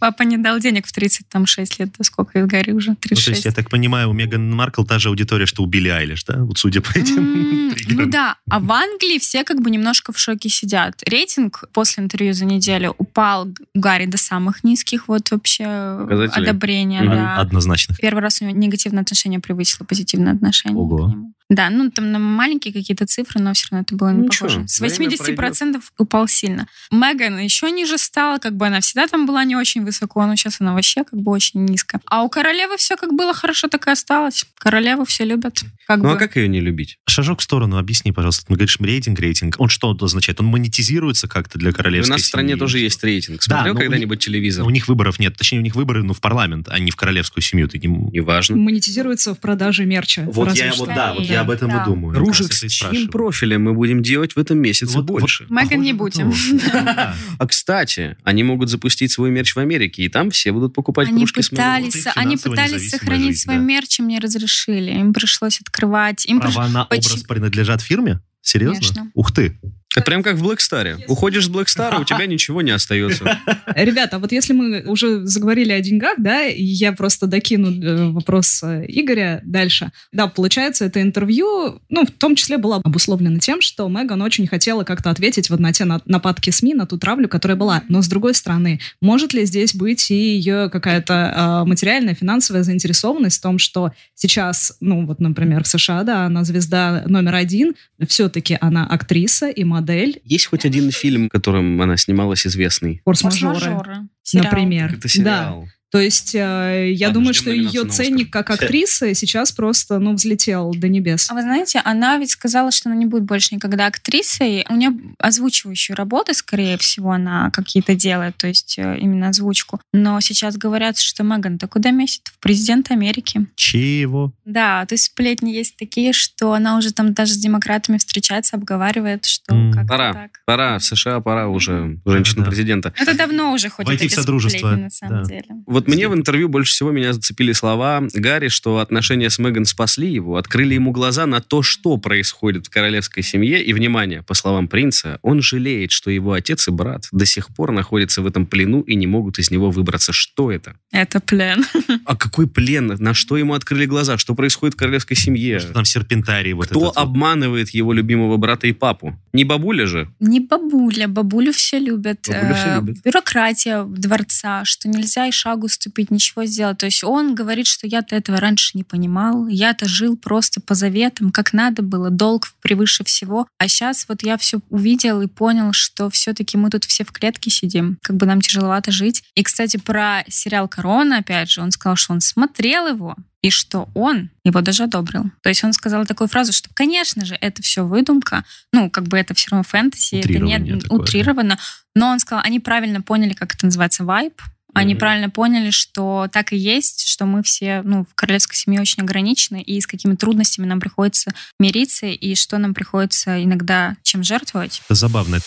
Папа 0.00 0.24
не 0.24 0.36
дал 0.36 0.58
денег 0.58 0.86
в 0.86 0.92
36 0.92 1.78
лет. 1.78 1.90
Да 1.96 2.04
Сколько 2.04 2.40
из 2.40 2.46
Гарри 2.46 2.72
уже? 2.72 2.90
Ну, 2.90 2.96
то 2.96 3.08
36. 3.08 3.28
есть, 3.28 3.44
я 3.44 3.52
так 3.52 3.70
понимаю, 3.70 4.10
у 4.10 4.12
Меган 4.12 4.50
Маркл 4.50 4.84
та 4.84 4.98
же 4.98 5.08
аудитория, 5.08 5.46
что 5.46 5.62
у 5.62 5.66
Билли 5.66 5.88
Айлиш, 5.88 6.24
да? 6.24 6.42
Вот 6.44 6.58
судя 6.58 6.80
по 6.80 6.90
этим. 6.98 7.60
Ну 7.88 8.06
да, 8.06 8.36
а 8.48 8.60
в 8.60 8.70
Англии 8.72 9.18
все 9.18 9.44
как 9.44 9.60
бы 9.62 9.70
немножко 9.70 10.12
в 10.12 10.18
шоке 10.18 10.48
сидят. 10.48 11.02
Рейтинг 11.06 11.64
после 11.72 12.04
интервью 12.04 12.32
за 12.32 12.44
неделю 12.44 12.94
упал 12.98 13.48
у 13.74 13.80
Гарри 13.80 14.06
до 14.06 14.18
самых 14.18 14.64
низких 14.64 15.08
вот 15.08 15.30
вообще 15.30 15.64
одобрения. 15.64 17.36
Однозначных. 17.36 17.98
Первый 17.98 18.20
раз 18.20 18.40
у 18.40 18.44
него 18.44 18.56
негативное 18.56 19.02
отношение 19.02 19.40
превысило 19.40 19.84
позитивное 19.84 20.32
отношение 20.34 20.76
Ого. 20.76 21.14
Да, 21.50 21.68
ну 21.68 21.90
там 21.90 22.12
на 22.12 22.18
маленькие 22.18 22.72
какие-то 22.72 23.06
цифры, 23.06 23.40
но 23.42 23.52
все 23.52 23.66
равно 23.70 23.82
это 23.82 23.94
было 23.96 24.10
не 24.10 24.22
Ничего, 24.22 24.48
похоже. 24.48 24.68
С 24.68 24.80
время 24.80 25.08
80% 25.08 25.80
упал 25.98 26.28
сильно. 26.28 26.66
Меган 26.90 27.38
еще 27.38 27.70
ниже 27.70 27.98
стала, 27.98 28.38
как 28.38 28.56
бы 28.56 28.68
она 28.68 28.80
всегда 28.80 29.06
там 29.08 29.26
была 29.26 29.44
не 29.44 29.56
очень 29.56 29.84
высоко, 29.84 30.24
но 30.26 30.36
сейчас 30.36 30.60
она 30.60 30.74
вообще 30.74 31.04
как 31.04 31.20
бы 31.20 31.32
очень 31.32 31.64
низко. 31.64 32.00
А 32.06 32.22
у 32.22 32.28
королевы 32.28 32.76
все 32.76 32.96
как 32.96 33.12
было 33.12 33.34
хорошо, 33.34 33.68
так 33.68 33.86
и 33.88 33.90
осталось. 33.90 34.44
Королеву 34.58 35.04
все 35.04 35.24
любят. 35.24 35.60
Как 35.86 35.98
Ну 35.98 36.04
бы. 36.04 36.12
а 36.12 36.16
как 36.16 36.36
ее 36.36 36.46
не 36.48 36.60
любить? 36.60 36.98
Шажок 37.06 37.40
в 37.40 37.42
сторону, 37.42 37.78
объясни, 37.78 38.12
пожалуйста. 38.12 38.46
Ты 38.46 38.54
говоришь, 38.54 38.76
рейтинг, 38.80 39.18
рейтинг. 39.18 39.56
Он 39.58 39.68
что 39.68 39.90
означает? 40.00 40.40
Он 40.40 40.46
монетизируется 40.46 41.26
как-то 41.26 41.58
для 41.58 41.70
У 41.70 41.72
королевской 41.72 42.12
нас 42.14 42.22
в 42.22 42.26
стране 42.26 42.50
семьи? 42.50 42.60
тоже 42.60 42.78
есть 42.78 43.02
рейтинг. 43.02 43.42
Смотрел 43.42 43.74
у 43.74 43.78
когда-нибудь 43.78 44.20
телевизор? 44.20 44.64
У 44.64 44.70
них 44.70 44.86
выборов 44.86 45.18
нет. 45.18 45.36
Точнее, 45.36 45.58
у 45.58 45.62
них 45.62 45.74
выборы, 45.74 46.04
ну, 46.04 46.14
в 46.14 46.20
парламент, 46.20 46.68
а 46.70 46.78
не 46.78 46.92
в 46.92 46.96
королевскую 46.96 47.42
семью. 47.42 47.66
Ты 47.68 47.78
не... 47.78 47.88
Неважно. 47.88 48.56
Монетизируется 48.56 49.34
в 49.34 49.38
продаже 49.40 49.84
мерча. 49.84 50.22
Вот 50.26 50.54
я 50.54 50.72
вот, 50.74 50.88
да, 50.88 51.14
вот 51.14 51.24
я 51.24 51.39
об 51.40 51.50
этом 51.50 51.70
Да. 51.70 51.82
и 51.82 51.84
думаю. 51.84 52.18
Раз 52.18 52.38
с 52.38 52.70
чьим 52.70 53.08
профилем 53.08 53.62
мы 53.64 53.74
будем 53.74 54.02
делать 54.02 54.34
в 54.34 54.38
этом 54.38 54.58
месяце 54.58 54.96
Вот- 54.96 55.08
вот 55.10 55.20
больше? 55.20 55.44
Меган 55.48 55.68
Похоже 55.68 55.76
не 55.82 55.92
будем. 55.92 56.32
А 57.38 57.46
кстати, 57.46 58.16
они 58.24 58.42
могут 58.42 58.68
запустить 58.68 59.12
свой 59.12 59.30
мерч 59.30 59.54
в 59.54 59.58
Америке, 59.58 60.02
и 60.02 60.08
там 60.08 60.30
все 60.30 60.52
будут 60.52 60.74
покупать 60.74 61.08
Они 61.08 61.18
кружки 61.18 61.42
с 61.42 61.52
Меган. 61.52 61.82
пытались, 61.84 62.04
Вот 62.06 62.16
и 62.16 62.18
они 62.18 62.36
пытались 62.36 62.90
сохранить 62.90 63.26
жизнь, 63.28 63.42
свой 63.42 63.56
да. 63.56 63.62
мерч, 63.62 63.98
им 64.00 64.08
не 64.08 64.18
разрешили. 64.18 64.90
Им 64.92 65.12
пришлось 65.12 65.60
открывать. 65.60 66.26
Им. 66.26 66.40
Права 66.40 66.68
на 66.68 66.84
образ 66.84 67.22
принадлежат 67.28 67.80
фирме? 67.82 68.20
Серьезно? 68.42 68.74
Конечно. 68.80 69.10
Ух 69.14 69.32
ты. 69.32 69.58
Это 69.96 70.04
прям 70.04 70.22
как 70.22 70.36
в 70.36 70.50
Star. 70.52 71.02
Уходишь 71.08 71.46
с 71.46 71.50
Black 71.50 72.00
у 72.00 72.04
тебя 72.04 72.26
ничего 72.26 72.62
не 72.62 72.70
остается. 72.70 73.24
Ребята, 73.74 74.16
а 74.16 74.18
вот 74.20 74.30
если 74.30 74.52
мы 74.52 74.82
уже 74.86 75.26
заговорили 75.26 75.72
о 75.72 75.80
деньгах, 75.80 76.14
да, 76.18 76.42
я 76.42 76.92
просто 76.92 77.26
докину 77.26 77.70
э, 77.70 78.10
вопрос 78.10 78.62
э, 78.62 78.84
Игоря 78.86 79.40
дальше. 79.44 79.90
Да, 80.12 80.28
получается, 80.28 80.84
это 80.84 81.02
интервью, 81.02 81.80
ну, 81.88 82.06
в 82.06 82.10
том 82.10 82.36
числе 82.36 82.58
было 82.58 82.80
обусловлено 82.84 83.38
тем, 83.38 83.60
что 83.60 83.88
Меган 83.88 84.22
очень 84.22 84.46
хотела 84.46 84.84
как-то 84.84 85.10
ответить 85.10 85.50
вот 85.50 85.58
на 85.58 85.72
те 85.72 85.84
на- 85.84 86.00
нападки 86.04 86.50
СМИ, 86.50 86.74
на 86.74 86.86
ту 86.86 86.96
травлю, 86.96 87.28
которая 87.28 87.56
была. 87.56 87.82
Но, 87.88 88.02
с 88.02 88.08
другой 88.08 88.34
стороны, 88.34 88.80
может 89.00 89.32
ли 89.32 89.44
здесь 89.44 89.74
быть 89.74 90.10
и 90.10 90.36
ее 90.36 90.70
какая-то 90.70 91.62
э, 91.64 91.68
материальная, 91.68 92.14
финансовая 92.14 92.62
заинтересованность 92.62 93.38
в 93.38 93.42
том, 93.42 93.58
что 93.58 93.92
сейчас, 94.14 94.76
ну, 94.80 95.04
вот, 95.04 95.20
например, 95.20 95.64
в 95.64 95.66
США, 95.66 96.04
да, 96.04 96.26
она 96.26 96.44
звезда 96.44 97.02
номер 97.06 97.34
один, 97.34 97.74
все-таки 98.06 98.56
она 98.60 98.86
актриса 98.86 99.48
и 99.48 99.64
модель, 99.64 99.79
Есть 100.24 100.46
хоть 100.46 100.64
один 100.64 100.90
фильм, 100.90 101.26
в 101.26 101.28
котором 101.30 101.80
она 101.80 101.96
снималась 101.96 102.46
известный? 102.46 103.00
форс-мажоры. 103.04 104.08
Например. 104.32 104.94
Это 104.94 105.08
сериал. 105.08 105.68
То 105.90 105.98
есть 105.98 106.34
э, 106.34 106.92
я 106.92 107.08
Ладно, 107.08 107.20
думаю, 107.20 107.34
что 107.34 107.50
ее 107.50 107.84
ценник 107.84 108.30
как 108.32 108.50
актрисы 108.50 109.14
сейчас 109.14 109.50
просто, 109.50 109.98
ну, 109.98 110.14
взлетел 110.14 110.72
до 110.74 110.88
небес. 110.88 111.28
А 111.30 111.34
вы 111.34 111.42
знаете, 111.42 111.80
она 111.84 112.16
ведь 112.18 112.30
сказала, 112.30 112.70
что 112.70 112.88
она 112.88 112.98
не 112.98 113.06
будет 113.06 113.24
больше 113.24 113.54
никогда 113.54 113.86
актрисой. 113.86 114.64
У 114.68 114.76
нее 114.76 114.92
озвучивающие 115.18 115.94
работы, 115.96 116.32
скорее 116.34 116.78
всего, 116.78 117.10
она 117.10 117.50
какие-то 117.50 117.94
делает, 117.96 118.36
то 118.36 118.46
есть 118.46 118.78
э, 118.78 118.98
именно 118.98 119.28
озвучку. 119.28 119.80
Но 119.92 120.20
сейчас 120.20 120.56
говорят, 120.56 120.98
что 120.98 121.24
Меган-то 121.24 121.66
куда 121.66 121.90
месяц? 121.90 122.22
В 122.24 122.38
президент 122.38 122.90
Америки. 122.90 123.46
Чего? 123.56 124.32
Да, 124.44 124.86
то 124.86 124.94
есть 124.94 125.04
сплетни 125.04 125.50
есть 125.50 125.76
такие, 125.76 126.12
что 126.12 126.52
она 126.52 126.76
уже 126.76 126.92
там 126.92 127.14
даже 127.14 127.34
с 127.34 127.36
демократами 127.36 127.98
встречается, 127.98 128.56
обговаривает, 128.56 129.24
что 129.24 129.54
М. 129.54 129.72
как 129.72 129.88
Пора. 129.88 130.12
так. 130.12 130.30
Пора, 130.46 130.78
в 130.78 130.84
США 130.84 131.20
пора 131.20 131.48
уже 131.48 131.98
женщину-президента. 132.06 132.92
Это 132.96 133.16
давно 133.16 133.52
уже 133.52 133.68
ходят 133.68 133.88
Войти 133.88 134.08
в 134.08 134.12
эти 134.12 134.14
содружество, 134.14 134.58
сплетни, 134.58 134.82
на 134.82 134.90
самом 134.90 135.22
да. 135.24 135.28
деле. 135.28 135.46
Вот 135.66 135.79
мне 135.88 136.08
в 136.08 136.14
интервью 136.14 136.48
больше 136.48 136.72
всего 136.72 136.90
меня 136.90 137.12
зацепили 137.12 137.52
слова 137.52 138.02
Гарри, 138.14 138.48
что 138.48 138.78
отношения 138.78 139.30
с 139.30 139.38
Меган 139.38 139.64
спасли 139.64 140.10
его, 140.12 140.36
открыли 140.36 140.74
ему 140.74 140.90
глаза 140.92 141.26
на 141.26 141.40
то, 141.40 141.62
что 141.62 141.96
происходит 141.96 142.66
в 142.66 142.70
королевской 142.70 143.22
семье. 143.22 143.62
И, 143.62 143.72
внимание, 143.72 144.22
по 144.22 144.34
словам 144.34 144.68
принца, 144.68 145.18
он 145.22 145.42
жалеет, 145.42 145.90
что 145.90 146.10
его 146.10 146.32
отец 146.32 146.68
и 146.68 146.70
брат 146.70 147.06
до 147.12 147.26
сих 147.26 147.48
пор 147.54 147.72
находятся 147.72 148.22
в 148.22 148.26
этом 148.26 148.46
плену 148.46 148.80
и 148.82 148.94
не 148.94 149.06
могут 149.06 149.38
из 149.38 149.50
него 149.50 149.70
выбраться. 149.70 150.12
Что 150.12 150.50
это? 150.52 150.74
Это 150.92 151.20
плен. 151.20 151.64
А 152.06 152.16
какой 152.16 152.48
плен? 152.48 152.96
На 152.98 153.14
что 153.14 153.36
ему 153.36 153.54
открыли 153.54 153.84
глаза? 153.86 154.18
Что 154.18 154.34
происходит 154.34 154.74
в 154.74 154.78
королевской 154.78 155.16
семье? 155.16 155.58
Что 155.60 155.72
там 155.72 155.84
серпентарий 155.84 156.52
вот 156.54 156.66
Кто 156.66 156.80
этот 156.80 156.96
вот. 156.96 157.02
обманывает 157.02 157.70
его 157.70 157.92
любимого 157.92 158.36
брата 158.36 158.66
и 158.66 158.72
папу? 158.72 159.16
Не 159.32 159.44
бабуля 159.44 159.86
же? 159.86 160.08
Не 160.18 160.40
бабуля, 160.40 161.06
бабулю 161.08 161.52
все 161.52 161.78
любят. 161.78 162.26
Бабулю 162.28 162.54
все 162.54 162.66
Э, 162.68 162.76
любят. 162.80 162.96
Бюрократия 163.04 163.84
дворца, 163.84 164.64
что 164.64 164.88
нельзя 164.88 165.26
и 165.26 165.30
шагу 165.30 165.68
ступить, 165.70 166.10
ничего 166.10 166.44
сделать. 166.44 166.78
То 166.78 166.86
есть 166.86 167.04
он 167.04 167.34
говорит, 167.34 167.66
что 167.66 167.86
я-то 167.86 168.16
этого 168.16 168.38
раньше 168.38 168.72
не 168.74 168.84
понимал, 168.84 169.46
я-то 169.48 169.86
жил 169.86 170.16
просто 170.16 170.60
по 170.60 170.74
заветам, 170.74 171.30
как 171.30 171.52
надо 171.52 171.82
было, 171.82 172.10
долг 172.10 172.48
превыше 172.60 173.04
всего. 173.04 173.46
А 173.58 173.68
сейчас 173.68 174.06
вот 174.08 174.22
я 174.22 174.36
все 174.36 174.60
увидел 174.68 175.20
и 175.20 175.26
понял, 175.26 175.72
что 175.72 176.10
все-таки 176.10 176.56
мы 176.56 176.70
тут 176.70 176.84
все 176.84 177.04
в 177.04 177.12
клетке 177.12 177.50
сидим, 177.50 177.98
как 178.02 178.16
бы 178.16 178.26
нам 178.26 178.40
тяжеловато 178.40 178.90
жить. 178.90 179.22
И, 179.34 179.42
кстати, 179.42 179.76
про 179.76 180.24
сериал 180.28 180.68
«Корона», 180.68 181.18
опять 181.18 181.50
же, 181.50 181.60
он 181.60 181.70
сказал, 181.70 181.96
что 181.96 182.12
он 182.12 182.20
смотрел 182.20 182.86
его, 182.86 183.16
и 183.42 183.50
что 183.50 183.88
он 183.94 184.30
его 184.44 184.60
даже 184.60 184.84
одобрил. 184.84 185.30
То 185.42 185.48
есть 185.48 185.64
он 185.64 185.72
сказал 185.72 186.04
такую 186.04 186.28
фразу, 186.28 186.52
что, 186.52 186.68
конечно 186.74 187.24
же, 187.24 187.36
это 187.40 187.62
все 187.62 187.84
выдумка, 187.84 188.44
ну, 188.72 188.90
как 188.90 189.04
бы 189.04 189.18
это 189.18 189.34
все 189.34 189.48
равно 189.50 189.62
фэнтези, 189.62 190.16
это 190.16 190.38
не 190.38 190.58
такое, 190.58 190.80
да. 190.80 190.94
утрировано, 190.94 191.58
но 191.94 192.08
он 192.08 192.18
сказал, 192.18 192.44
они 192.44 192.60
правильно 192.60 193.00
поняли, 193.00 193.32
как 193.32 193.54
это 193.54 193.66
называется, 193.66 194.04
вайб, 194.04 194.40
они 194.74 194.94
Мгм. 194.94 195.00
правильно 195.00 195.30
поняли, 195.30 195.70
что 195.70 196.28
так 196.32 196.52
и 196.52 196.56
есть, 196.56 197.06
что 197.08 197.26
мы 197.26 197.42
все, 197.42 197.82
ну, 197.84 198.04
в 198.04 198.14
королевской 198.14 198.56
семье 198.56 198.80
очень 198.80 199.02
ограничены, 199.02 199.60
и 199.62 199.80
с 199.80 199.86
какими 199.86 200.14
трудностями 200.14 200.66
нам 200.66 200.80
приходится 200.80 201.32
мириться, 201.58 202.06
и 202.06 202.34
что 202.34 202.58
нам 202.58 202.74
приходится 202.74 203.42
иногда 203.42 203.96
чем 204.02 204.22
жертвовать. 204.22 204.82
Это 204.86 204.94
забавно. 204.94 205.38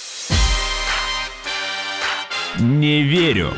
Не 2.60 3.04
верю. 3.04 3.54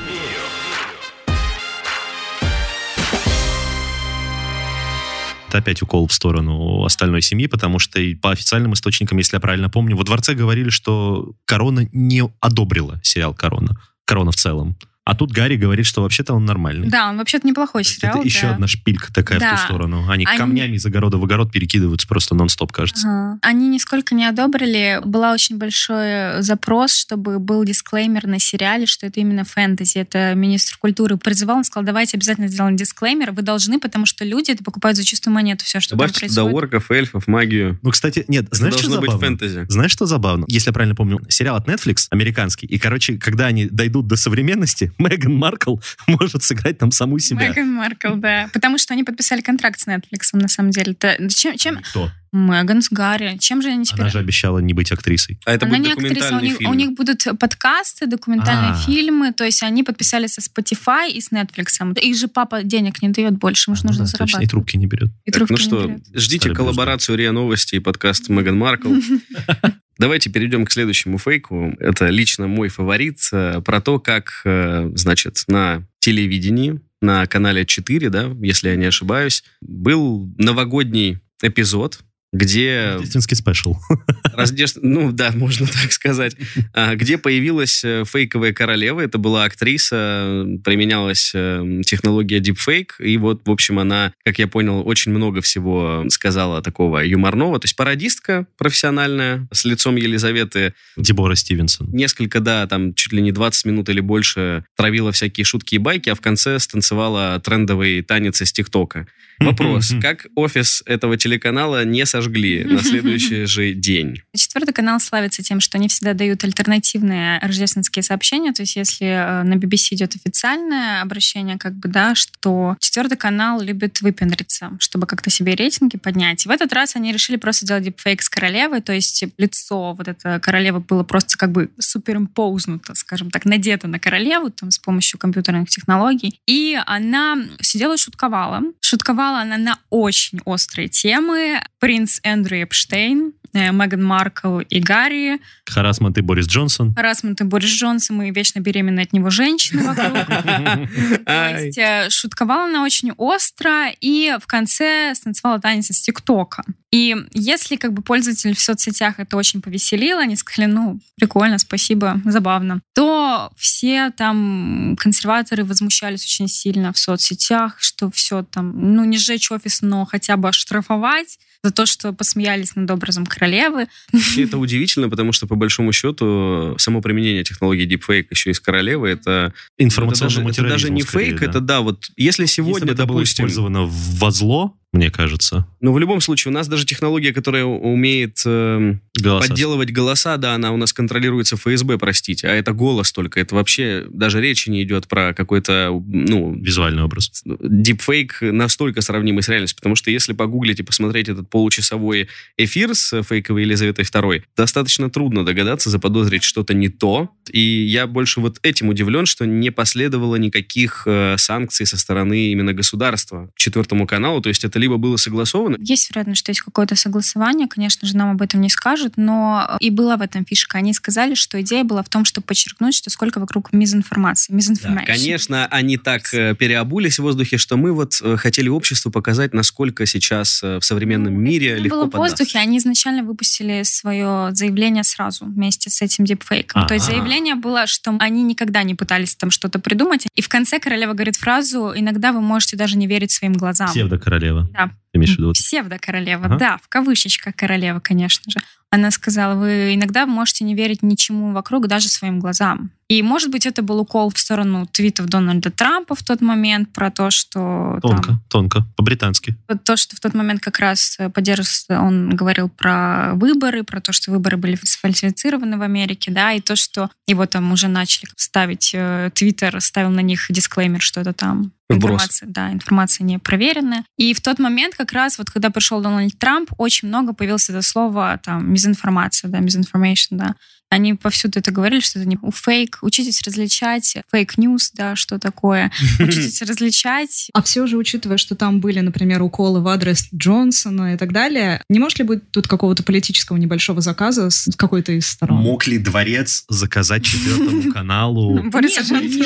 Это 5.47 5.59
опять 5.59 5.81
укол 5.81 6.07
в 6.07 6.13
сторону 6.13 6.83
остальной 6.83 7.21
семьи, 7.21 7.47
потому 7.47 7.79
что 7.79 7.99
и 8.01 8.13
по 8.15 8.31
официальным 8.31 8.73
источникам, 8.73 9.17
если 9.19 9.37
я 9.37 9.39
правильно 9.39 9.69
помню, 9.69 9.95
во 9.95 10.03
дворце 10.03 10.33
говорили, 10.33 10.69
что 10.69 11.33
Корона 11.45 11.87
не 11.93 12.23
одобрила 12.41 12.99
сериал 13.03 13.33
Корона. 13.33 13.77
Корона 14.05 14.31
в 14.31 14.35
целом. 14.35 14.75
А 15.05 15.13
тут 15.15 15.31
Гарри 15.31 15.55
говорит, 15.55 15.85
что 15.85 16.01
вообще-то 16.01 16.33
он 16.33 16.45
нормальный. 16.45 16.87
Да, 16.89 17.09
он 17.09 17.17
вообще-то 17.17 17.47
неплохой 17.47 17.83
сериал. 17.83 18.17
это 18.17 18.25
еще 18.27 18.47
да. 18.47 18.53
одна 18.55 18.67
шпилька 18.67 19.13
такая 19.13 19.37
в 19.37 19.41
Да. 19.41 19.51
ту 19.51 19.57
сторону. 19.57 20.09
Они, 20.09 20.25
Они- 20.25 20.37
камнями 20.37 20.77
из 20.77 20.85
огорода 20.87 21.17
в 21.19 21.23
огород 21.23 21.51
перекидываются 21.51 22.07
просто 22.07 22.33
нон-стоп, 22.33 22.71
кажется. 22.71 23.07
Ага. 23.07 23.39
Они 23.43 23.69
нисколько 23.69 24.15
не 24.15 24.25
одобрили. 24.25 24.99
Была 25.05 25.31
очень 25.33 25.57
большой 25.59 26.41
запрос, 26.41 26.95
чтобы 26.95 27.37
был 27.37 27.63
дисклеймер 27.63 28.25
на 28.25 28.39
сериале, 28.39 28.87
что 28.87 29.05
это 29.05 29.19
именно 29.19 29.43
фэнтези. 29.45 29.99
Это 29.99 30.33
министр 30.33 30.77
культуры 30.79 31.17
призывал, 31.17 31.57
он 31.57 31.63
сказал, 31.65 31.85
давайте 31.85 32.17
обязательно 32.17 32.47
сделаем 32.47 32.75
дисклеймер. 32.75 33.31
Вы 33.31 33.43
должны, 33.43 33.79
потому 33.79 34.07
что 34.07 34.25
люди 34.25 34.49
это 34.49 34.63
покупают 34.63 34.97
за 34.97 35.03
чистую 35.03 35.35
монету. 35.35 35.65
Все, 35.65 35.79
что 35.79 35.91
там 35.91 35.99
Добавьте 35.99 36.21
туда 36.27 36.41
происходит. 36.43 36.55
орков, 36.55 36.89
эльфов, 36.91 37.27
магию. 37.27 37.79
Ну, 37.83 37.91
кстати, 37.91 38.25
нет, 38.27 38.45
Это 38.47 38.55
знаешь, 38.55 38.73
что 38.73 38.83
должно 38.85 39.01
быть 39.01 39.11
забавно? 39.11 39.27
фэнтези. 39.37 39.65
Знаешь, 39.69 39.91
что 39.91 40.07
забавно? 40.07 40.45
Если 40.47 40.69
я 40.69 40.73
правильно 40.73 40.95
помню, 40.95 41.21
сериал 41.29 41.57
от 41.57 41.67
Netflix, 41.67 42.07
американский, 42.09 42.65
и, 42.65 42.79
короче, 42.79 43.19
когда 43.19 43.45
они 43.45 43.65
дойдут 43.65 44.07
до 44.07 44.15
современности, 44.15 44.91
Меган 44.99 45.35
Маркл 45.35 45.75
может 46.07 46.43
сыграть 46.43 46.77
там 46.77 46.91
саму 46.91 47.19
себя. 47.19 47.49
Меган 47.49 47.71
Маркл, 47.71 48.15
да. 48.15 48.49
Потому 48.53 48.77
что 48.77 48.93
они 48.93 49.03
подписали 49.03 49.41
контракт 49.41 49.79
с 49.79 49.87
Netflix, 49.87 50.29
на 50.33 50.47
самом 50.47 50.71
деле. 50.71 50.93
Это- 50.99 51.17
чем, 51.29 51.57
чем... 51.57 51.81
Кто? 51.81 52.09
Меган 52.31 52.81
с 52.81 52.89
Гарри. 52.89 53.37
Чем 53.39 53.61
же 53.61 53.69
они 53.69 53.85
теперь... 53.85 54.01
Она 54.01 54.09
же 54.09 54.19
обещала 54.19 54.59
не 54.59 54.73
быть 54.73 54.91
актрисой. 54.91 55.39
А 55.45 55.53
это 55.53 55.65
Она 55.67 55.77
будет 55.77 55.97
не 55.97 56.07
актриса, 56.09 56.35
у 56.35 56.39
них, 56.41 56.57
фильм. 56.57 56.69
у 56.69 56.73
них 56.73 56.91
будут 56.91 57.25
подкасты, 57.39 58.07
документальные 58.07 58.71
А. 58.71 58.75
фильмы, 58.75 59.31
то 59.31 59.45
есть 59.45 59.63
они 59.63 59.83
подписались 59.83 60.33
со 60.33 60.41
Spotify 60.41 61.09
и 61.09 61.21
с 61.21 61.31
Netflix. 61.31 61.97
Их 62.01 62.17
же 62.17 62.27
папа 62.27 62.63
денег 62.63 63.01
не 63.01 63.07
дает 63.09 63.37
больше, 63.37 63.69
ему 63.71 63.77
же 63.77 63.83
Ну 63.83 63.89
нужно 63.91 64.03
да, 64.03 64.11
точно, 64.11 64.17
зарабатывать. 64.25 64.47
и 64.47 64.49
трубки 64.49 64.75
не 64.75 64.85
берет. 64.85 65.11
И 65.23 65.31
Так, 65.31 65.47
трубки 65.47 65.51
ну 65.53 65.57
не 65.57 65.63
что, 65.63 65.87
берет. 65.87 66.03
ждите 66.13 66.39
Стали 66.41 66.55
коллаборацию 66.55 67.17
РИА 67.17 67.31
Новости 67.31 67.75
и 67.75 67.79
подкаст 67.79 68.27
Меган 68.27 68.57
Маркл. 68.57 68.93
Давайте 69.97 70.29
перейдем 70.29 70.65
к 70.65 70.71
следующему 70.71 71.17
фейку. 71.17 71.73
Это 71.79 72.07
лично 72.09 72.47
мой 72.47 72.69
фаворит 72.69 73.19
э, 73.31 73.61
про 73.61 73.79
то, 73.81 73.99
как, 73.99 74.41
э, 74.43 74.91
значит, 74.93 75.43
на 75.47 75.87
телевидении, 75.99 76.81
на 77.01 77.25
канале 77.27 77.65
4, 77.65 78.09
да, 78.09 78.31
если 78.41 78.69
я 78.69 78.75
не 78.75 78.85
ошибаюсь, 78.85 79.43
был 79.61 80.29
новогодний 80.37 81.19
эпизод, 81.41 81.99
где 82.35 82.91
Рождественский 82.95 83.37
спешл. 83.37 83.77
Раздеж... 84.33 84.73
Ну 84.81 85.11
да, 85.11 85.31
можно 85.33 85.65
так 85.67 85.91
сказать. 85.91 86.35
А, 86.73 86.95
Где 86.95 87.17
появилась 87.17 87.83
э, 87.83 88.03
фейковая 88.05 88.51
королева. 88.53 88.99
Это 88.99 89.17
была 89.17 89.45
актриса, 89.45 90.45
применялась 90.63 91.31
э, 91.33 91.81
технология 91.85 92.39
deepfake. 92.39 92.89
И 92.99 93.17
вот, 93.17 93.47
в 93.47 93.51
общем, 93.51 93.79
она, 93.79 94.13
как 94.25 94.39
я 94.39 94.47
понял, 94.47 94.85
очень 94.85 95.11
много 95.11 95.41
всего 95.41 96.05
сказала 96.09 96.61
такого 96.61 96.99
юморного. 96.99 97.59
То 97.59 97.65
есть 97.65 97.75
пародистка 97.75 98.47
профессиональная 98.57 99.47
с 99.51 99.63
лицом 99.63 99.95
Елизаветы. 99.95 100.73
Дебора 100.97 101.35
Стивенсон. 101.35 101.89
Несколько, 101.91 102.41
да, 102.41 102.67
там 102.67 102.93
чуть 102.93 103.13
ли 103.13 103.21
не 103.21 103.31
20 103.31 103.65
минут 103.65 103.89
или 103.89 104.01
больше 104.01 104.65
травила 104.75 105.11
всякие 105.13 105.45
шутки 105.45 105.75
и 105.75 105.77
байки, 105.77 106.09
а 106.09 106.15
в 106.15 106.21
конце 106.21 106.59
станцевала 106.59 107.39
трендовый 107.39 108.01
танец 108.01 108.41
из 108.41 108.51
ТикТока. 108.51 109.07
Вопрос, 109.39 109.93
как 110.01 110.27
офис 110.35 110.83
этого 110.85 111.17
телеканала 111.17 111.83
не 111.83 112.05
сожгли 112.05 112.63
на 112.63 112.81
следующий 112.81 113.45
же 113.45 113.73
день? 113.73 114.21
Четвертый 114.35 114.73
канал 114.73 114.99
славится 114.99 115.43
тем, 115.43 115.59
что 115.59 115.77
они 115.77 115.87
всегда 115.87 116.13
дают 116.13 116.43
альтернативные 116.43 117.39
рождественские 117.39 118.03
сообщения. 118.03 118.53
То 118.53 118.61
есть 118.61 118.75
если 118.75 119.07
э, 119.07 119.43
на 119.43 119.55
BBC 119.55 119.89
идет 119.91 120.15
официальное 120.15 121.01
обращение, 121.01 121.57
как 121.57 121.73
бы, 121.73 121.89
да, 121.89 122.15
что 122.15 122.77
четвертый 122.79 123.17
канал 123.17 123.61
любит 123.61 124.01
выпендриться, 124.01 124.71
чтобы 124.79 125.07
как-то 125.07 125.29
себе 125.29 125.55
рейтинги 125.55 125.97
поднять. 125.97 126.45
И 126.45 126.49
в 126.49 126.51
этот 126.51 126.71
раз 126.73 126.95
они 126.95 127.11
решили 127.11 127.35
просто 127.35 127.65
сделать 127.65 127.83
дипфейк 127.83 128.21
с 128.21 128.29
королевой, 128.29 128.81
то 128.81 128.93
есть 128.93 129.23
лицо 129.37 129.93
вот 129.93 130.07
это 130.07 130.39
королевы 130.39 130.79
было 130.79 131.03
просто 131.03 131.37
как 131.37 131.51
бы 131.51 131.69
суперимпознуто, 131.79 132.95
скажем 132.95 133.31
так, 133.31 133.45
надето 133.45 133.87
на 133.87 133.99
королеву 133.99 134.49
там 134.49 134.71
с 134.71 134.79
помощью 134.79 135.19
компьютерных 135.19 135.69
технологий. 135.69 136.39
И 136.45 136.77
она 136.85 137.37
сидела 137.61 137.95
и 137.95 137.97
шутковала. 137.97 138.61
Шутковала 138.81 139.24
она 139.33 139.57
на 139.57 139.79
очень 139.89 140.39
острые 140.45 140.87
темы. 140.87 141.61
Принц 141.79 142.19
Эндрю 142.23 142.63
Эпштейн, 142.63 143.33
э, 143.53 143.71
Меган 143.71 144.03
Маркл 144.03 144.59
и 144.59 144.79
Гарри. 144.79 145.39
Харасмент 145.65 146.17
и 146.17 146.21
Борис 146.21 146.47
Джонсон. 146.47 146.93
Харасмент 146.93 147.41
и 147.41 147.43
Борис 147.43 147.69
Джонсон, 147.69 148.21
и 148.21 148.31
вечно 148.31 148.59
беременные 148.59 149.05
от 149.05 149.13
него 149.13 149.29
женщины 149.29 149.83
вокруг. 149.83 150.13
То 151.25 151.57
есть 151.57 151.77
э, 151.77 152.09
шутковала 152.09 152.65
она 152.65 152.83
очень 152.83 153.11
остро, 153.17 153.89
и 154.01 154.35
в 154.41 154.47
конце 154.47 155.13
станцевала 155.15 155.59
танец 155.59 155.89
из 155.89 156.01
ТикТока. 156.01 156.63
И 156.91 157.15
если 157.33 157.75
как 157.75 157.93
бы 157.93 158.01
пользователи 158.01 158.53
в 158.53 158.59
соцсетях 158.59 159.15
это 159.19 159.35
очень 159.35 159.61
повеселило, 159.61 160.21
они 160.21 160.35
сказали, 160.35 160.71
ну, 160.71 160.99
прикольно, 161.17 161.57
спасибо, 161.57 162.21
забавно, 162.23 162.81
то 162.93 163.14
все 163.57 164.11
там 164.11 164.95
консерваторы 164.99 165.63
возмущались 165.63 166.23
очень 166.23 166.47
сильно 166.47 166.93
в 166.93 166.97
соцсетях, 166.97 167.77
что 167.79 168.11
все 168.11 168.43
там, 168.43 168.95
ну, 168.95 169.05
не 169.05 169.17
сжечь 169.17 169.51
офис, 169.51 169.81
но 169.81 170.05
хотя 170.05 170.37
бы 170.37 170.49
оштрафовать 170.49 171.37
за 171.65 171.71
то, 171.71 171.87
что 171.87 172.13
посмеялись 172.13 172.75
над 172.75 172.91
образом 172.91 173.25
королевы. 173.25 173.87
И 174.35 174.43
это 174.43 174.59
удивительно, 174.59 175.09
потому 175.09 175.31
что, 175.31 175.47
по 175.47 175.55
большому 175.55 175.91
счету, 175.93 176.75
само 176.77 177.01
применение 177.01 177.43
технологии 177.43 177.87
deepfake 177.87 178.27
еще 178.29 178.51
из 178.51 178.59
королевы, 178.59 179.09
это... 179.09 179.53
Информационному 179.77 180.49
это 180.49 180.61
даже, 180.61 180.67
это 180.67 180.75
даже 180.75 180.91
не 180.91 181.01
скорее, 181.01 181.29
фейк, 181.29 181.39
да. 181.39 181.45
это 181.47 181.59
да, 181.61 181.81
вот 181.81 182.11
если 182.17 182.45
сегодня, 182.45 182.89
Если 182.89 182.93
это 182.93 183.05
было 183.07 183.19
допустим... 183.19 183.45
использовано 183.45 183.85
во 183.85 184.31
зло, 184.31 184.77
мне 184.95 185.11
кажется, 185.11 185.67
Но 185.81 185.93
в 185.93 185.99
любом 185.99 186.21
случае, 186.21 186.51
у 186.51 186.53
нас 186.53 186.67
даже 186.67 186.85
технология, 186.85 187.33
которая 187.33 187.65
умеет 187.65 188.41
э, 188.45 188.95
голоса. 189.21 189.49
подделывать 189.49 189.91
голоса, 189.91 190.37
да, 190.37 190.55
она 190.55 190.71
у 190.71 190.77
нас 190.77 190.93
контролируется 190.93 191.57
ФСБ, 191.57 191.97
простите, 191.97 192.47
а 192.47 192.51
это 192.51 192.71
голос 192.71 193.11
только. 193.11 193.39
Это 193.39 193.55
вообще 193.55 194.05
даже 194.09 194.41
речи 194.41 194.69
не 194.69 194.83
идет 194.83 195.07
про 195.07 195.33
какой-то, 195.33 195.89
ну, 196.07 196.55
Визуальный 196.55 197.03
образ. 197.03 197.43
дипфейк 197.45 198.37
настолько 198.41 199.01
сравнимый 199.01 199.43
с 199.43 199.49
реальностью, 199.49 199.75
потому 199.75 199.95
что 199.95 200.09
если 200.09 200.33
погуглить 200.33 200.79
и 200.79 200.83
посмотреть 200.83 201.29
этот 201.29 201.49
получасовой 201.49 202.29
эфир 202.57 202.95
с 202.95 203.21
фейковой 203.23 203.63
Елизаветой 203.63 204.05
II, 204.05 204.43
достаточно 204.55 205.09
трудно 205.09 205.45
догадаться, 205.45 205.89
заподозрить 205.89 206.43
что-то 206.43 206.73
не 206.73 206.89
то. 206.89 207.29
И 207.51 207.85
я 207.85 208.07
больше 208.07 208.39
вот 208.41 208.59
этим 208.63 208.89
удивлен, 208.89 209.25
что 209.25 209.45
не 209.45 209.69
последовало 209.71 210.35
никаких 210.35 211.03
э, 211.05 211.35
санкций 211.37 211.85
со 211.85 211.97
стороны 211.97 212.51
именно 212.51 212.73
государства 212.73 213.49
к 213.55 213.57
четвертому 213.57 214.07
каналу. 214.07 214.41
То 214.41 214.49
есть 214.49 214.63
это 214.63 214.79
либо 214.79 214.97
было 214.97 215.17
согласовано, 215.17 215.77
Есть 215.79 216.09
вероятность, 216.09 216.39
что 216.39 216.51
есть 216.51 216.61
какое-то 216.61 216.95
согласование, 216.95 217.67
конечно 217.67 218.07
же, 218.07 218.15
нам 218.15 218.31
об 218.31 218.41
этом 218.41 218.61
не 218.61 218.69
скажут, 218.69 219.13
но 219.17 219.77
и 219.79 219.89
была 219.89 220.17
в 220.17 220.21
этом 220.21 220.45
фишка. 220.45 220.77
Они 220.77 220.93
сказали, 220.93 221.35
что 221.35 221.59
идея 221.61 221.83
была 221.83 222.03
в 222.03 222.09
том, 222.09 222.25
чтобы 222.25 222.45
подчеркнуть, 222.45 222.95
что 222.95 223.09
сколько 223.09 223.39
вокруг 223.39 223.73
мизинформации. 223.73 224.53
Да, 224.53 225.13
конечно, 225.13 225.65
они 225.67 225.97
так 225.97 226.33
э, 226.33 226.55
переобулись 226.55 227.19
в 227.19 227.23
воздухе, 227.23 227.57
что 227.57 227.77
мы 227.77 227.91
вот 227.93 228.19
э, 228.21 228.37
хотели 228.37 228.69
обществу 228.69 229.11
показать, 229.11 229.53
насколько 229.53 230.05
сейчас 230.05 230.61
э, 230.63 230.79
в 230.79 230.85
современном 230.85 231.33
мире 231.33 231.71
Это 231.73 231.81
легко 231.81 231.95
было 231.97 232.05
в 232.05 232.11
поддаться. 232.11 232.43
воздухе, 232.43 232.59
они 232.59 232.77
изначально 232.77 233.23
выпустили 233.23 233.83
свое 233.83 234.49
заявление 234.53 235.03
сразу 235.03 235.45
вместе 235.45 235.89
с 235.89 236.01
этим 236.01 236.25
дипфейком. 236.25 236.87
То 236.87 236.93
есть 236.93 237.09
Ага. 237.09 237.19
Заявление 237.35 237.55
было, 237.55 237.85
что 237.85 238.15
они 238.19 238.43
никогда 238.43 238.83
не 238.83 238.95
пытались 238.95 239.35
там 239.35 239.51
что-то 239.51 239.79
придумать. 239.79 240.27
И 240.35 240.41
в 240.41 240.49
конце 240.49 240.79
королева 240.79 241.13
говорит 241.13 241.35
фразу 241.35 241.91
«Иногда 241.95 242.31
вы 242.31 242.41
можете 242.41 242.77
даже 242.77 242.97
не 242.97 243.07
верить 243.07 243.31
своим 243.31 243.53
глазам». 243.53 243.89
Псевдокоролева. 243.89 244.69
Да. 244.71 244.91
Ты 245.15 245.19
имеешь 245.19 245.35
в 245.35 245.37
виду? 245.37 245.53
Псевдокоролева, 245.53 246.45
Ага. 246.45 246.57
да, 246.57 246.77
в 246.83 246.89
кавычечках 246.89 247.55
королева, 247.55 248.01
конечно 248.01 248.51
же. 248.51 248.59
Она 248.89 249.11
сказала, 249.11 249.55
вы 249.55 249.95
иногда 249.95 250.25
можете 250.25 250.63
не 250.65 250.75
верить 250.75 251.03
ничему 251.03 251.53
вокруг, 251.53 251.87
даже 251.87 252.09
своим 252.09 252.39
глазам. 252.39 252.91
И, 253.07 253.21
может 253.23 253.49
быть, 253.51 253.65
это 253.65 253.81
был 253.81 253.99
укол 253.99 254.29
в 254.29 254.37
сторону 254.37 254.87
твитов 254.91 255.27
Дональда 255.27 255.69
Трампа 255.71 256.15
в 256.15 256.23
тот 256.23 256.41
момент 256.41 256.91
про 256.91 257.11
то, 257.11 257.29
что... 257.29 257.99
там, 258.01 258.11
Тонко, 258.11 258.39
тонко, 258.49 258.85
по-британски. 258.97 259.55
то, 259.83 259.95
что 259.95 260.15
в 260.15 260.19
тот 260.19 260.33
момент 260.33 260.61
как 260.61 260.79
раз 260.79 261.15
э, 261.19 261.29
поддерживался, 261.29 262.01
он 262.01 262.29
говорил 262.35 262.67
про 262.67 263.33
выборы, 263.35 263.83
про 263.83 264.01
то, 264.01 264.11
что 264.11 264.31
выборы 264.31 264.57
были 264.57 264.77
сфальсифицированы 264.81 265.77
в 265.77 265.81
Америке, 265.81 266.31
да, 266.31 266.53
и 266.53 266.61
то, 266.61 266.75
что 266.75 267.09
его 267.27 267.45
там 267.45 267.71
уже 267.71 267.87
начали 267.87 268.27
ставить, 268.35 268.91
э, 268.93 269.29
Твиттер 269.33 269.79
ставил 269.81 270.09
на 270.09 270.21
них 270.21 270.47
дисклеймер, 270.49 271.01
что 271.01 271.21
это 271.21 271.33
там 271.33 271.71
Информация, 271.89 272.47
да, 272.49 272.71
информация 272.71 273.23
не 273.25 273.37
проверенная. 273.37 274.05
И 274.17 274.33
в 274.33 274.41
тот 274.41 274.59
момент 274.59 274.95
как 274.95 275.11
раз 275.11 275.37
вот 275.37 275.49
когда 275.49 275.69
пришел 275.69 276.01
Дональд 276.01 276.37
Трамп, 276.39 276.71
очень 276.77 277.07
много 277.07 277.33
появилось 277.33 277.69
это 277.69 277.81
слово 277.81 278.39
там 278.43 278.71
мизинформация, 278.71 279.49
да, 279.49 279.59
misinformation, 279.59 280.31
да. 280.31 280.55
Они 280.95 281.13
повсюду 281.13 281.59
это 281.59 281.71
говорили, 281.71 281.99
что 281.99 282.19
это 282.19 282.27
не 282.29 282.37
фейк. 282.53 282.99
Учитесь 283.01 283.41
различать 283.41 284.15
fake 284.31 284.58
news, 284.58 284.91
да, 284.93 285.17
что 285.17 285.39
такое. 285.39 285.91
Учитесь 286.19 286.61
различать 286.61 287.49
А 287.53 287.61
все 287.61 287.85
же, 287.85 287.97
учитывая, 287.97 288.37
что 288.37 288.55
там 288.55 288.79
были, 288.79 289.01
например, 289.01 289.41
уколы 289.41 289.81
в 289.81 289.89
адрес 289.89 290.29
Джонсона 290.33 291.15
и 291.15 291.17
так 291.17 291.33
далее, 291.33 291.83
не 291.89 291.99
может 291.99 292.19
ли 292.19 292.23
быть 292.23 292.49
тут 292.49 292.69
какого-то 292.69 293.03
политического 293.03 293.57
небольшого 293.57 293.99
заказа 293.99 294.49
с 294.49 294.69
какой-то 294.77 295.11
из 295.11 295.27
сторон? 295.27 295.61
Мог 295.61 295.85
ли 295.85 295.97
дворец 295.97 296.63
заказать 296.69 297.25
четвертому 297.25 297.91
каналу? 297.91 298.63
Нет, 298.63 298.71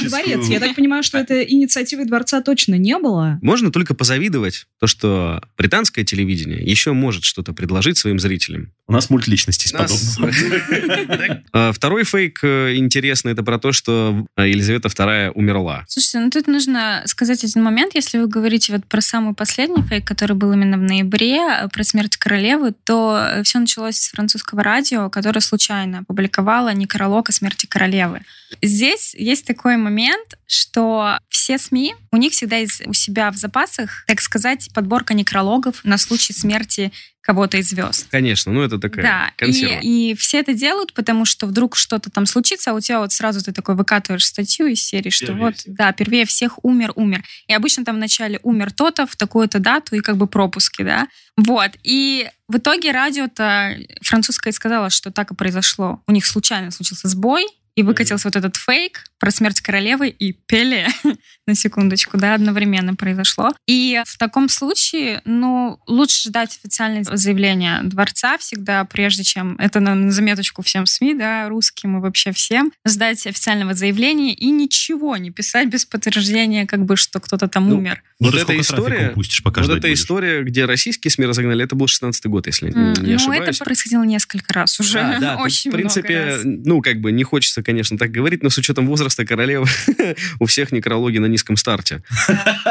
не 0.04 0.08
дворец. 0.08 0.48
Я 0.50 0.60
так 0.60 0.76
понимаю, 0.76 1.02
что 1.02 1.18
это 1.18 1.42
инициативы 1.42 2.06
дворца 2.06 2.42
точно 2.42 2.76
не 2.76 2.96
было. 3.00 3.40
Можно 3.42 3.72
только 3.72 3.96
позавидовать 3.96 4.68
то, 4.80 4.86
что 4.86 5.42
британское 5.58 6.06
телевидение 6.06 6.64
еще 6.64 6.94
может 6.94 7.24
что-то 7.24 7.54
предложить 7.54 7.98
своим 7.98 8.20
зрителям. 8.20 8.72
У 8.86 8.92
нас 8.92 9.10
мульт 9.10 9.28
личностей 9.28 9.68
подобным. 11.40 11.70
А, 11.70 11.72
Второй 11.72 12.04
фейк 12.04 12.40
э, 12.44 12.76
интересный, 12.76 13.34
это 13.34 13.44
про 13.44 13.60
то, 13.60 13.72
что 13.72 14.26
э, 14.38 14.50
Елизавета 14.50 14.88
II 14.90 15.32
умерла. 15.32 15.86
Слушайте, 15.88 16.20
ну 16.20 16.30
тут 16.30 16.48
нужно 16.48 17.04
сказать 17.06 17.44
один 17.44 17.64
момент. 17.64 17.96
Если 17.96 18.18
вы 18.18 18.28
говорите 18.28 18.74
вот 18.74 18.86
про 18.86 19.02
самый 19.02 19.34
последний 19.34 19.84
фейк, 19.84 20.06
который 20.06 20.36
был 20.36 20.52
именно 20.54 20.78
в 20.78 20.82
ноябре, 20.82 21.38
э, 21.38 21.68
про 21.70 21.84
смерть 21.84 22.18
королевы, 22.18 22.74
то 22.84 23.42
все 23.44 23.60
началось 23.60 23.98
с 23.98 24.12
французского 24.12 24.64
радио, 24.64 25.10
которое 25.10 25.42
случайно 25.42 26.00
опубликовало 26.00 26.74
некролог 26.74 27.30
о 27.30 27.32
смерти 27.32 27.66
королевы. 27.66 28.22
Здесь 28.62 29.14
есть 29.16 29.46
такой 29.46 29.78
момент, 29.78 30.38
что 30.48 31.20
все 31.30 31.58
СМИ, 31.58 31.96
у 32.12 32.18
них 32.18 32.32
всегда 32.32 32.58
есть 32.58 32.86
у 32.88 32.94
себя 32.94 33.32
в 33.32 33.36
запасах, 33.36 34.04
так 34.08 34.22
сказать, 34.22 34.70
подборка 34.74 35.14
некрологов 35.14 35.84
на 35.84 35.98
случай 35.98 36.34
смерти 36.34 36.92
кого-то 37.22 37.58
из 37.58 37.70
звезд. 37.70 38.08
Конечно, 38.10 38.52
ну 38.52 38.62
это 38.62 38.80
такая 38.80 39.04
Да, 39.04 39.32
консерва. 39.38 39.80
и, 39.82 40.12
и 40.12 40.16
все 40.16 40.40
это 40.40 40.54
делают, 40.54 40.94
потому 40.94 41.26
что 41.26 41.46
вдруг 41.48 41.76
что-то 41.76 42.10
там 42.10 42.26
случится, 42.26 42.72
а 42.72 42.74
у 42.74 42.80
тебя 42.80 43.00
вот 43.02 43.12
сразу 43.12 43.44
ты 43.44 43.52
такой 43.52 43.76
выкатываешь 43.76 44.26
статью 44.26 44.68
из 44.68 44.82
серии, 44.82 45.10
что 45.10 45.28
Первее 45.28 45.46
вот, 45.46 45.58
всех. 45.58 45.76
да, 45.76 45.92
первее 45.92 46.26
всех 46.26 46.64
умер, 46.64 46.94
умер. 46.96 47.24
И 47.48 47.54
обычно 47.54 47.86
там 47.86 47.98
вначале 47.98 48.40
умер 48.44 48.72
то-то 48.72 49.06
в 49.06 49.16
такую-то 49.16 49.60
дату 49.60 49.96
и 49.96 50.00
как 50.00 50.18
бы 50.18 50.28
пропуски, 50.28 50.82
да. 50.84 51.08
Вот, 51.38 51.72
и 51.84 52.30
в 52.48 52.58
итоге 52.58 52.92
радио-то 52.92 53.78
французское 54.02 54.52
сказала, 54.54 54.90
что 54.90 55.12
так 55.12 55.32
и 55.32 55.36
произошло. 55.36 56.02
У 56.08 56.12
них 56.12 56.26
случайно 56.26 56.72
случился 56.72 57.08
сбой, 57.08 57.46
и 57.76 57.84
выкатился 57.84 58.28
вот 58.28 58.36
этот 58.36 58.56
фейк 58.58 59.04
про 59.20 59.32
смерть 59.32 59.62
королевы 59.62 60.10
и 60.10 60.32
Пеле, 60.34 60.88
на 61.48 61.56
секундочку, 61.56 62.18
да, 62.18 62.36
одновременно 62.36 62.96
произошло. 62.96 63.52
И 63.68 64.02
в 64.06 64.18
таком 64.18 64.50
случае, 64.50 65.22
ну, 65.26 65.80
лучше 65.88 66.30
ждать 66.30 66.58
официальное 66.62 67.04
заявление 67.04 67.82
дворца 67.84 68.38
всегда, 68.38 68.84
прежде 68.86 69.24
чем, 69.24 69.56
это 69.58 69.80
на 69.80 70.10
заметочку 70.12 70.62
всем 70.62 70.86
СМИ, 70.86 71.16
да, 71.16 71.50
русским 71.50 71.98
и 71.98 72.02
вообще 72.02 72.32
всем, 72.32 72.72
ждать 72.88 73.26
официального 73.28 73.74
заявления 73.74 74.34
и 74.34 74.50
ничего 74.50 75.18
не 75.18 75.32
писать 75.32 75.68
без 75.70 75.86
подтверждения, 75.86 76.66
как 76.66 76.86
бы, 76.86 76.96
что 76.96 77.20
кто-то 77.20 77.48
там 77.48 77.70
Ну, 77.70 77.78
умер. 77.78 78.02
Ну, 78.20 78.28
Вот 78.32 78.36
эта 78.36 78.60
история- 78.60 79.12
упустишь, 79.12 79.44
пока 79.44 79.62
Вот 79.62 79.70
эта 79.72 79.82
будешь? 79.88 80.00
история, 80.00 80.44
где 80.44 80.66
российские 80.66 81.12
СМИ 81.12 81.26
разогнали, 81.26 81.64
это 81.64 81.76
был 81.76 81.88
16 81.88 82.26
год, 82.28 82.48
если 82.48 82.74
М, 82.74 82.94
не 83.04 83.12
ну, 83.12 83.16
ошибаюсь. 83.16 83.50
это 83.58 83.66
происходило 83.66 84.04
несколько 84.04 84.54
раз 84.54 84.80
уже, 84.80 85.00
Да, 85.00 85.20
да, 85.20 85.36
тут, 85.38 85.46
очень 85.46 85.72
в 85.72 85.74
принципе, 85.74 86.20
много 86.20 86.32
раз. 86.32 86.42
ну, 86.46 86.82
как 86.82 87.02
бы 87.02 87.12
не 87.12 87.24
хочется 87.24 87.59
хочется, 87.60 87.64
конечно, 87.64 87.98
так 87.98 88.12
говорить, 88.12 88.44
но 88.44 88.50
с 88.50 88.58
учетом 88.58 88.88
возраста 88.88 89.26
королевы 89.26 89.66
у 90.40 90.46
всех 90.46 90.72
некрологи 90.72 91.20
на 91.20 91.28
низком 91.28 91.58
старте. 91.58 92.02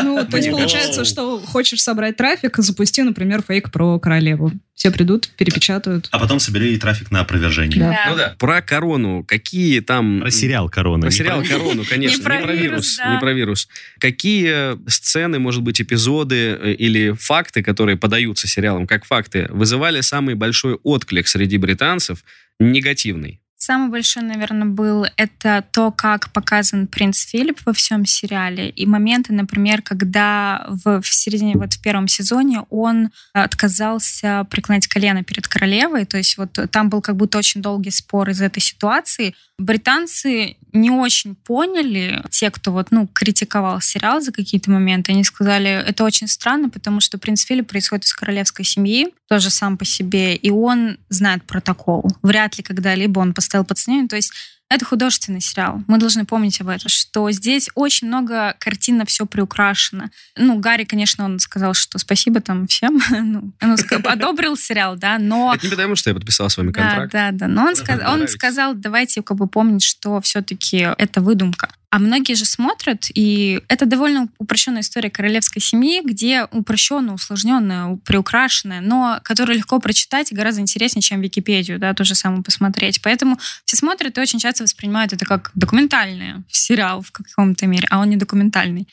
Ну, 0.02 0.26
то 0.26 0.36
есть 0.36 0.50
получается, 0.50 1.04
что 1.04 1.40
хочешь 1.40 1.82
собрать 1.82 2.16
трафик, 2.16 2.56
запусти, 2.58 3.02
например, 3.02 3.42
фейк 3.46 3.70
про 3.70 3.98
королеву. 3.98 4.52
Все 4.74 4.90
придут, 4.90 5.28
перепечатают. 5.36 6.08
А 6.12 6.18
потом 6.18 6.38
собери 6.38 6.78
трафик 6.78 7.10
на 7.10 7.20
опровержение. 7.20 7.80
Да. 7.80 8.10
Ну 8.10 8.16
да. 8.16 8.36
Про 8.38 8.62
корону. 8.62 9.24
Какие 9.24 9.80
там... 9.80 10.20
Про 10.20 10.30
сериал 10.30 10.68
«Корона». 10.68 11.02
Про 11.02 11.10
сериал 11.10 11.40
про- 11.40 11.48
«Корону», 11.48 11.84
конечно. 11.88 12.18
Не 12.18 12.22
про 12.22 12.36
Не 12.36 12.42
про 12.44 12.52
вирус, 12.52 12.62
вирус. 12.62 12.96
да. 12.98 13.14
Не 13.14 13.20
про 13.20 13.32
вирус. 13.32 13.68
Какие 13.98 14.88
сцены, 14.88 15.38
может 15.40 15.62
быть, 15.62 15.80
эпизоды 15.80 16.36
э, 16.36 16.72
или 16.78 17.10
факты, 17.10 17.62
которые 17.62 17.96
подаются 17.96 18.46
сериалом 18.46 18.86
как 18.86 19.04
факты, 19.04 19.48
вызывали 19.50 20.00
самый 20.00 20.36
большой 20.36 20.74
отклик 20.84 21.26
среди 21.26 21.58
британцев, 21.58 22.22
негативный? 22.60 23.40
Самый 23.60 23.90
большой, 23.90 24.22
наверное, 24.22 24.68
был 24.68 25.04
это 25.16 25.64
то, 25.72 25.90
как 25.90 26.32
показан 26.32 26.86
принц 26.86 27.26
Филипп 27.26 27.60
во 27.66 27.72
всем 27.72 28.06
сериале. 28.06 28.70
И 28.70 28.86
моменты, 28.86 29.32
например, 29.32 29.82
когда 29.82 30.64
в, 30.68 31.02
в 31.02 31.06
середине, 31.08 31.54
вот 31.56 31.74
в 31.74 31.82
первом 31.82 32.06
сезоне 32.06 32.62
он 32.70 33.10
отказался 33.32 34.46
преклонять 34.48 34.86
колено 34.86 35.24
перед 35.24 35.48
королевой. 35.48 36.04
То 36.04 36.18
есть 36.18 36.38
вот 36.38 36.56
там 36.70 36.88
был 36.88 37.02
как 37.02 37.16
будто 37.16 37.36
очень 37.36 37.60
долгий 37.60 37.90
спор 37.90 38.30
из 38.30 38.40
этой 38.40 38.60
ситуации. 38.60 39.34
Британцы 39.58 40.56
не 40.72 40.90
очень 40.90 41.34
поняли, 41.34 42.22
те, 42.30 42.50
кто 42.50 42.72
вот, 42.72 42.88
ну, 42.90 43.08
критиковал 43.08 43.80
сериал 43.80 44.20
за 44.20 44.32
какие-то 44.32 44.70
моменты, 44.70 45.12
они 45.12 45.24
сказали, 45.24 45.68
это 45.68 46.04
очень 46.04 46.28
странно, 46.28 46.68
потому 46.68 47.00
что 47.00 47.18
принц 47.18 47.44
Филипп 47.44 47.68
происходит 47.68 48.04
из 48.04 48.12
королевской 48.12 48.64
семьи, 48.64 49.08
тоже 49.28 49.50
сам 49.50 49.76
по 49.76 49.84
себе, 49.84 50.36
и 50.36 50.50
он 50.50 50.98
знает 51.08 51.42
протокол. 51.44 52.08
Вряд 52.22 52.56
ли 52.56 52.62
когда-либо 52.62 53.18
он 53.18 53.34
поставил 53.48 53.64
под 53.64 53.78
сомнение. 53.78 54.08
То 54.08 54.16
есть 54.16 54.32
это 54.70 54.84
художественный 54.84 55.40
сериал. 55.40 55.82
Мы 55.86 55.98
должны 55.98 56.26
помнить 56.26 56.60
об 56.60 56.68
этом, 56.68 56.90
что 56.90 57.30
здесь 57.30 57.70
очень 57.74 58.08
много 58.08 58.54
картинно 58.58 59.06
все 59.06 59.24
приукрашено. 59.24 60.10
Ну, 60.36 60.58
Гарри, 60.58 60.84
конечно, 60.84 61.24
он 61.24 61.38
сказал, 61.38 61.72
что 61.72 61.98
спасибо 61.98 62.42
там 62.42 62.66
всем. 62.66 63.00
ну, 63.10 63.52
он 63.62 63.76
одобрил 64.04 64.58
сериал, 64.58 64.96
да, 64.96 65.18
но... 65.18 65.54
Это 65.54 65.64
не 65.66 65.70
потому, 65.70 65.96
что 65.96 66.10
я 66.10 66.14
подписал 66.14 66.50
с 66.50 66.58
вами 66.58 66.70
Да, 66.72 66.82
контракт. 66.82 67.12
да, 67.12 67.30
да. 67.32 67.48
Но 67.48 67.64
он, 67.64 67.72
ска- 67.72 68.04
он 68.12 68.28
сказал, 68.28 68.74
давайте 68.74 69.22
как 69.22 69.38
бы 69.38 69.46
помнить, 69.46 69.82
что 69.82 70.20
все-таки 70.20 70.76
это 70.98 71.22
выдумка. 71.22 71.70
А 71.90 71.98
многие 71.98 72.34
же 72.34 72.44
смотрят, 72.44 73.06
и 73.14 73.62
это 73.68 73.86
довольно 73.86 74.28
упрощенная 74.36 74.82
история 74.82 75.08
королевской 75.08 75.62
семьи, 75.62 76.02
где 76.04 76.44
упрощенная, 76.44 77.14
усложненная, 77.14 77.96
приукрашенная, 78.04 78.82
но 78.82 79.20
которую 79.24 79.56
легко 79.56 79.78
прочитать 79.78 80.30
и 80.30 80.34
гораздо 80.34 80.60
интереснее, 80.60 81.02
чем 81.02 81.22
Википедию, 81.22 81.78
да, 81.78 81.94
то 81.94 82.04
же 82.04 82.14
самое 82.14 82.42
посмотреть. 82.42 83.00
Поэтому 83.00 83.38
все 83.64 83.76
смотрят 83.78 84.18
и 84.18 84.20
очень 84.20 84.38
часто 84.38 84.64
воспринимают 84.64 85.14
это 85.14 85.24
как 85.24 85.50
документальный 85.54 86.44
сериал 86.48 87.00
в 87.00 87.10
каком-то 87.10 87.66
мере, 87.66 87.88
а 87.90 88.00
он 88.00 88.10
не 88.10 88.16
документальный. 88.16 88.86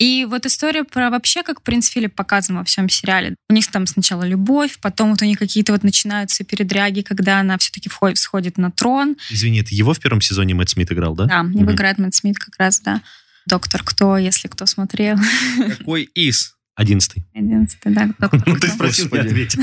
И 0.00 0.24
вот 0.24 0.46
история 0.46 0.82
про 0.84 1.10
вообще, 1.10 1.42
как 1.42 1.60
принц 1.60 1.90
Филипп 1.90 2.14
показан 2.14 2.56
во 2.56 2.64
всем 2.64 2.88
сериале. 2.88 3.34
У 3.50 3.52
них 3.52 3.70
там 3.70 3.86
сначала 3.86 4.22
любовь, 4.26 4.78
потом 4.80 5.10
вот 5.10 5.20
у 5.20 5.26
них 5.26 5.38
какие-то 5.38 5.72
вот 5.72 5.82
начинаются 5.84 6.42
передряги, 6.42 7.02
когда 7.02 7.38
она 7.40 7.58
все-таки 7.58 7.90
входит, 7.90 8.16
всходит 8.16 8.56
на 8.56 8.70
трон. 8.70 9.16
Извини, 9.30 9.60
это 9.60 9.74
его 9.74 9.92
в 9.92 10.00
первом 10.00 10.22
сезоне 10.22 10.54
Мэтт 10.54 10.70
Смит 10.70 10.90
играл, 10.90 11.14
да? 11.14 11.26
Да, 11.26 11.38
его 11.40 11.64
Мгм. 11.64 11.72
играет 11.72 11.98
Мэтт 11.98 12.14
Смит 12.14 12.38
как 12.38 12.54
раз, 12.58 12.80
да. 12.80 13.02
Доктор 13.46 13.82
Кто, 13.84 14.16
если 14.16 14.48
кто 14.48 14.64
смотрел. 14.64 15.18
Какой 15.78 16.04
из? 16.14 16.54
Одиннадцатый. 16.80 17.22
Единственный, 17.34 17.94
да, 17.94 18.08
доктор 18.18 18.42
Ну, 18.46 18.56
ты 18.56 18.68
спросил, 18.68 19.04
я 19.04 19.10
Господи. 19.10 19.28
ответил. 19.28 19.62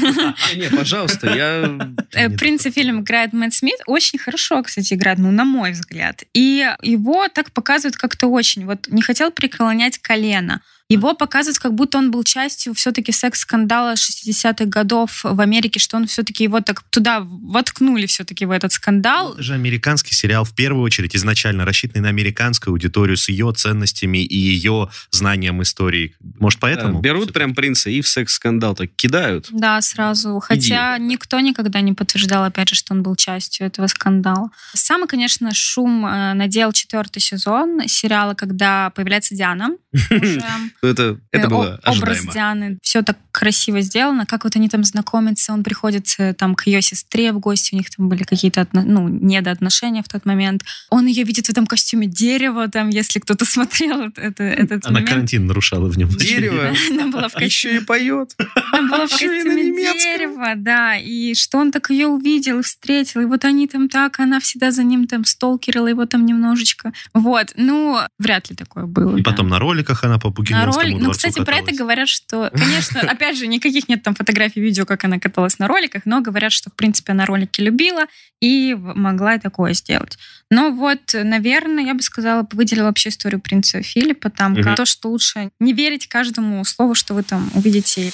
Не, 0.53 0.55
не, 0.69 0.69
пожалуйста, 0.69 1.35
я... 1.35 1.95
Э, 2.13 2.27
Нет. 2.27 2.39
Принца 2.39 2.69
фильм 2.69 3.01
играет 3.01 3.33
Мэтт 3.33 3.55
Смит. 3.55 3.79
Очень 3.87 4.19
хорошо, 4.19 4.61
кстати, 4.61 4.93
играет, 4.93 5.17
ну, 5.17 5.31
на 5.31 5.43
мой 5.43 5.71
взгляд. 5.71 6.25
И 6.35 6.63
его 6.83 7.27
так 7.27 7.51
показывают 7.53 7.95
как-то 7.95 8.27
очень. 8.27 8.65
Вот 8.65 8.87
не 8.89 9.01
хотел 9.01 9.31
преклонять 9.31 9.97
колено. 9.97 10.61
Его 10.89 11.13
показывают, 11.13 11.59
как 11.59 11.73
будто 11.73 11.97
он 11.97 12.11
был 12.11 12.23
частью 12.23 12.73
все-таки 12.73 13.11
секс-скандала 13.11 13.95
60-х 13.95 14.65
годов 14.65 15.19
в 15.23 15.41
Америке, 15.41 15.79
что 15.79 15.97
он 15.97 16.07
все-таки 16.07 16.45
его 16.45 16.61
так 16.61 16.81
туда 16.83 17.19
воткнули 17.19 18.05
все-таки 18.05 18.45
в 18.45 18.51
этот 18.51 18.71
скандал. 18.71 19.33
Это 19.33 19.43
же 19.43 19.53
американский 19.53 20.15
сериал, 20.15 20.45
в 20.45 20.55
первую 20.55 20.83
очередь, 20.83 21.13
изначально 21.13 21.65
рассчитанный 21.65 22.03
на 22.03 22.09
американскую 22.09 22.71
аудиторию 22.71 23.17
с 23.17 23.27
ее 23.27 23.51
ценностями 23.53 24.19
и 24.19 24.37
ее 24.37 24.89
знанием 25.11 25.61
истории. 25.61 26.15
Может, 26.39 26.61
поэтому? 26.61 26.93
Да, 26.93 26.99
берут 27.01 27.33
прям 27.33 27.53
принца 27.53 27.89
и 27.89 27.99
в 27.99 28.07
секс-скандал 28.07 28.73
так 28.73 28.89
кидают. 28.95 29.47
Да, 29.51 29.81
сразу. 29.81 30.39
Хотя 30.39 30.97
никто 30.99 31.41
никогда 31.41 31.81
не 31.81 31.91
подтверждал, 31.91 32.45
опять 32.45 32.69
же, 32.69 32.75
что 32.75 32.93
он 32.93 33.03
был 33.03 33.17
частью 33.17 33.67
этого 33.67 33.87
скандала. 33.87 34.51
Самый, 34.73 35.09
конечно, 35.09 35.53
шум 35.53 36.05
э, 36.05 36.33
надел 36.33 36.71
четвертый 36.71 37.19
сезон 37.19 37.81
сериала, 37.87 38.35
когда 38.35 38.91
появляется 38.91 39.35
Диана. 39.35 39.71
Уже. 40.11 40.41
Это, 40.83 41.17
это 41.31 41.47
Э, 41.47 41.49
было 41.49 41.79
о- 41.83 41.91
Образ 41.91 42.17
ожидаемо. 42.19 42.33
Дианы. 42.33 42.77
Все 42.81 43.01
так 43.01 43.17
красиво 43.37 43.81
сделано. 43.81 44.25
Как 44.25 44.43
вот 44.43 44.55
они 44.55 44.67
там 44.67 44.83
знакомятся, 44.83 45.53
он 45.53 45.63
приходит 45.63 46.07
э, 46.17 46.33
там 46.33 46.55
к 46.55 46.65
ее 46.67 46.81
сестре 46.81 47.31
в 47.31 47.39
гости, 47.39 47.75
у 47.75 47.77
них 47.77 47.89
там 47.95 48.09
были 48.09 48.23
какие-то 48.23 48.61
отно- 48.61 48.83
ну, 48.83 49.07
недоотношения 49.07 50.01
в 50.01 50.07
тот 50.07 50.25
момент. 50.25 50.63
Он 50.89 51.05
ее 51.05 51.23
видит 51.23 51.45
в 51.45 51.49
этом 51.51 51.67
костюме 51.67 52.07
дерева, 52.07 52.67
там, 52.67 52.89
если 52.89 53.19
кто-то 53.19 53.45
смотрел 53.53 54.01
это, 54.01 54.21
это- 54.21 54.43
этот 54.43 54.85
Она 54.85 54.93
момент. 54.95 55.09
карантин 55.09 55.45
нарушала 55.45 55.87
в 55.87 55.97
нем. 55.97 56.09
Дерево. 56.09 56.73
Она 56.91 57.07
была 57.11 57.29
в 57.29 57.35
А 57.35 57.43
Еще 57.43 57.69
костюме 57.69 57.77
и 57.77 57.85
поет. 57.85 58.35
Она 58.73 58.87
была 58.89 59.07
в 59.07 59.11
на 59.11 59.17
костюме 59.17 59.73
дерева, 59.93 60.53
да, 60.55 60.97
и 60.97 61.33
что 61.35 61.59
он 61.59 61.71
так 61.71 61.89
ее 61.91 62.07
увидел 62.07 62.59
и 62.59 62.63
встретил, 62.63 63.21
и 63.21 63.25
вот 63.25 63.45
они 63.45 63.67
там 63.67 63.87
так, 63.87 64.19
она 64.19 64.39
всегда 64.39 64.71
за 64.71 64.83
ним 64.83 65.05
там 65.07 65.25
сталкерила 65.25 65.87
его 65.87 66.05
там 66.05 66.25
немножечко. 66.25 66.91
Вот, 67.13 67.53
ну, 67.55 67.99
вряд 68.17 68.49
ли 68.49 68.55
такое 68.55 68.85
было. 68.85 69.15
И 69.17 69.21
потом 69.21 69.47
на 69.49 69.59
роликах 69.59 70.03
она 70.03 70.17
по 70.17 70.29
На 70.29 70.33
Букингемскому 70.33 70.73
ролик, 70.83 70.99
ну, 71.01 71.11
кстати, 71.11 71.43
про 71.43 71.57
это 71.57 71.75
говорят, 71.75 72.07
что, 72.09 72.49
конечно, 72.53 73.01
опять 73.01 73.26
же, 73.35 73.47
никаких 73.47 73.89
нет 73.89 74.03
там 74.03 74.15
фотографий, 74.15 74.61
видео, 74.61 74.85
как 74.85 75.03
она 75.03 75.19
каталась 75.19 75.59
на 75.59 75.67
роликах, 75.67 76.03
но 76.05 76.21
говорят, 76.21 76.51
что, 76.51 76.69
в 76.69 76.73
принципе, 76.73 77.11
она 77.11 77.25
ролики 77.25 77.61
любила 77.61 78.05
и 78.41 78.75
могла 78.75 79.35
и 79.35 79.39
такое 79.39 79.73
сделать. 79.73 80.17
Но 80.49 80.71
вот, 80.71 81.13
наверное, 81.13 81.83
я 81.83 81.93
бы 81.93 82.01
сказала, 82.01 82.47
выделила 82.51 82.85
вообще 82.85 83.09
историю 83.09 83.41
принца 83.41 83.81
Филиппа, 83.81 84.29
там, 84.29 84.55
как 84.55 84.75
то, 84.75 84.85
что 84.85 85.09
лучше 85.09 85.49
не 85.59 85.73
верить 85.73 86.07
каждому 86.07 86.63
слову, 86.65 86.95
что 86.95 87.13
вы 87.13 87.23
там 87.23 87.49
увидите. 87.53 88.11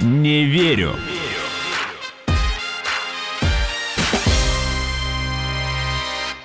Не 0.00 0.44
верю. 0.44 0.96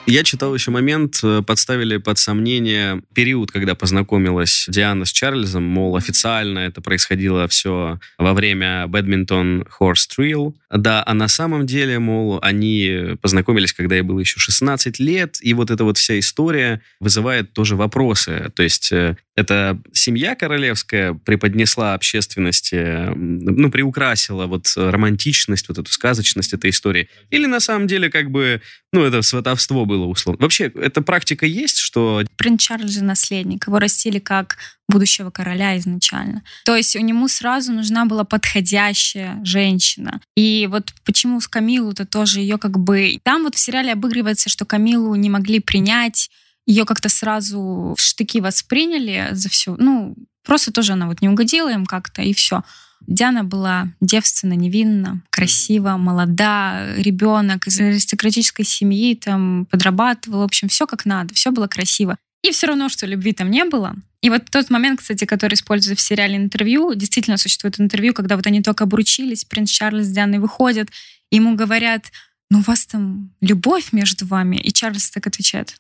Я 0.10 0.24
читал 0.24 0.56
еще 0.56 0.72
момент, 0.72 1.20
э, 1.22 1.44
подставили 1.46 1.98
под 1.98 2.18
сомнение 2.18 3.04
период, 3.14 3.52
когда 3.52 3.76
познакомилась 3.76 4.66
Диана 4.68 5.06
с 5.06 5.12
Чарльзом, 5.12 5.64
мол, 5.64 5.96
официально 5.96 6.60
это 6.60 6.82
происходило 6.82 7.48
все 7.48 8.00
во 8.18 8.34
время 8.34 8.88
бадминтон 8.88 9.68
Horse 9.80 10.08
Trial. 10.18 10.56
Да, 10.72 11.04
а 11.06 11.14
на 11.14 11.28
самом 11.28 11.68
деле, 11.68 12.00
мол, 12.00 12.40
они 12.42 13.18
познакомились, 13.22 13.72
когда 13.72 13.98
ей 13.98 14.02
было 14.02 14.20
еще 14.20 14.40
16 14.40 14.98
лет, 15.00 15.38
и 15.42 15.54
вот 15.54 15.70
эта 15.70 15.84
вот 15.84 16.00
вся 16.00 16.18
история 16.18 16.82
вызывает 17.00 17.54
тоже 17.54 17.76
вопросы. 17.76 18.52
То 18.56 18.64
есть 18.64 18.92
э, 18.92 19.16
эта 19.40 19.80
семья 19.94 20.36
королевская 20.36 21.14
преподнесла 21.14 21.94
общественности, 21.94 23.10
ну, 23.16 23.72
приукрасила 23.72 24.48
вот 24.48 24.74
романтичность, 24.76 25.70
вот 25.70 25.78
эту 25.78 25.90
сказочность 25.92 26.54
этой 26.54 26.72
истории. 26.72 27.10
Или 27.30 27.46
на 27.46 27.62
самом 27.62 27.88
деле 27.88 28.10
как 28.10 28.32
бы, 28.32 28.62
ну, 28.92 29.04
это 29.04 29.22
сватовство 29.22 29.86
было 29.86 30.06
условно. 30.06 30.44
Вообще, 30.44 30.66
эта 30.76 31.02
практика 31.02 31.46
есть, 31.46 31.78
что 31.78 32.24
Принц 32.36 32.62
Чарльз 32.64 32.92
же 32.92 33.04
наследник, 33.04 33.68
его 33.68 33.80
растили 33.80 34.20
как 34.20 34.58
будущего 34.90 35.30
короля 35.30 35.78
изначально. 35.78 36.44
То 36.66 36.76
есть 36.76 36.96
у 36.96 37.00
нему 37.00 37.28
сразу 37.28 37.72
нужна 37.72 38.06
была 38.06 38.26
подходящая 38.26 39.40
женщина. 39.46 40.20
И 40.36 40.68
вот 40.70 40.94
почему 41.06 41.40
с 41.40 41.48
Камилу-то 41.48 42.06
тоже 42.06 42.42
ее 42.42 42.58
как 42.58 42.78
бы... 42.78 43.20
Там 43.24 43.44
вот 43.44 43.56
в 43.56 43.60
сериале 43.60 43.94
обыгрывается, 43.94 44.50
что 44.50 44.66
Камилу 44.66 45.16
не 45.16 45.30
могли 45.30 45.60
принять, 45.60 46.30
ее 46.70 46.86
как-то 46.86 47.10
сразу 47.10 47.96
в 47.98 48.00
штыки 48.00 48.40
восприняли 48.40 49.30
за 49.32 49.50
все. 49.50 49.76
Ну, 49.80 50.16
просто 50.46 50.72
тоже 50.72 50.94
она 50.94 51.08
вот 51.08 51.20
не 51.20 51.28
угодила 51.28 51.74
им 51.74 51.88
как-то, 51.88 52.22
и 52.22 52.32
все. 52.32 52.64
Диана 53.08 53.44
была 53.44 53.88
девственна, 54.02 54.54
невинна, 54.54 55.24
красива, 55.32 55.98
молода, 55.98 56.94
ребенок 56.96 57.66
из 57.66 57.80
аристократической 57.80 58.66
семьи, 58.66 59.16
там 59.16 59.66
подрабатывала, 59.72 60.42
в 60.42 60.46
общем, 60.46 60.68
все 60.68 60.86
как 60.86 61.06
надо, 61.06 61.34
все 61.34 61.50
было 61.50 61.66
красиво. 61.66 62.18
И 62.44 62.52
все 62.52 62.68
равно, 62.68 62.88
что 62.88 63.08
любви 63.08 63.34
там 63.34 63.50
не 63.50 63.66
было. 63.66 63.96
И 64.22 64.30
вот 64.30 64.46
тот 64.52 64.70
момент, 64.70 65.00
кстати, 65.00 65.26
который 65.26 65.56
используется 65.56 66.00
в 66.00 66.06
сериале 66.06 66.36
интервью, 66.36 66.94
действительно 66.94 67.38
существует 67.38 67.80
интервью, 67.80 68.14
когда 68.14 68.36
вот 68.36 68.46
они 68.46 68.62
только 68.62 68.84
обручились, 68.84 69.44
принц 69.44 69.72
Чарльз 69.72 70.06
с 70.06 70.12
Дианой 70.12 70.38
выходят, 70.38 70.90
ему 71.32 71.56
говорят, 71.56 72.12
ну 72.52 72.60
у 72.60 72.62
вас 72.62 72.86
там 72.86 73.34
любовь 73.42 73.92
между 73.92 74.28
вами, 74.28 74.58
и 74.58 74.72
Чарльз 74.72 75.10
так 75.10 75.26
отвечает, 75.26 75.74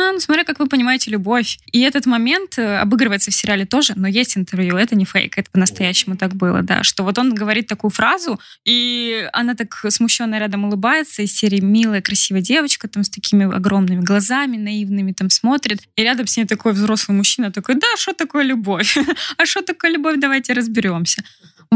а, 0.00 0.12
ну 0.12 0.20
смотря, 0.20 0.44
как 0.44 0.58
вы 0.58 0.66
понимаете, 0.66 1.10
любовь. 1.10 1.58
И 1.72 1.80
этот 1.80 2.06
момент 2.06 2.58
э, 2.58 2.78
обыгрывается 2.78 3.30
в 3.30 3.34
сериале 3.34 3.66
тоже, 3.66 3.94
но 3.96 4.08
есть 4.08 4.36
интервью, 4.36 4.76
это 4.76 4.94
не 4.96 5.04
фейк, 5.04 5.38
это 5.38 5.50
по-настоящему 5.50 6.16
так 6.16 6.34
было, 6.34 6.62
да, 6.62 6.82
что 6.82 7.04
вот 7.04 7.18
он 7.18 7.34
говорит 7.34 7.66
такую 7.66 7.90
фразу, 7.90 8.40
и 8.64 9.28
она 9.32 9.54
так 9.54 9.84
смущенно 9.88 10.38
рядом 10.38 10.64
улыбается, 10.64 11.22
из 11.22 11.34
серии 11.34 11.60
«Милая, 11.60 12.00
красивая 12.00 12.40
девочка», 12.40 12.88
там 12.88 13.04
с 13.04 13.10
такими 13.10 13.54
огромными 13.54 14.00
глазами, 14.00 14.56
наивными 14.56 15.12
там 15.12 15.30
смотрит, 15.30 15.80
и 15.96 16.02
рядом 16.02 16.26
с 16.26 16.36
ней 16.36 16.44
такой 16.44 16.72
взрослый 16.72 17.16
мужчина 17.16 17.50
такой, 17.50 17.76
да, 17.76 17.86
что 17.96 18.12
такое 18.12 18.44
любовь? 18.44 18.96
а 19.36 19.46
что 19.46 19.62
такое 19.62 19.92
любовь, 19.92 20.16
давайте 20.18 20.52
разберемся. 20.52 21.22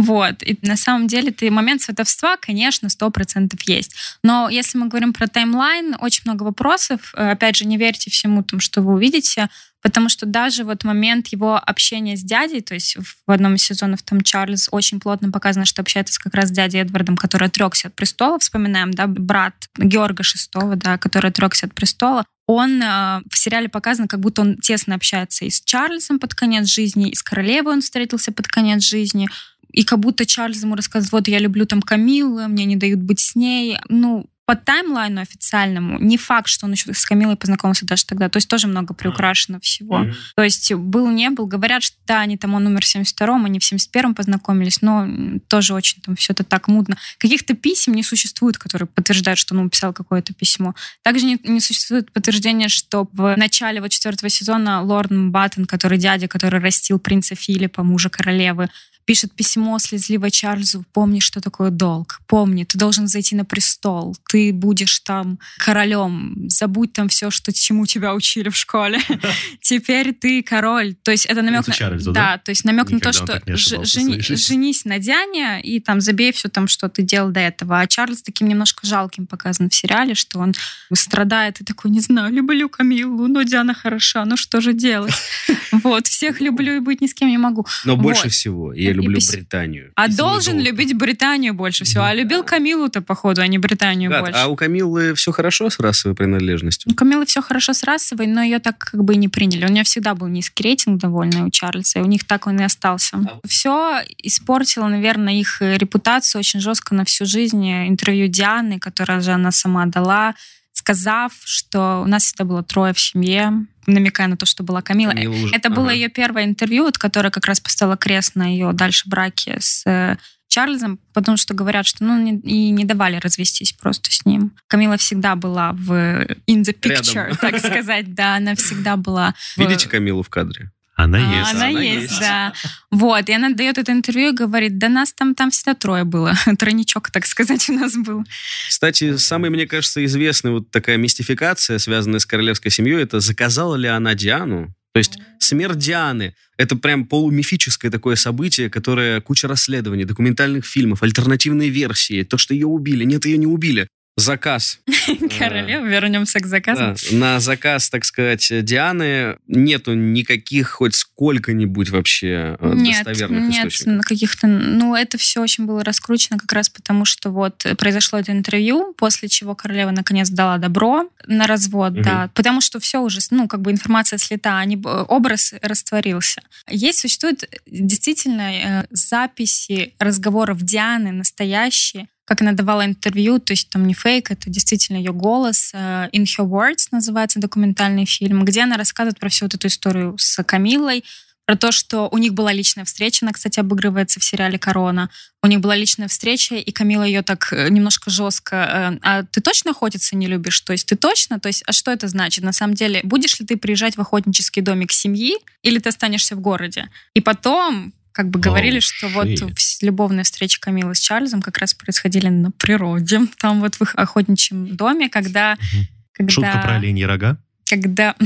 Вот. 0.03 0.42
И 0.42 0.59
на 0.62 0.76
самом 0.76 1.07
деле 1.09 1.32
ты 1.32 1.51
момент 1.51 1.82
сватовства, 1.82 2.36
конечно, 2.36 2.88
сто 2.88 3.11
процентов 3.11 3.61
есть. 3.62 3.94
Но 4.22 4.49
если 4.49 4.78
мы 4.78 4.88
говорим 4.88 5.12
про 5.12 5.26
таймлайн, 5.26 5.96
очень 6.01 6.22
много 6.24 6.44
вопросов. 6.44 7.12
Э, 7.16 7.32
опять 7.32 7.57
же, 7.57 7.64
не 7.66 7.76
верьте 7.76 8.11
всему, 8.11 8.42
тому, 8.42 8.61
что 8.61 8.80
вы 8.80 8.94
увидите, 8.94 9.49
потому 9.82 10.09
что 10.09 10.26
даже 10.26 10.64
вот 10.64 10.84
момент 10.84 11.28
его 11.28 11.57
общения 11.57 12.16
с 12.16 12.22
дядей, 12.22 12.61
то 12.61 12.74
есть 12.74 12.96
в 12.96 13.30
одном 13.30 13.55
из 13.55 13.62
сезонов 13.62 14.03
там 14.03 14.20
Чарльз 14.20 14.68
очень 14.70 15.01
плотно 15.01 15.30
показано, 15.30 15.64
что 15.64 15.82
общается 15.82 16.20
как 16.20 16.34
раз 16.34 16.49
с 16.49 16.53
дядей 16.53 16.78
Эдвардом, 16.78 17.16
который 17.16 17.49
отрекся 17.49 17.88
от 17.88 17.94
престола, 17.94 18.38
вспоминаем, 18.38 18.92
да, 18.92 19.07
брат 19.07 19.55
Георга 19.76 20.22
VI, 20.22 20.76
да, 20.76 20.99
который 20.99 21.30
отрекся 21.30 21.66
от 21.66 21.74
престола, 21.74 22.24
он 22.46 22.82
э, 22.82 23.20
в 23.30 23.36
сериале 23.36 23.68
показан, 23.68 24.09
как 24.09 24.20
будто 24.20 24.40
он 24.40 24.57
тесно 24.57 24.94
общается 24.94 25.44
и 25.44 25.51
с 25.51 25.61
Чарльзом 25.61 26.18
под 26.18 26.34
конец 26.34 26.66
жизни, 26.66 27.11
и 27.11 27.14
с 27.14 27.22
королевой 27.22 27.74
он 27.74 27.82
встретился 27.82 28.32
под 28.32 28.49
конец 28.49 28.82
жизни, 28.82 29.28
и 29.70 29.84
как 29.84 29.98
будто 30.00 30.26
Чарльз 30.26 30.62
ему 30.62 30.74
рассказывает, 30.74 31.12
вот 31.12 31.28
я 31.28 31.38
люблю 31.38 31.66
там 31.66 31.82
Камилу, 31.82 32.48
мне 32.48 32.64
не 32.64 32.76
дают 32.76 33.00
быть 33.00 33.20
с 33.20 33.34
ней. 33.34 33.78
Ну, 33.88 34.28
по 34.48 34.56
таймлайну 34.56 35.20
официальному 35.20 35.98
не 35.98 36.16
факт, 36.16 36.48
что 36.48 36.64
он 36.64 36.72
еще 36.72 36.94
с 36.94 37.04
Камилой 37.04 37.36
познакомился 37.36 37.84
даже 37.84 38.06
тогда. 38.06 38.30
То 38.30 38.38
есть 38.38 38.48
тоже 38.48 38.66
много 38.66 38.94
приукрашено 38.94 39.60
всего. 39.60 39.98
Mm-hmm. 39.98 40.14
То 40.36 40.42
есть 40.42 40.72
был, 40.72 41.10
не 41.10 41.28
был. 41.28 41.44
Говорят, 41.46 41.82
что 41.82 41.98
да, 42.06 42.20
они 42.20 42.38
там, 42.38 42.54
он 42.54 42.66
умер 42.66 42.82
в 42.82 42.96
72-м, 42.96 43.44
они 43.44 43.58
в 43.58 43.62
71-м 43.70 44.14
познакомились, 44.14 44.80
но 44.80 45.06
тоже 45.48 45.74
очень 45.74 46.00
там 46.00 46.16
все 46.16 46.32
это 46.32 46.44
так 46.44 46.66
мудно. 46.66 46.96
Каких-то 47.18 47.52
писем 47.52 47.92
не 47.92 48.02
существует, 48.02 48.56
которые 48.56 48.88
подтверждают, 48.88 49.38
что 49.38 49.54
он 49.54 49.64
написал 49.64 49.92
какое-то 49.92 50.32
письмо. 50.32 50.74
Также 51.02 51.26
не, 51.26 51.38
не 51.44 51.60
существует 51.60 52.10
подтверждения, 52.10 52.68
что 52.68 53.06
в 53.12 53.36
начале 53.36 53.82
вот 53.82 53.90
четвертого 53.90 54.30
сезона 54.30 54.82
Лорд 54.82 55.10
Баттон, 55.12 55.66
который 55.66 55.98
дядя, 55.98 56.26
который 56.26 56.58
растил 56.58 56.98
принца 56.98 57.34
Филиппа, 57.34 57.82
мужа 57.82 58.08
королевы, 58.08 58.70
пишет 59.09 59.32
письмо 59.32 59.78
слезливо 59.78 60.30
Чарльзу, 60.30 60.84
помни, 60.92 61.20
что 61.20 61.40
такое 61.40 61.70
долг, 61.70 62.20
помни, 62.26 62.64
ты 62.64 62.76
должен 62.76 63.09
зайти 63.09 63.36
на 63.36 63.46
престол, 63.46 64.14
ты 64.28 64.52
будешь 64.52 65.00
там 65.00 65.38
королем, 65.56 66.34
забудь 66.50 66.92
там 66.92 67.09
все, 67.09 67.30
что 67.30 67.50
чему 67.50 67.86
тебя 67.86 68.14
учили 68.14 68.50
в 68.50 68.56
школе. 68.56 68.98
Теперь 69.62 70.12
ты 70.12 70.42
король. 70.42 70.94
То 71.02 71.11
есть 71.11 71.24
это 71.24 71.40
намек 71.40 71.66
на... 71.66 72.12
да? 72.12 72.36
то 72.36 72.50
есть 72.50 72.66
намек 72.66 72.90
на 72.90 73.00
то, 73.00 73.14
что 73.14 73.40
женись 73.86 74.84
на 74.84 74.98
Диане 74.98 75.62
и 75.62 75.80
там 75.80 76.02
забей 76.02 76.30
все 76.32 76.50
там, 76.50 76.68
что 76.68 76.90
ты 76.90 77.00
делал 77.00 77.30
до 77.30 77.40
этого. 77.40 77.80
А 77.80 77.86
Чарльз 77.86 78.20
таким 78.20 78.46
немножко 78.46 78.86
жалким 78.86 79.26
показан 79.26 79.70
в 79.70 79.74
сериале, 79.74 80.14
что 80.14 80.38
он 80.38 80.52
страдает 80.92 81.62
и 81.62 81.64
такой, 81.64 81.92
не 81.92 82.00
знаю, 82.00 82.30
люблю 82.30 82.68
Камилу, 82.68 83.26
но 83.26 83.42
Диана 83.42 83.72
хороша, 83.72 84.26
ну 84.26 84.36
что 84.36 84.61
же 84.61 84.74
делать? 84.74 85.14
Вот, 85.70 86.06
всех 86.06 86.40
люблю 86.40 86.76
и 86.76 86.80
быть 86.80 87.00
ни 87.00 87.06
с 87.06 87.14
кем 87.14 87.28
не 87.28 87.38
могу. 87.38 87.66
Но 87.84 87.96
больше 87.96 88.28
всего 88.30 88.72
я 88.72 88.97
люблю 89.03 89.16
пис... 89.16 89.30
Британию. 89.32 89.92
А 89.94 90.09
должен 90.09 90.55
долго. 90.55 90.70
любить 90.70 90.96
Британию 90.96 91.55
больше 91.55 91.84
всего. 91.84 92.05
А 92.05 92.14
любил 92.14 92.42
Камилу-то, 92.42 93.01
походу, 93.01 93.40
а 93.40 93.46
не 93.46 93.59
Британию 93.59 94.11
Гад, 94.11 94.20
больше. 94.20 94.38
А 94.38 94.49
у 94.49 94.57
Камилы 94.57 95.14
все 95.14 95.32
хорошо 95.32 95.70
с 95.70 95.78
расовой 95.78 96.14
принадлежностью? 96.16 96.90
У 96.92 96.94
Камилы 96.94 97.26
все 97.26 97.42
хорошо 97.42 97.72
с 97.72 97.82
расовой, 97.82 98.26
но 98.26 98.42
ее 98.42 98.59
так 98.59 98.78
как 98.78 99.05
бы 99.05 99.16
не 99.16 99.28
приняли. 99.28 99.64
У 99.64 99.68
нее 99.68 99.84
всегда 99.84 100.14
был 100.14 100.28
низкий 100.28 100.62
рейтинг 100.62 101.01
довольно 101.01 101.46
у 101.46 101.51
Чарльза, 101.51 101.99
и 101.99 102.03
у 102.03 102.07
них 102.07 102.24
так 102.24 102.46
он 102.46 102.61
и 102.61 102.64
остался. 102.64 103.16
А... 103.16 103.46
Все 103.46 104.03
испортило, 104.18 104.88
наверное, 104.88 105.34
их 105.34 105.61
репутацию 105.61 106.40
очень 106.40 106.61
жестко 106.61 106.94
на 106.94 107.05
всю 107.05 107.26
жизнь. 107.26 107.68
Интервью 107.88 108.28
Дианы, 108.28 108.78
которое 108.78 109.20
же 109.20 109.32
она 109.32 109.51
сама 109.51 109.86
дала, 109.86 110.34
сказав, 110.72 111.32
что 111.44 112.03
у 112.05 112.07
нас 112.07 112.24
всегда 112.24 112.44
было 112.44 112.62
трое 112.62 112.92
в 112.92 113.01
семье, 113.01 113.66
намекая 113.89 114.28
на 114.28 114.36
то, 114.36 114.47
что 114.47 114.62
была 114.62 114.82
Камила. 114.82 115.12
Камила 115.12 115.34
уже... 115.34 115.55
Это 115.55 115.68
ага. 115.68 115.76
было 115.76 115.91
ее 115.91 116.09
первое 116.09 116.45
интервью, 116.45 116.84
вот, 116.84 116.99
которое 116.99 117.30
как 117.30 117.47
раз 117.47 117.61
поставила 117.61 117.97
крест 117.97 118.36
на 118.36 118.47
ее 118.47 118.72
дальше 118.72 119.09
браке 119.09 119.59
с 119.61 119.82
э, 119.86 120.16
Чарльзом, 120.49 120.99
потому 121.12 121.36
что 121.36 121.55
говорят, 121.55 121.86
что 121.86 122.05
ну 122.05 122.20
не, 122.20 122.39
и 122.39 122.70
не 122.70 122.84
давали 122.84 123.16
развестись 123.16 123.72
просто 123.72 124.11
с 124.11 124.24
ним. 124.24 124.53
Камила 124.66 124.97
всегда 124.97 125.36
была 125.36 125.72
в 125.72 125.93
in 125.93 126.62
the 126.62 126.74
picture, 126.78 127.28
Рядом. 127.28 127.36
так 127.36 127.59
сказать, 127.59 128.14
да, 128.14 128.36
она 128.36 128.55
всегда 128.55 128.97
была. 128.97 129.34
Видите 129.57 129.89
Камилу 129.89 130.22
в 130.22 130.30
кадре? 130.30 130.70
Она 130.99 131.18
а, 131.18 131.38
есть. 131.38 131.51
Она, 131.53 131.68
она 131.68 131.80
есть, 131.80 132.11
есть, 132.11 132.20
да. 132.20 132.53
Вот, 132.90 133.28
и 133.28 133.32
она 133.32 133.51
дает 133.51 133.78
это 133.78 133.92
интервью 133.92 134.30
и 134.30 134.34
говорит, 134.34 134.78
да 134.78 134.88
нас 134.88 135.12
там, 135.12 135.36
там 135.36 135.53
всегда 135.53 135.74
трое 135.74 136.03
было. 136.03 136.34
Тройничок, 136.59 137.12
так 137.12 137.24
сказать, 137.24 137.70
у 137.70 137.74
нас 137.74 137.94
был. 137.94 138.24
Кстати, 138.68 139.16
самая, 139.16 139.53
мне 139.53 139.68
кажется, 139.68 140.05
известная 140.05 140.51
вот 140.51 140.72
такая 140.72 140.96
мистификация, 140.96 141.78
связанная 141.78 142.18
с 142.18 142.26
королевской 142.26 142.72
семьей, 142.72 143.01
это 143.01 143.20
заказала 143.20 143.76
ли 143.76 143.86
она 143.86 144.16
Диану? 144.16 144.74
То 144.92 144.99
есть 144.99 145.18
смерть 145.38 145.78
Дианы— 145.78 146.34
это 146.57 146.74
прям 146.74 147.07
полумифическое 147.07 147.92
такое 147.92 148.16
событие, 148.16 148.68
которое 148.68 149.20
куча 149.20 149.46
расследований, 149.46 150.05
документальных 150.05 150.66
фильмов, 150.66 151.05
альтернативные 151.05 151.68
версии, 151.68 152.24
то, 152.24 152.38
что 152.38 152.55
ее 152.55 152.66
убили, 152.66 153.05
нет, 153.05 153.24
ее 153.24 153.38
не 153.38 153.46
убили 153.46 153.86
заказ. 154.18 154.80
Королева, 155.38 155.84
вернемся 155.84 156.40
к 156.40 156.46
заказу. 156.46 156.94
на 157.12 157.40
заказ, 157.40 157.90
так 157.90 158.04
сказать, 158.04 158.46
Дианы 158.64 159.36
нету 159.46 159.94
никаких 159.94 160.70
хоть 160.70 160.94
сколько-нибудь 160.94 161.90
вообще 161.90 162.56
э, 162.58 162.72
нет, 162.74 163.04
достоверных 163.04 163.50
нет, 163.50 163.66
источников. 163.66 164.04
каких-то... 164.04 164.46
Ну, 164.46 164.94
это 164.94 165.18
все 165.18 165.40
очень 165.40 165.66
было 165.66 165.82
раскручено 165.84 166.38
как 166.38 166.52
раз 166.52 166.68
потому, 166.68 167.04
что 167.04 167.30
вот 167.30 167.66
произошло 167.78 168.18
это 168.18 168.32
интервью, 168.32 168.94
после 168.96 169.28
чего 169.28 169.54
королева 169.54 169.90
наконец 169.90 170.28
дала 170.30 170.58
добро 170.58 171.08
на 171.26 171.46
развод, 171.46 171.92
угу. 171.92 172.02
да, 172.02 172.30
потому 172.34 172.60
что 172.60 172.80
все 172.80 173.00
уже, 173.00 173.20
ну, 173.30 173.48
как 173.48 173.62
бы 173.62 173.70
информация 173.70 174.18
слета, 174.18 174.58
они, 174.58 174.76
э, 174.76 175.04
образ 175.08 175.54
растворился. 175.62 176.42
Есть, 176.68 177.00
существуют 177.00 177.44
действительно 177.66 178.52
э, 178.52 178.86
записи 178.90 179.94
разговоров 179.98 180.62
Дианы 180.62 181.12
настоящие, 181.12 182.08
как 182.29 182.43
она 182.43 182.53
давала 182.53 182.85
интервью, 182.85 183.39
то 183.39 183.55
есть 183.55 183.70
там 183.70 183.87
не 183.87 183.95
фейк, 183.95 184.31
это 184.31 184.51
действительно 184.51 184.99
ее 184.99 185.14
голос. 185.14 185.70
Э, 185.72 186.11
In 186.12 186.24
Her 186.24 186.47
Words 186.47 186.89
называется 186.91 187.41
документальный 187.41 188.05
фильм, 188.05 188.45
где 188.45 188.64
она 188.64 188.76
рассказывает 188.76 189.18
про 189.18 189.31
всю 189.31 189.47
вот 189.47 189.55
эту 189.55 189.66
историю 189.68 190.14
с 190.18 190.43
Камилой, 190.45 191.05
про 191.47 191.57
то, 191.57 191.72
что 191.72 192.11
у 192.12 192.18
них 192.18 192.35
была 192.35 192.53
личная 192.53 192.85
встреча, 192.85 193.24
она, 193.24 193.33
кстати, 193.33 193.59
обыгрывается 193.59 194.20
в 194.20 194.24
сериале 194.24 194.59
«Корона». 194.59 195.09
У 195.43 195.47
них 195.47 195.61
была 195.61 195.74
личная 195.74 196.07
встреча, 196.07 196.57
и 196.57 196.70
Камила 196.70 197.03
ее 197.03 197.22
так 197.22 197.51
э, 197.51 197.70
немножко 197.70 198.11
жестко... 198.11 198.57
Э, 198.57 198.99
а 199.01 199.22
ты 199.22 199.41
точно 199.41 199.70
охотиться 199.70 200.14
не 200.14 200.26
любишь? 200.26 200.61
То 200.61 200.72
есть 200.72 200.87
ты 200.87 200.97
точно? 200.97 201.41
То 201.41 201.47
есть, 201.47 201.62
а 201.66 201.72
что 201.72 201.91
это 201.91 202.09
значит? 202.09 202.45
На 202.45 202.53
самом 202.53 202.74
деле, 202.74 203.01
будешь 203.05 203.41
ли 203.41 203.47
ты 203.47 203.57
приезжать 203.57 203.97
в 203.97 204.01
охотнический 204.03 204.61
домик 204.61 204.93
семьи, 204.93 205.37
или 205.62 205.79
ты 205.79 205.89
останешься 205.89 206.37
в 206.37 206.41
городе? 206.41 206.91
И 207.14 207.22
потом 207.22 207.95
как 208.18 208.30
бы 208.30 208.40
говорили, 208.40 208.78
oh, 208.78 208.80
что 208.80 209.06
shit. 209.06 209.12
вот 209.12 209.50
любовные 209.80 210.24
встречи 210.24 210.58
Камилы 210.58 210.96
с 210.96 210.98
Чарльзом 210.98 211.40
как 211.40 211.58
раз 211.58 211.72
происходили 211.72 212.26
на 212.26 212.50
природе, 212.50 213.20
там 213.38 213.60
вот 213.60 213.76
в 213.76 213.82
их 213.82 213.94
охотничьем 213.94 214.74
доме, 214.74 215.08
когда... 215.08 215.54
Mm-hmm. 215.54 215.84
когда 216.14 216.32
Шутка 216.32 216.60
про 216.64 216.74
оленьи 216.74 217.04
рога? 217.04 217.38
Когда, 217.70 218.16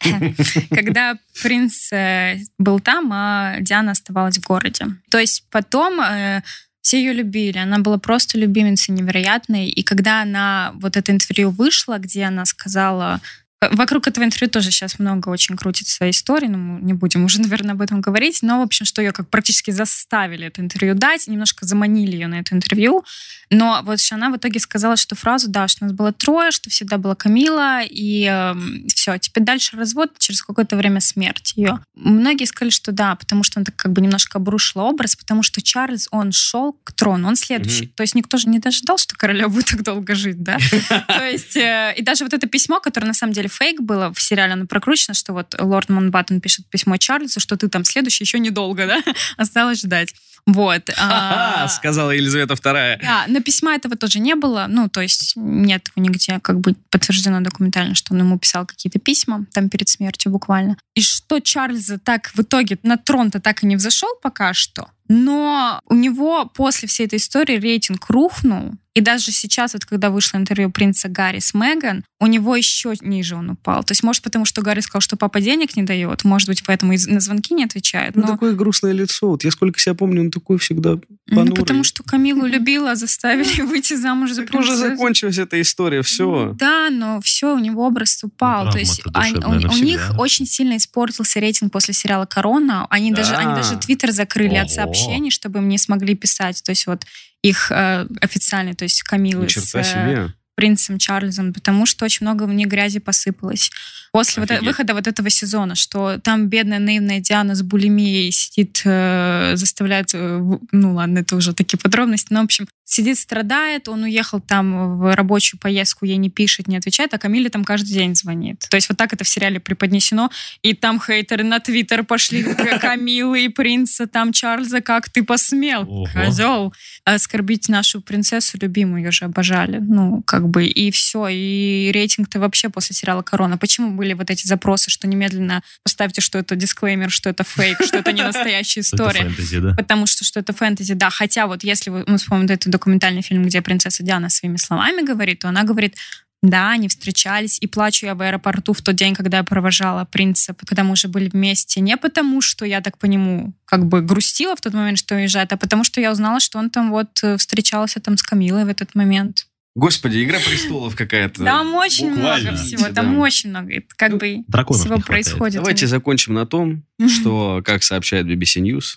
когда 0.70 1.18
принц 1.42 1.92
э, 1.92 2.38
был 2.58 2.78
там, 2.78 3.10
а 3.12 3.56
Диана 3.58 3.90
оставалась 3.90 4.38
в 4.38 4.46
городе. 4.46 4.86
То 5.10 5.18
есть 5.18 5.46
потом 5.50 6.00
э, 6.00 6.42
все 6.80 6.98
ее 6.98 7.12
любили, 7.12 7.58
она 7.58 7.80
была 7.80 7.98
просто 7.98 8.38
любимицей 8.38 8.94
невероятной. 8.94 9.68
И 9.68 9.82
когда 9.82 10.22
она, 10.22 10.70
вот 10.76 10.96
это 10.96 11.10
интервью 11.10 11.50
вышло, 11.50 11.98
где 11.98 12.22
она 12.22 12.44
сказала, 12.44 13.20
Вокруг 13.60 14.06
этого 14.06 14.24
интервью 14.24 14.50
тоже 14.50 14.70
сейчас 14.70 15.00
много 15.00 15.28
очень 15.30 15.56
крутится 15.56 16.08
историй, 16.08 16.48
но 16.48 16.58
мы 16.58 16.80
не 16.80 16.92
будем 16.92 17.24
уже, 17.24 17.40
наверное, 17.42 17.72
об 17.72 17.82
этом 17.82 18.00
говорить. 18.00 18.38
Но, 18.42 18.60
в 18.60 18.62
общем, 18.62 18.86
что 18.86 19.02
ее 19.02 19.12
как 19.12 19.28
практически 19.28 19.70
заставили 19.70 20.46
это 20.46 20.60
интервью 20.60 20.94
дать, 20.94 21.26
немножко 21.26 21.66
заманили 21.66 22.12
ее 22.12 22.28
на 22.28 22.40
это 22.40 22.54
интервью. 22.54 23.04
Но 23.50 23.80
вот 23.84 23.98
она 24.10 24.30
в 24.30 24.36
итоге 24.36 24.60
сказала, 24.60 24.96
что 24.96 25.14
фразу, 25.14 25.48
да, 25.48 25.68
что 25.68 25.84
нас 25.84 25.92
было 25.92 26.12
трое, 26.12 26.50
что 26.50 26.70
всегда 26.70 26.98
была 26.98 27.14
Камила, 27.14 27.80
и 27.82 28.28
э, 28.30 28.54
все, 28.88 29.18
теперь 29.18 29.44
дальше 29.44 29.76
развод, 29.76 30.12
через 30.18 30.42
какое-то 30.42 30.76
время 30.76 31.00
смерть 31.00 31.54
ее. 31.56 31.80
Многие 31.94 32.44
сказали, 32.44 32.70
что 32.70 32.92
да, 32.92 33.16
потому 33.16 33.42
что 33.42 33.58
она 33.58 33.64
так 33.64 33.74
как 33.76 33.92
бы 33.92 34.00
немножко 34.00 34.38
обрушила 34.38 34.82
образ, 34.82 35.16
потому 35.16 35.42
что 35.42 35.62
Чарльз, 35.62 36.08
он 36.10 36.32
шел 36.32 36.74
к 36.84 36.92
трону, 36.92 37.28
он 37.28 37.36
следующий. 37.36 37.86
Mm-hmm. 37.86 37.94
То 37.94 38.02
есть 38.02 38.14
никто 38.14 38.36
же 38.36 38.48
не 38.48 38.58
ожидал, 38.58 38.98
что 38.98 39.16
королева 39.16 39.48
будет 39.48 39.66
так 39.66 39.82
долго 39.82 40.14
жить, 40.14 40.42
да? 40.42 40.58
То 41.06 41.24
есть, 41.24 41.56
э, 41.56 41.94
и 41.96 42.02
даже 42.02 42.24
вот 42.24 42.34
это 42.34 42.46
письмо, 42.46 42.80
которое 42.80 43.06
на 43.06 43.14
самом 43.14 43.32
деле 43.32 43.47
фейк 43.48 43.80
было 43.80 44.12
в 44.12 44.20
сериале, 44.20 44.54
оно 44.54 44.66
прокручено, 44.66 45.14
что 45.14 45.32
вот 45.32 45.54
лорд 45.58 45.88
Маунтбеттен 45.88 46.40
пишет 46.40 46.66
письмо 46.68 46.96
Чарльзу, 46.96 47.40
что 47.40 47.56
ты 47.56 47.68
там 47.68 47.84
следующий 47.84 48.24
еще 48.24 48.38
недолго, 48.38 48.86
да? 48.86 49.02
Осталось 49.36 49.80
ждать. 49.80 50.14
Вот. 50.46 50.88
Ха-ха, 50.88 51.64
а, 51.64 51.68
сказала 51.68 52.10
Елизавета 52.12 52.54
II. 52.54 53.00
Да, 53.02 53.24
но 53.28 53.40
письма 53.40 53.74
этого 53.74 53.96
тоже 53.96 54.18
не 54.18 54.34
было. 54.34 54.66
Ну, 54.68 54.88
то 54.88 55.02
есть 55.02 55.34
нет 55.36 55.90
нигде 55.94 56.40
как 56.40 56.60
бы 56.60 56.74
подтверждено 56.90 57.40
документально, 57.40 57.94
что 57.94 58.14
он 58.14 58.20
ему 58.20 58.38
писал 58.38 58.64
какие-то 58.64 58.98
письма 58.98 59.44
там 59.52 59.68
перед 59.68 59.88
смертью 59.88 60.32
буквально. 60.32 60.78
И 60.94 61.02
что 61.02 61.40
Чарльза 61.40 61.98
так 61.98 62.30
в 62.34 62.40
итоге 62.40 62.78
на 62.82 62.96
трон-то 62.96 63.40
так 63.40 63.62
и 63.62 63.66
не 63.66 63.76
взошел 63.76 64.08
пока 64.22 64.54
что. 64.54 64.88
Но 65.08 65.80
у 65.86 65.94
него 65.94 66.46
после 66.54 66.86
всей 66.88 67.06
этой 67.06 67.16
истории 67.18 67.58
рейтинг 67.58 68.08
рухнул. 68.10 68.72
И 68.94 69.00
даже 69.00 69.30
сейчас, 69.30 69.74
вот 69.74 69.84
когда 69.84 70.10
вышло 70.10 70.38
интервью 70.38 70.72
принца 70.72 71.08
Гарри 71.08 71.38
с 71.38 71.54
Меган, 71.54 72.02
у 72.18 72.26
него 72.26 72.56
еще 72.56 72.94
ниже 73.00 73.36
он 73.36 73.50
упал. 73.50 73.84
То 73.84 73.92
есть, 73.92 74.02
может, 74.02 74.24
потому 74.24 74.44
что 74.44 74.60
Гарри 74.60 74.80
сказал, 74.80 75.00
что 75.00 75.16
папа 75.16 75.40
денег 75.40 75.76
не 75.76 75.84
дает, 75.84 76.24
может 76.24 76.48
быть, 76.48 76.64
поэтому 76.66 76.92
и 76.94 76.98
на 77.06 77.20
звонки 77.20 77.54
не 77.54 77.62
отвечает. 77.62 78.16
Ну, 78.16 78.22
Но... 78.22 78.28
такое 78.28 78.54
грустное 78.54 78.90
лицо. 78.90 79.28
Вот 79.28 79.44
я 79.44 79.52
сколько 79.52 79.78
себя 79.78 79.94
помню, 79.94 80.22
он 80.22 80.30
такой 80.32 80.58
всегда 80.58 80.94
Ну, 81.28 81.36
понурый. 81.36 81.54
потому 81.54 81.84
что 81.84 82.02
Камилу 82.02 82.44
любила, 82.46 82.96
заставили 82.96 83.60
выйти 83.62 83.94
замуж 83.94 84.32
за 84.32 84.42
Так 84.46 84.54
уже 84.56 84.70
принцессу. 84.72 84.88
закончилась 84.90 85.38
эта 85.38 85.60
история, 85.60 86.02
все. 86.02 86.56
Да, 86.58 86.90
но 86.90 87.20
все, 87.20 87.54
у 87.54 87.58
него 87.60 87.86
образ 87.86 88.18
упал. 88.24 88.64
Ну, 88.64 88.72
То 88.72 88.78
есть 88.80 89.00
они- 89.14 89.36
у, 89.38 89.50
у 89.50 89.78
них 89.78 90.10
очень 90.18 90.44
сильно 90.46 90.76
испортился 90.76 91.38
рейтинг 91.38 91.70
после 91.72 91.94
сериала 91.94 92.26
«Корона». 92.26 92.88
Они, 92.90 93.12
даже, 93.12 93.34
они 93.36 93.50
Да. 93.54 93.56
даже 93.62 93.76
Твиттер 93.76 94.10
закрыли 94.10 94.56
от 94.56 94.70
Ого. 94.72 94.90
Сообщений, 94.98 95.30
чтобы 95.30 95.60
им 95.60 95.68
не 95.68 95.78
смогли 95.78 96.14
писать. 96.14 96.62
То 96.62 96.70
есть 96.70 96.86
вот 96.86 97.04
их 97.42 97.70
э, 97.70 98.06
официальный, 98.20 98.74
то 98.74 98.84
есть 98.84 99.02
Камилы 99.02 99.48
с 99.48 99.74
э, 99.74 100.28
принцем 100.54 100.98
Чарльзом, 100.98 101.54
потому 101.54 101.86
что 101.86 102.04
очень 102.04 102.26
много 102.26 102.42
в 102.42 102.52
них 102.52 102.66
грази 102.66 102.98
посыпалось. 102.98 103.70
После 104.10 104.40
вот 104.40 104.50
э- 104.50 104.60
выхода 104.60 104.94
вот 104.94 105.06
этого 105.06 105.30
сезона, 105.30 105.76
что 105.76 106.18
там 106.18 106.48
бедная 106.48 106.80
наивная 106.80 107.20
Диана 107.20 107.54
с 107.54 107.62
булимией 107.62 108.32
сидит, 108.32 108.82
э, 108.84 109.52
заставляет... 109.54 110.10
э, 110.14 110.40
ну 110.72 110.94
ладно, 110.94 111.20
это 111.20 111.36
уже 111.36 111.54
такие 111.54 111.78
подробности, 111.78 112.32
но 112.32 112.40
в 112.40 112.44
общем, 112.44 112.66
сидит, 112.88 113.18
страдает, 113.18 113.88
он 113.88 114.04
уехал 114.04 114.40
там 114.40 114.98
в 114.98 115.14
рабочую 115.14 115.60
поездку, 115.60 116.06
ей 116.06 116.16
не 116.16 116.30
пишет, 116.30 116.68
не 116.68 116.76
отвечает, 116.78 117.12
а 117.12 117.18
Камиле 117.18 117.50
там 117.50 117.64
каждый 117.64 117.92
день 117.92 118.14
звонит. 118.14 118.64
То 118.70 118.76
есть 118.76 118.88
вот 118.88 118.96
так 118.96 119.12
это 119.12 119.24
в 119.24 119.28
сериале 119.28 119.60
преподнесено, 119.60 120.30
и 120.62 120.72
там 120.72 120.98
хейтеры 120.98 121.44
на 121.44 121.60
Твиттер 121.60 122.02
пошли 122.04 122.42
Камилы 122.80 123.44
и 123.44 123.48
принца, 123.48 124.06
там 124.06 124.32
Чарльза, 124.32 124.80
как 124.80 125.10
ты 125.10 125.22
посмел, 125.22 125.82
Ого. 125.82 126.08
козел, 126.14 126.72
оскорбить 127.04 127.68
нашу 127.68 128.00
принцессу 128.00 128.58
любимую, 128.60 129.02
ее 129.02 129.10
же 129.10 129.26
обожали. 129.26 129.78
Ну, 129.78 130.22
как 130.22 130.48
бы, 130.48 130.64
и 130.66 130.90
все. 130.90 131.28
И 131.28 131.90
рейтинг-то 131.92 132.40
вообще 132.40 132.70
после 132.70 132.96
сериала 132.96 133.20
«Корона». 133.20 133.58
Почему 133.58 133.90
были 133.90 134.14
вот 134.14 134.30
эти 134.30 134.46
запросы, 134.46 134.90
что 134.90 135.06
немедленно 135.06 135.62
поставьте, 135.82 136.22
что 136.22 136.38
это 136.38 136.56
дисклеймер, 136.56 137.10
что 137.10 137.28
это 137.28 137.44
фейк, 137.44 137.82
что 137.84 137.98
это 137.98 138.12
не 138.12 138.22
настоящая 138.32 138.80
Это 138.80 138.88
история? 138.96 139.24
фэнтези, 139.24 139.58
да? 139.58 139.74
Потому 139.74 140.06
что 140.06 140.24
что 140.24 140.40
это 140.40 140.54
фэнтези, 140.54 140.94
да. 140.94 141.10
Хотя 141.10 141.46
вот 141.46 141.64
если 141.64 141.90
вы, 141.90 142.04
мы 142.06 142.16
вспомним 142.16 142.46
этот 142.46 142.77
документальный 142.78 143.22
фильм, 143.22 143.44
где 143.44 143.60
принцесса 143.60 144.02
Диана 144.02 144.30
своими 144.30 144.56
словами 144.56 145.02
говорит, 145.02 145.40
то 145.40 145.48
она 145.48 145.64
говорит, 145.64 145.96
да, 146.42 146.70
они 146.70 146.88
встречались, 146.88 147.58
и 147.60 147.66
плачу 147.66 148.06
я 148.06 148.14
в 148.14 148.22
аэропорту 148.22 148.72
в 148.72 148.80
тот 148.80 148.94
день, 148.94 149.14
когда 149.14 149.38
я 149.38 149.44
провожала 149.44 150.04
принца, 150.04 150.54
когда 150.66 150.84
мы 150.84 150.92
уже 150.92 151.08
были 151.08 151.28
вместе. 151.28 151.80
Не 151.80 151.96
потому, 151.96 152.40
что 152.40 152.64
я 152.64 152.80
так 152.80 152.96
по 152.98 153.06
нему 153.06 153.52
как 153.64 153.86
бы 153.86 154.02
грустила 154.02 154.54
в 154.54 154.60
тот 154.60 154.72
момент, 154.72 154.98
что 154.98 155.16
уезжает, 155.16 155.52
а 155.52 155.56
потому, 155.56 155.82
что 155.84 156.00
я 156.00 156.12
узнала, 156.12 156.38
что 156.38 156.58
он 156.58 156.70
там 156.70 156.90
вот 156.90 157.08
э, 157.22 157.36
встречался 157.36 158.00
там 158.00 158.16
с 158.16 158.22
Камилой 158.22 158.64
в 158.64 158.68
этот 158.68 158.94
момент. 158.94 159.46
Господи, 159.74 160.24
«Игра 160.24 160.38
престолов» 160.40 160.96
какая-то. 160.96 161.44
Там 161.44 161.74
очень 161.74 162.10
буквально, 162.14 162.50
много 162.50 162.64
всего, 162.64 162.88
там 162.88 163.14
да. 163.14 163.20
очень 163.20 163.50
много. 163.50 163.74
Это 163.74 163.86
как 163.96 164.10
Ну, 164.10 164.18
бы 164.18 164.44
всего 164.74 164.98
происходит. 164.98 165.56
Давайте 165.60 165.86
закончим 165.86 166.34
на 166.34 166.46
том, 166.46 166.82
что, 167.06 167.62
как 167.64 167.84
сообщает 167.84 168.26
BBC 168.26 168.60
News, 168.60 168.96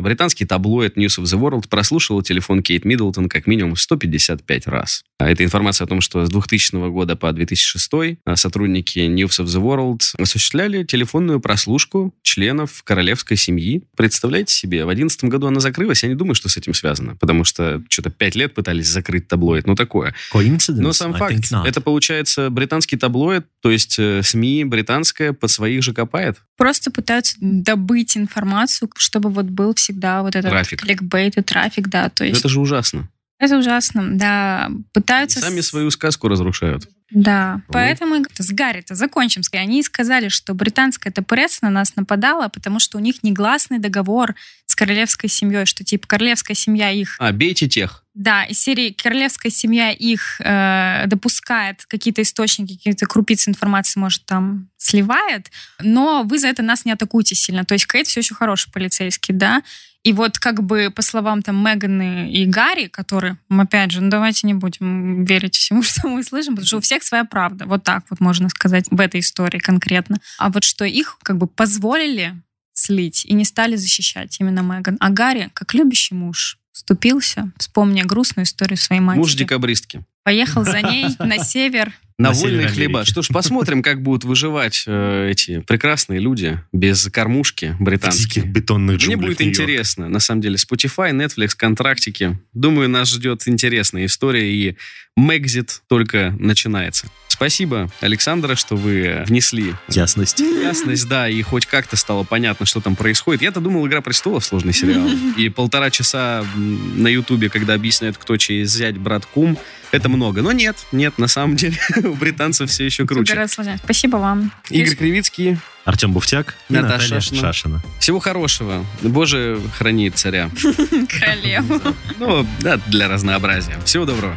британский 0.00 0.44
таблоид 0.44 0.96
News 0.96 1.18
of 1.18 1.24
the 1.24 1.38
World 1.38 1.68
прослушал 1.68 2.22
телефон 2.22 2.62
Кейт 2.62 2.84
Миддлтон 2.84 3.28
как 3.28 3.46
минимум 3.46 3.76
155 3.76 4.66
раз. 4.66 5.04
А 5.18 5.30
Это 5.30 5.44
информация 5.44 5.84
о 5.84 5.88
том, 5.88 6.00
что 6.00 6.24
с 6.24 6.30
2000 6.30 6.90
года 6.90 7.16
по 7.16 7.32
2006 7.32 7.90
э, 8.24 8.36
сотрудники 8.36 8.98
News 8.98 9.40
of 9.40 9.46
the 9.46 9.62
World 9.62 10.00
осуществляли 10.18 10.84
телефонную 10.84 11.40
прослушку 11.40 12.14
членов 12.22 12.82
королевской 12.82 13.36
семьи. 13.36 13.82
Представляете 13.96 14.54
себе, 14.54 14.84
в 14.84 14.88
2011 14.88 15.24
году 15.24 15.46
она 15.46 15.60
закрылась. 15.60 16.02
Я 16.02 16.08
не 16.08 16.14
думаю, 16.14 16.34
что 16.34 16.48
с 16.48 16.56
этим 16.56 16.74
связано, 16.74 17.16
потому 17.16 17.44
что 17.44 17.82
что-то 17.88 18.10
5 18.10 18.34
лет 18.34 18.54
пытались 18.54 18.88
закрыть 18.88 19.28
таблоид. 19.28 19.66
Ну, 19.66 19.74
такое. 19.74 20.14
Coincidence? 20.32 20.80
Но 20.80 20.92
сам 20.92 21.14
факт, 21.14 21.52
это 21.64 21.80
получается 21.80 22.50
британский 22.50 22.96
таблоид, 22.96 23.46
то 23.60 23.70
есть 23.70 23.98
э, 23.98 24.22
СМИ 24.22 24.64
британская 24.64 25.32
под 25.32 25.50
своих 25.50 25.82
же 25.82 25.92
копает. 25.92 26.38
Просто 26.56 26.90
пытаются 26.90 27.36
добыть 27.40 28.16
информацию, 28.16 28.90
чтобы 28.96 29.30
вот 29.30 29.41
был 29.50 29.74
всегда 29.74 30.22
вот 30.22 30.36
этот 30.36 30.50
Трафик. 30.50 30.82
кликбейт 30.82 31.36
и 31.36 31.42
трафик, 31.42 31.88
да. 31.88 32.08
То 32.08 32.24
есть 32.24 32.40
Это 32.40 32.48
же 32.48 32.60
ужасно. 32.60 33.08
Это 33.38 33.58
ужасно, 33.58 34.08
да. 34.12 34.70
Пытаются... 34.92 35.40
Сами 35.40 35.60
свою 35.62 35.90
сказку 35.90 36.28
разрушают. 36.28 36.88
Да. 37.10 37.56
Ой. 37.56 37.72
Поэтому 37.72 38.24
с 38.38 38.52
Гарри-то 38.52 38.94
закончим. 38.94 39.42
Они 39.52 39.82
сказали, 39.82 40.28
что 40.28 40.54
британская 40.54 41.10
пресса 41.10 41.58
на 41.62 41.70
нас 41.70 41.96
нападала, 41.96 42.48
потому 42.48 42.78
что 42.78 42.98
у 42.98 43.00
них 43.00 43.22
негласный 43.22 43.78
договор 43.78 44.34
с 44.72 44.74
королевской 44.74 45.28
семьей, 45.28 45.66
что 45.66 45.84
типа 45.84 46.06
королевская 46.08 46.54
семья 46.54 46.90
их... 46.90 47.16
А, 47.18 47.30
бейте 47.30 47.68
тех. 47.68 48.04
Да, 48.14 48.44
из 48.44 48.58
серии 48.58 48.90
королевская 48.90 49.52
семья 49.52 49.90
их 49.90 50.40
э, 50.40 51.04
допускает 51.08 51.84
какие-то 51.86 52.22
источники, 52.22 52.76
какие-то 52.76 53.04
крупицы 53.04 53.50
информации, 53.50 54.00
может, 54.00 54.24
там 54.24 54.70
сливает, 54.78 55.50
но 55.80 56.22
вы 56.22 56.38
за 56.38 56.48
это 56.48 56.62
нас 56.62 56.86
не 56.86 56.92
атакуйте 56.92 57.34
сильно. 57.34 57.66
То 57.66 57.74
есть 57.74 57.86
Кейт 57.86 58.06
все 58.06 58.20
еще 58.20 58.34
хороший 58.34 58.72
полицейский, 58.72 59.34
да, 59.34 59.62
и 60.04 60.14
вот 60.14 60.38
как 60.38 60.62
бы 60.62 60.90
по 60.94 61.02
словам 61.02 61.42
там 61.42 61.62
Меганы 61.62 62.32
и 62.32 62.46
Гарри, 62.46 62.86
которые, 62.86 63.36
опять 63.50 63.92
же, 63.92 64.00
ну 64.00 64.08
давайте 64.08 64.46
не 64.46 64.54
будем 64.54 65.24
верить 65.24 65.54
всему, 65.54 65.82
что 65.82 66.08
мы 66.08 66.24
слышим, 66.24 66.54
потому 66.54 66.66
что 66.66 66.78
у 66.78 66.80
всех 66.80 67.02
своя 67.02 67.24
правда. 67.24 67.66
Вот 67.66 67.84
так 67.84 68.04
вот 68.08 68.20
можно 68.20 68.48
сказать 68.48 68.86
в 68.90 68.98
этой 68.98 69.20
истории 69.20 69.58
конкретно. 69.58 70.16
А 70.38 70.48
вот 70.48 70.64
что 70.64 70.86
их 70.86 71.18
как 71.22 71.36
бы 71.36 71.46
позволили 71.46 72.34
слить 72.82 73.24
и 73.24 73.34
не 73.34 73.44
стали 73.44 73.76
защищать 73.76 74.36
именно 74.40 74.60
Меган. 74.60 74.96
А 75.00 75.10
Гарри, 75.10 75.50
как 75.54 75.74
любящий 75.74 76.14
муж, 76.14 76.58
вступился, 76.72 77.52
вспомня 77.58 78.04
грустную 78.04 78.44
историю 78.44 78.76
своей 78.76 79.00
матери. 79.00 79.20
Муж 79.20 79.34
декабристки. 79.34 80.04
Поехал 80.24 80.64
за 80.64 80.82
ней 80.82 81.06
на 81.18 81.38
север. 81.38 81.92
На, 82.18 82.30
На 82.30 82.34
вольные 82.34 82.68
хлеба. 82.68 83.04
Что 83.04 83.22
ж, 83.22 83.28
посмотрим, 83.28 83.82
как 83.82 84.02
будут 84.02 84.24
выживать 84.24 84.84
э, 84.86 85.30
эти 85.30 85.60
прекрасные 85.60 86.20
люди 86.20 86.62
без 86.72 87.04
кормушки 87.06 87.74
британские. 87.80 88.44
бетонных 88.44 88.98
Мне 88.98 89.14
джунглях 89.14 89.30
будет 89.30 89.40
интересно, 89.40 90.08
на 90.08 90.20
самом 90.20 90.40
деле. 90.40 90.56
Spotify, 90.56 91.10
Netflix, 91.10 91.50
контрактики. 91.56 92.38
Думаю, 92.52 92.88
нас 92.88 93.08
ждет 93.08 93.48
интересная 93.48 94.06
история, 94.06 94.52
и 94.52 94.76
Мэгзит 95.16 95.82
только 95.88 96.34
начинается. 96.38 97.08
Спасибо, 97.42 97.90
Александра, 97.98 98.54
что 98.54 98.76
вы 98.76 99.24
внесли 99.26 99.74
Ясность. 99.88 100.38
ясность, 100.38 101.08
да, 101.08 101.28
и 101.28 101.42
хоть 101.42 101.66
как-то 101.66 101.96
стало 101.96 102.22
понятно, 102.22 102.66
что 102.66 102.80
там 102.80 102.94
происходит. 102.94 103.42
Я-то 103.42 103.58
думал, 103.58 103.84
«Игра 103.84 104.00
престолов» 104.00 104.44
сложный 104.44 104.72
сериал. 104.72 105.08
И 105.36 105.48
полтора 105.48 105.90
часа 105.90 106.44
на 106.54 107.08
Ютубе, 107.08 107.50
когда 107.50 107.74
объясняют, 107.74 108.16
кто 108.16 108.36
чей 108.36 108.64
зять, 108.64 108.96
брат, 108.96 109.26
кум, 109.26 109.58
это 109.90 110.08
много. 110.08 110.40
Но 110.40 110.52
нет, 110.52 110.76
нет, 110.92 111.18
на 111.18 111.26
самом 111.26 111.56
деле 111.56 111.76
у 112.04 112.14
британцев 112.14 112.70
все 112.70 112.86
еще 112.86 113.08
круче. 113.08 113.34
Супер. 113.48 113.76
Спасибо 113.82 114.18
вам. 114.18 114.52
Игорь 114.70 114.94
Кривицкий, 114.94 115.58
Артем 115.84 116.12
Буфтяк 116.12 116.54
и 116.68 116.74
Наташа 116.74 116.92
Наталья 116.92 117.20
Шашина. 117.20 117.40
Шашина. 117.40 117.82
всего 117.98 118.20
хорошего. 118.20 118.86
Боже, 119.02 119.60
храни 119.76 120.10
царя. 120.10 120.48
Королеву. 121.08 121.80
Ну, 122.20 122.46
да, 122.60 122.76
для 122.86 123.08
разнообразия. 123.08 123.80
Всего 123.84 124.04
доброго. 124.04 124.36